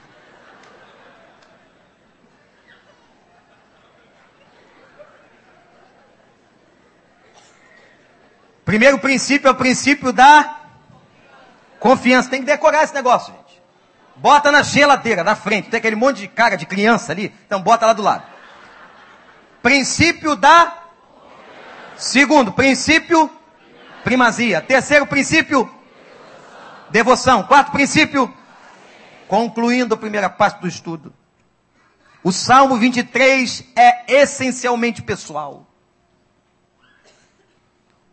Primeiro 8.65 8.97
princípio 8.97 9.47
é 9.47 9.51
o 9.51 9.55
princípio 9.55 10.11
da 10.11 10.59
confiança. 11.79 12.29
Tem 12.29 12.39
que 12.39 12.47
decorar 12.47 12.83
esse 12.83 12.93
negócio. 12.95 13.33
Bota 14.17 14.51
na 14.51 14.61
geladeira, 14.63 15.23
na 15.23 15.35
frente. 15.35 15.69
Tem 15.69 15.77
aquele 15.77 15.95
monte 15.95 16.21
de 16.21 16.27
cara 16.27 16.55
de 16.55 16.65
criança 16.65 17.11
ali. 17.11 17.33
Então 17.45 17.61
bota 17.61 17.85
lá 17.85 17.93
do 17.93 18.01
lado. 18.01 18.23
Princípio 19.61 20.35
da. 20.35 20.83
Segundo, 21.97 22.51
princípio 22.51 23.29
primazia. 24.05 24.61
Terceiro 24.61 25.07
princípio, 25.07 25.69
devoção. 26.91 27.43
Quarto 27.43 27.71
princípio, 27.71 28.31
concluindo 29.27 29.95
a 29.95 29.97
primeira 29.97 30.29
parte 30.29 30.61
do 30.61 30.67
estudo. 30.67 31.11
O 32.23 32.31
Salmo 32.31 32.77
23 32.77 33.63
é 33.75 34.21
essencialmente 34.21 35.01
pessoal. 35.01 35.67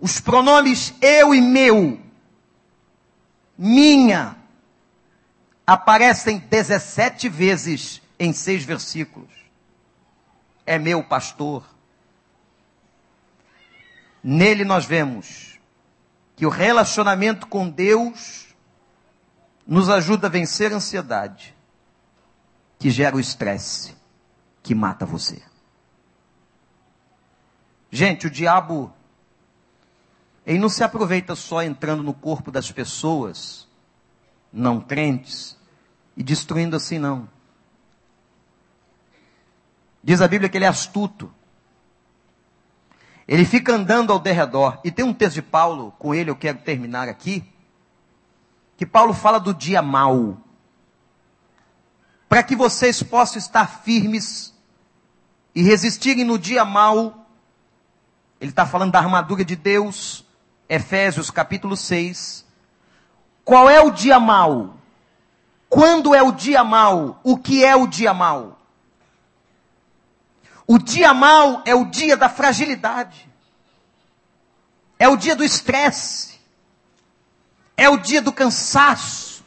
Os 0.01 0.19
pronomes 0.19 0.95
eu 1.01 1.35
e 1.35 1.41
meu, 1.41 2.01
minha, 3.57 4.37
aparecem 5.73 6.39
17 6.39 7.31
vezes 7.31 8.03
em 8.19 8.31
seis 8.35 8.63
versículos. 8.63 9.31
É 10.67 10.79
meu 10.79 11.03
pastor. 11.03 11.65
Nele 14.23 14.67
nós 14.67 14.85
vemos 14.85 15.59
que 16.37 16.45
o 16.45 16.51
relacionamento 16.51 17.47
com 17.47 17.71
Deus 17.71 18.55
nos 19.67 19.89
ajuda 19.89 20.27
a 20.27 20.31
vencer 20.31 20.75
a 20.75 20.77
ansiedade, 20.77 21.57
que 22.79 22.91
gera 22.91 23.17
o 23.17 23.21
estresse, 23.21 23.97
que 24.63 24.75
mata 24.75 25.07
você. 25.07 25.43
Gente, 27.91 28.27
o 28.27 28.31
diabo, 28.31 28.93
ele 30.45 30.59
não 30.59 30.69
se 30.69 30.85
aproveita 30.85 31.35
só 31.35 31.63
entrando 31.63 32.03
no 32.03 32.13
corpo 32.13 32.51
das 32.51 32.71
pessoas 32.71 33.67
não 34.53 34.79
crentes 34.79 35.62
e 36.17 36.23
destruindo 36.23 36.77
assim, 36.77 36.99
não. 36.99 37.29
Diz 40.03 40.21
a 40.21 40.29
Bíblia 40.29 40.49
que 40.49 40.59
ele 40.59 40.65
é 40.65 40.69
astuto. 40.69 41.33
Ele 43.27 43.45
fica 43.45 43.75
andando 43.75 44.13
ao 44.13 44.19
derredor. 44.19 44.79
E 44.85 44.91
tem 44.91 45.05
um 45.05 45.15
texto 45.15 45.35
de 45.35 45.43
Paulo, 45.43 45.93
com 45.99 46.15
ele 46.15 46.31
eu 46.31 46.37
quero 46.37 46.59
terminar 46.59 47.09
aqui, 47.09 47.45
que 48.77 48.85
Paulo 48.85 49.15
fala 49.15 49.39
do 49.39 49.55
dia 49.55 49.81
mau. 49.81 50.37
Para 52.29 52.43
que 52.43 52.57
vocês 52.57 53.03
possam 53.03 53.39
estar 53.39 53.67
firmes 53.67 54.53
e 55.55 55.63
resistirem 55.63 56.25
no 56.25 56.39
dia 56.39 56.65
mau. 56.65 57.27
Ele 58.41 58.51
está 58.51 58.67
falando 58.67 58.93
da 58.93 58.99
armadura 58.99 59.45
de 59.45 59.55
Deus, 59.55 60.27
Efésios 60.69 61.31
capítulo 61.31 61.77
6. 61.77 62.45
Qual 63.45 63.71
é 63.71 63.81
o 63.81 63.91
dia 63.91 64.19
mau? 64.19 64.82
Quando 65.73 66.15
é 66.15 66.23
o 66.23 66.31
dia 66.31 66.63
mau? 66.63 67.19
O 67.25 67.39
que 67.39 67.65
é 67.65 67.75
o 67.75 67.87
dia 67.87 68.13
mau? 68.13 68.59
O 70.67 70.79
dia 70.79 71.15
mal 71.15 71.63
é 71.65 71.75
o 71.75 71.87
dia 71.87 72.15
da 72.15 72.29
fragilidade. 72.29 73.27
É 74.99 75.09
o 75.09 75.17
dia 75.17 75.35
do 75.35 75.43
estresse. 75.43 76.39
É 77.75 77.89
o 77.89 77.97
dia 77.97 78.21
do 78.21 78.31
cansaço. 78.31 79.43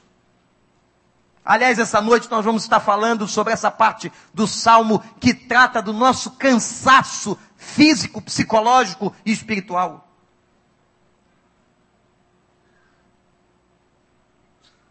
Aliás, 1.45 1.77
essa 1.77 2.01
noite 2.01 2.27
nós 2.31 2.43
vamos 2.43 2.63
estar 2.63 2.79
falando 2.79 3.27
sobre 3.27 3.53
essa 3.53 3.69
parte 3.69 4.11
do 4.33 4.47
salmo 4.47 5.03
que 5.19 5.31
trata 5.31 5.79
do 5.79 5.93
nosso 5.93 6.31
cansaço 6.31 7.37
físico, 7.55 8.19
psicológico 8.19 9.15
e 9.23 9.31
espiritual. 9.31 10.09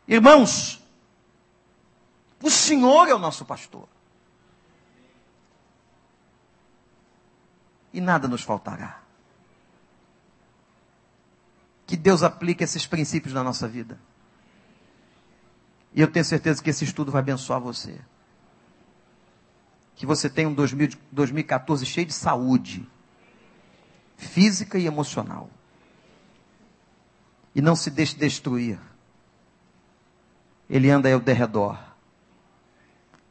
Irmãos, 0.07 0.84
o 2.45 2.51
Senhor 2.51 3.09
é 3.09 3.14
o 3.14 3.18
nosso 3.18 3.45
pastor. 3.45 3.88
e 7.95 8.01
nada 8.01 8.26
nos 8.26 8.42
faltará. 8.42 9.01
Que 11.86 11.97
Deus 11.97 12.24
aplique 12.24 12.64
esses 12.64 12.86
princípios 12.86 13.32
na 13.32 13.45
nossa 13.45 13.68
vida. 13.68 13.99
E 15.95 16.01
eu 16.01 16.11
tenho 16.11 16.24
certeza 16.24 16.61
que 16.61 16.70
esse 16.70 16.82
estudo 16.82 17.12
vai 17.12 17.20
abençoar 17.20 17.61
você. 17.61 18.01
Que 19.95 20.05
você 20.05 20.28
tenha 20.28 20.49
um 20.49 20.55
2014 20.55 21.86
cheio 21.86 22.07
de 22.09 22.12
saúde, 22.12 22.84
física 24.16 24.76
e 24.76 24.86
emocional. 24.86 25.49
E 27.55 27.62
não 27.62 27.76
se 27.76 27.90
deixe 27.90 28.16
destruir. 28.16 28.76
Ele 30.68 30.90
anda 30.90 31.12
ao 31.12 31.20
derredor. 31.20 31.78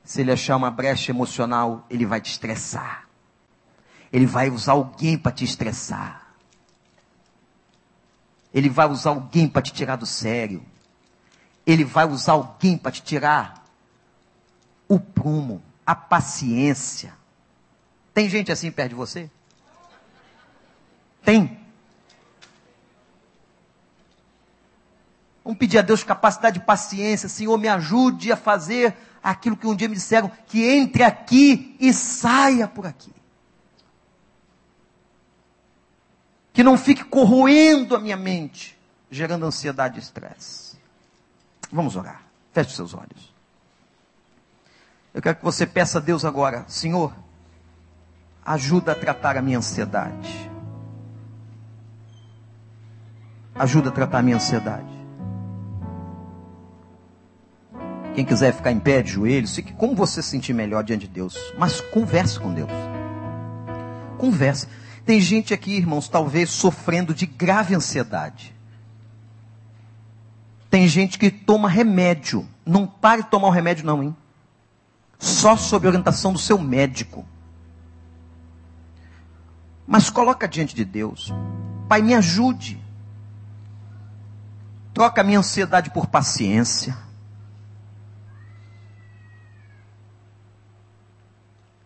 Se 0.03 0.21
ele 0.21 0.31
achar 0.31 0.57
uma 0.57 0.69
brecha 0.69 1.11
emocional, 1.11 1.85
ele 1.89 2.05
vai 2.05 2.19
te 2.19 2.31
estressar. 2.31 3.07
Ele 4.11 4.25
vai 4.25 4.49
usar 4.49 4.73
alguém 4.73 5.17
para 5.17 5.31
te 5.31 5.45
estressar. 5.45 6.35
Ele 8.53 8.69
vai 8.69 8.87
usar 8.87 9.11
alguém 9.11 9.47
para 9.47 9.61
te 9.61 9.73
tirar 9.73 9.95
do 9.95 10.05
sério. 10.05 10.63
Ele 11.65 11.83
vai 11.83 12.05
usar 12.05 12.33
alguém 12.33 12.77
para 12.77 12.91
te 12.91 13.01
tirar 13.01 13.63
o 14.87 14.99
prumo, 14.99 15.63
a 15.85 15.95
paciência. 15.95 17.13
Tem 18.13 18.29
gente 18.29 18.51
assim 18.51 18.69
perto 18.69 18.89
de 18.89 18.95
você? 18.95 19.31
Tem. 21.23 21.59
Vamos 25.43 25.57
pedir 25.57 25.79
a 25.79 25.81
Deus 25.81 26.03
capacidade 26.03 26.59
de 26.59 26.65
paciência. 26.65 27.27
Senhor, 27.27 27.57
me 27.57 27.67
ajude 27.67 28.31
a 28.31 28.37
fazer 28.37 28.95
aquilo 29.23 29.55
que 29.55 29.65
um 29.65 29.75
dia 29.75 29.87
me 29.87 29.95
disseram, 29.95 30.29
que 30.47 30.63
entre 30.69 31.03
aqui 31.03 31.75
e 31.79 31.93
saia 31.93 32.67
por 32.67 32.85
aqui. 32.85 33.13
que 36.53 36.63
não 36.63 36.77
fique 36.77 37.03
corroendo 37.03 37.95
a 37.95 37.99
minha 37.99 38.15
mente, 38.15 38.79
gerando 39.09 39.45
ansiedade 39.45 39.97
e 39.97 39.99
estresse. 39.99 40.77
Vamos 41.71 41.95
orar. 41.95 42.21
Feche 42.53 42.75
seus 42.75 42.93
olhos. 42.93 43.33
Eu 45.11 45.21
quero 45.21 45.37
que 45.37 45.43
você 45.43 45.65
peça 45.65 45.97
a 45.97 46.01
Deus 46.01 46.23
agora, 46.23 46.63
Senhor, 46.67 47.13
ajuda 48.45 48.91
a 48.91 48.95
tratar 48.95 49.35
a 49.35 49.41
minha 49.41 49.57
ansiedade. 49.57 50.51
Ajuda 53.55 53.89
a 53.89 53.91
tratar 53.91 54.19
a 54.19 54.21
minha 54.21 54.35
ansiedade. 54.35 55.02
Quem 58.13 58.23
quiser 58.23 58.53
ficar 58.53 58.71
em 58.71 58.79
pé 58.79 59.01
de 59.01 59.11
joelhos, 59.11 59.55
fique 59.55 59.73
como 59.73 59.95
você 59.95 60.21
se 60.21 60.29
sentir 60.29 60.53
melhor 60.53 60.83
diante 60.83 61.07
de 61.07 61.13
Deus. 61.13 61.35
Mas 61.57 61.81
converse 61.81 62.39
com 62.39 62.53
Deus. 62.53 62.69
Converse. 64.17 64.67
Tem 65.05 65.19
gente 65.19 65.53
aqui, 65.53 65.75
irmãos, 65.75 66.07
talvez 66.07 66.51
sofrendo 66.51 67.13
de 67.13 67.25
grave 67.25 67.73
ansiedade. 67.73 68.53
Tem 70.69 70.87
gente 70.87 71.17
que 71.17 71.31
toma 71.31 71.67
remédio. 71.67 72.47
Não 72.65 72.87
pare 72.87 73.23
de 73.23 73.29
tomar 73.29 73.47
o 73.47 73.51
remédio, 73.51 73.85
não, 73.85 74.01
hein? 74.01 74.15
Só 75.19 75.57
sob 75.57 75.87
orientação 75.87 76.31
do 76.33 76.39
seu 76.39 76.57
médico. 76.57 77.25
Mas 79.87 80.09
coloca 80.09 80.47
diante 80.47 80.75
de 80.75 80.85
Deus. 80.85 81.33
Pai, 81.89 82.01
me 82.01 82.13
ajude. 82.13 82.79
Troca 84.93 85.21
a 85.21 85.23
minha 85.23 85.39
ansiedade 85.39 85.89
por 85.89 86.07
paciência. 86.07 86.95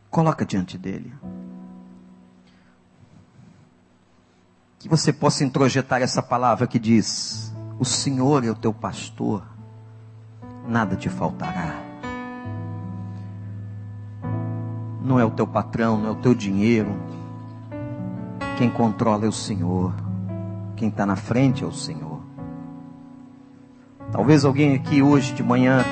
Coloca 0.09 0.45
diante 0.45 0.77
dele. 0.77 1.13
que 4.79 4.87
você 4.87 5.11
possa 5.11 5.43
introjetar 5.43 6.01
essa 6.01 6.21
palavra 6.21 6.65
que 6.65 6.79
diz: 6.79 7.53
O 7.77 7.85
Senhor 7.85 8.43
é 8.45 8.49
o 8.49 8.55
teu 8.55 8.73
pastor, 8.73 9.43
nada 10.67 10.95
te 10.95 11.09
faltará. 11.09 11.75
Não 15.03 15.19
é 15.19 15.25
o 15.25 15.31
teu 15.31 15.47
patrão, 15.47 15.97
não 15.97 16.09
é 16.09 16.11
o 16.11 16.15
teu 16.15 16.33
dinheiro. 16.33 16.95
Quem 18.57 18.69
controla 18.69 19.25
é 19.25 19.27
o 19.27 19.31
Senhor. 19.31 19.93
Quem 20.75 20.89
está 20.89 21.05
na 21.05 21.15
frente 21.15 21.63
é 21.63 21.67
o 21.67 21.71
Senhor. 21.71 22.21
Talvez 24.11 24.45
alguém 24.45 24.75
aqui 24.75 25.01
hoje 25.01 25.33
de 25.33 25.43
manhã 25.43 25.83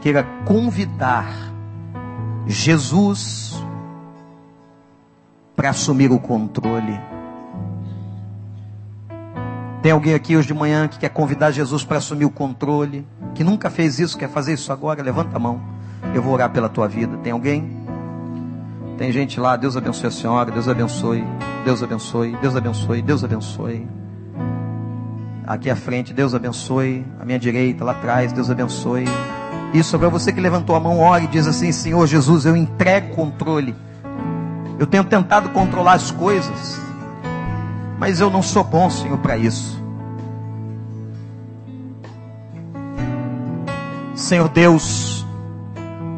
queira 0.00 0.24
convidar 0.44 1.45
Jesus 2.46 3.62
para 5.54 5.70
assumir 5.70 6.12
o 6.12 6.18
controle. 6.18 6.98
Tem 9.82 9.92
alguém 9.92 10.14
aqui 10.14 10.36
hoje 10.36 10.48
de 10.48 10.54
manhã 10.54 10.88
que 10.88 10.98
quer 10.98 11.08
convidar 11.08 11.50
Jesus 11.50 11.84
para 11.84 11.98
assumir 11.98 12.24
o 12.24 12.30
controle, 12.30 13.06
que 13.34 13.44
nunca 13.44 13.70
fez 13.70 13.98
isso, 13.98 14.18
quer 14.18 14.28
fazer 14.28 14.54
isso 14.54 14.72
agora? 14.72 15.02
Levanta 15.02 15.36
a 15.36 15.38
mão. 15.38 15.60
Eu 16.14 16.22
vou 16.22 16.34
orar 16.34 16.50
pela 16.50 16.68
tua 16.68 16.88
vida. 16.88 17.16
Tem 17.18 17.32
alguém? 17.32 17.76
Tem 18.98 19.12
gente 19.12 19.38
lá, 19.38 19.56
Deus 19.56 19.76
abençoe 19.76 20.08
a 20.08 20.10
senhora, 20.10 20.50
Deus 20.50 20.68
abençoe, 20.68 21.24
Deus 21.64 21.82
abençoe, 21.82 22.36
Deus 22.40 22.56
abençoe, 22.56 23.02
Deus 23.02 23.24
abençoe. 23.24 23.86
Aqui 25.46 25.70
à 25.70 25.76
frente, 25.76 26.12
Deus 26.12 26.34
abençoe. 26.34 27.04
À 27.20 27.24
minha 27.24 27.38
direita, 27.38 27.84
lá 27.84 27.92
atrás, 27.92 28.32
Deus 28.32 28.50
abençoe. 28.50 29.04
Isso 29.72 29.98
para 29.98 30.08
você 30.08 30.32
que 30.32 30.40
levantou 30.40 30.76
a 30.76 30.80
mão, 30.80 31.00
ore 31.00 31.24
e 31.24 31.28
diz 31.28 31.46
assim: 31.46 31.72
Senhor 31.72 32.06
Jesus, 32.06 32.46
eu 32.46 32.56
entrego 32.56 33.14
controle. 33.14 33.74
Eu 34.78 34.86
tenho 34.86 35.04
tentado 35.04 35.50
controlar 35.50 35.94
as 35.94 36.10
coisas, 36.10 36.80
mas 37.98 38.20
eu 38.20 38.30
não 38.30 38.42
sou 38.42 38.62
bom, 38.62 38.90
Senhor, 38.90 39.18
para 39.18 39.36
isso. 39.36 39.82
Senhor 44.14 44.48
Deus, 44.48 45.26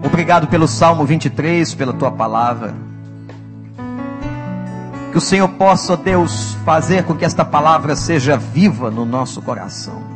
obrigado 0.05 0.47
pelo 0.47 0.67
Salmo 0.67 1.05
23, 1.05 1.75
pela 1.75 1.93
tua 1.93 2.11
palavra. 2.11 2.75
Que 5.11 5.19
o 5.19 5.21
Senhor 5.21 5.49
possa, 5.49 5.97
Deus, 5.97 6.57
fazer 6.65 7.05
com 7.05 7.15
que 7.15 7.25
esta 7.25 7.45
palavra 7.45 7.97
seja 7.97 8.37
viva 8.37 8.91
no 8.91 9.05
nosso 9.05 9.43
coração. 9.43 10.08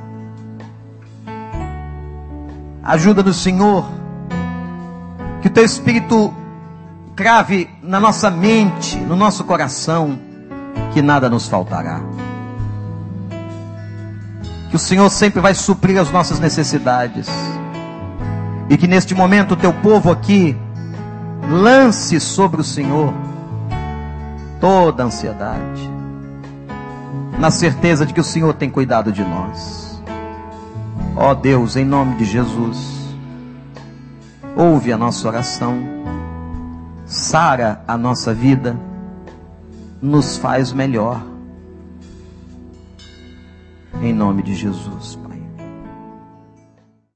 Ajuda 2.83 3.23
do 3.23 3.33
Senhor, 3.33 3.87
que 5.41 5.49
o 5.49 5.51
teu 5.51 5.65
Espírito 5.65 6.35
crave 7.15 7.71
na 7.83 8.01
nossa 8.01 8.31
mente, 8.31 8.97
no 8.97 9.15
nosso 9.15 9.45
coração, 9.45 10.19
que 10.93 11.01
nada 11.01 11.29
nos 11.31 11.47
faltará. 11.47 12.01
Que 14.71 14.77
o 14.77 14.79
Senhor 14.79 15.09
sempre 15.11 15.41
vai 15.41 15.55
suprir 15.55 16.01
as 16.01 16.11
nossas 16.11 16.41
necessidades. 16.41 17.29
E 18.69 18.77
que 18.77 18.89
neste 18.89 19.15
momento 19.15 19.53
o 19.53 19.57
teu 19.57 19.73
povo 19.73 20.11
aqui 20.11 20.57
lance 21.49 22.19
sobre 22.19 22.61
o 22.61 22.65
Senhor 22.65 23.13
toda 24.61 25.03
a 25.03 25.07
ansiedade, 25.07 25.91
na 27.39 27.51
certeza 27.51 28.07
de 28.07 28.15
que 28.15 28.21
o 28.21 28.25
Senhor 28.25 28.55
tem 28.55 28.71
cuidado 28.71 29.13
de 29.13 29.23
nós. 29.23 29.92
Ó 31.17 31.35
Deus, 31.35 31.77
em 31.77 31.85
nome 31.85 32.17
de 32.17 32.25
Jesus, 32.25 33.15
ouve 34.57 34.93
a 34.93 34.97
nossa 34.97 35.29
oração, 35.29 35.79
sara 37.05 37.85
a 37.87 37.99
nossa 37.99 38.33
vida, 38.33 38.77
nos 40.01 40.39
faz 40.39 40.73
melhor. 40.73 41.23
Em 44.01 44.13
nome 44.13 44.43
de 44.43 44.55
Jesus. 44.55 45.22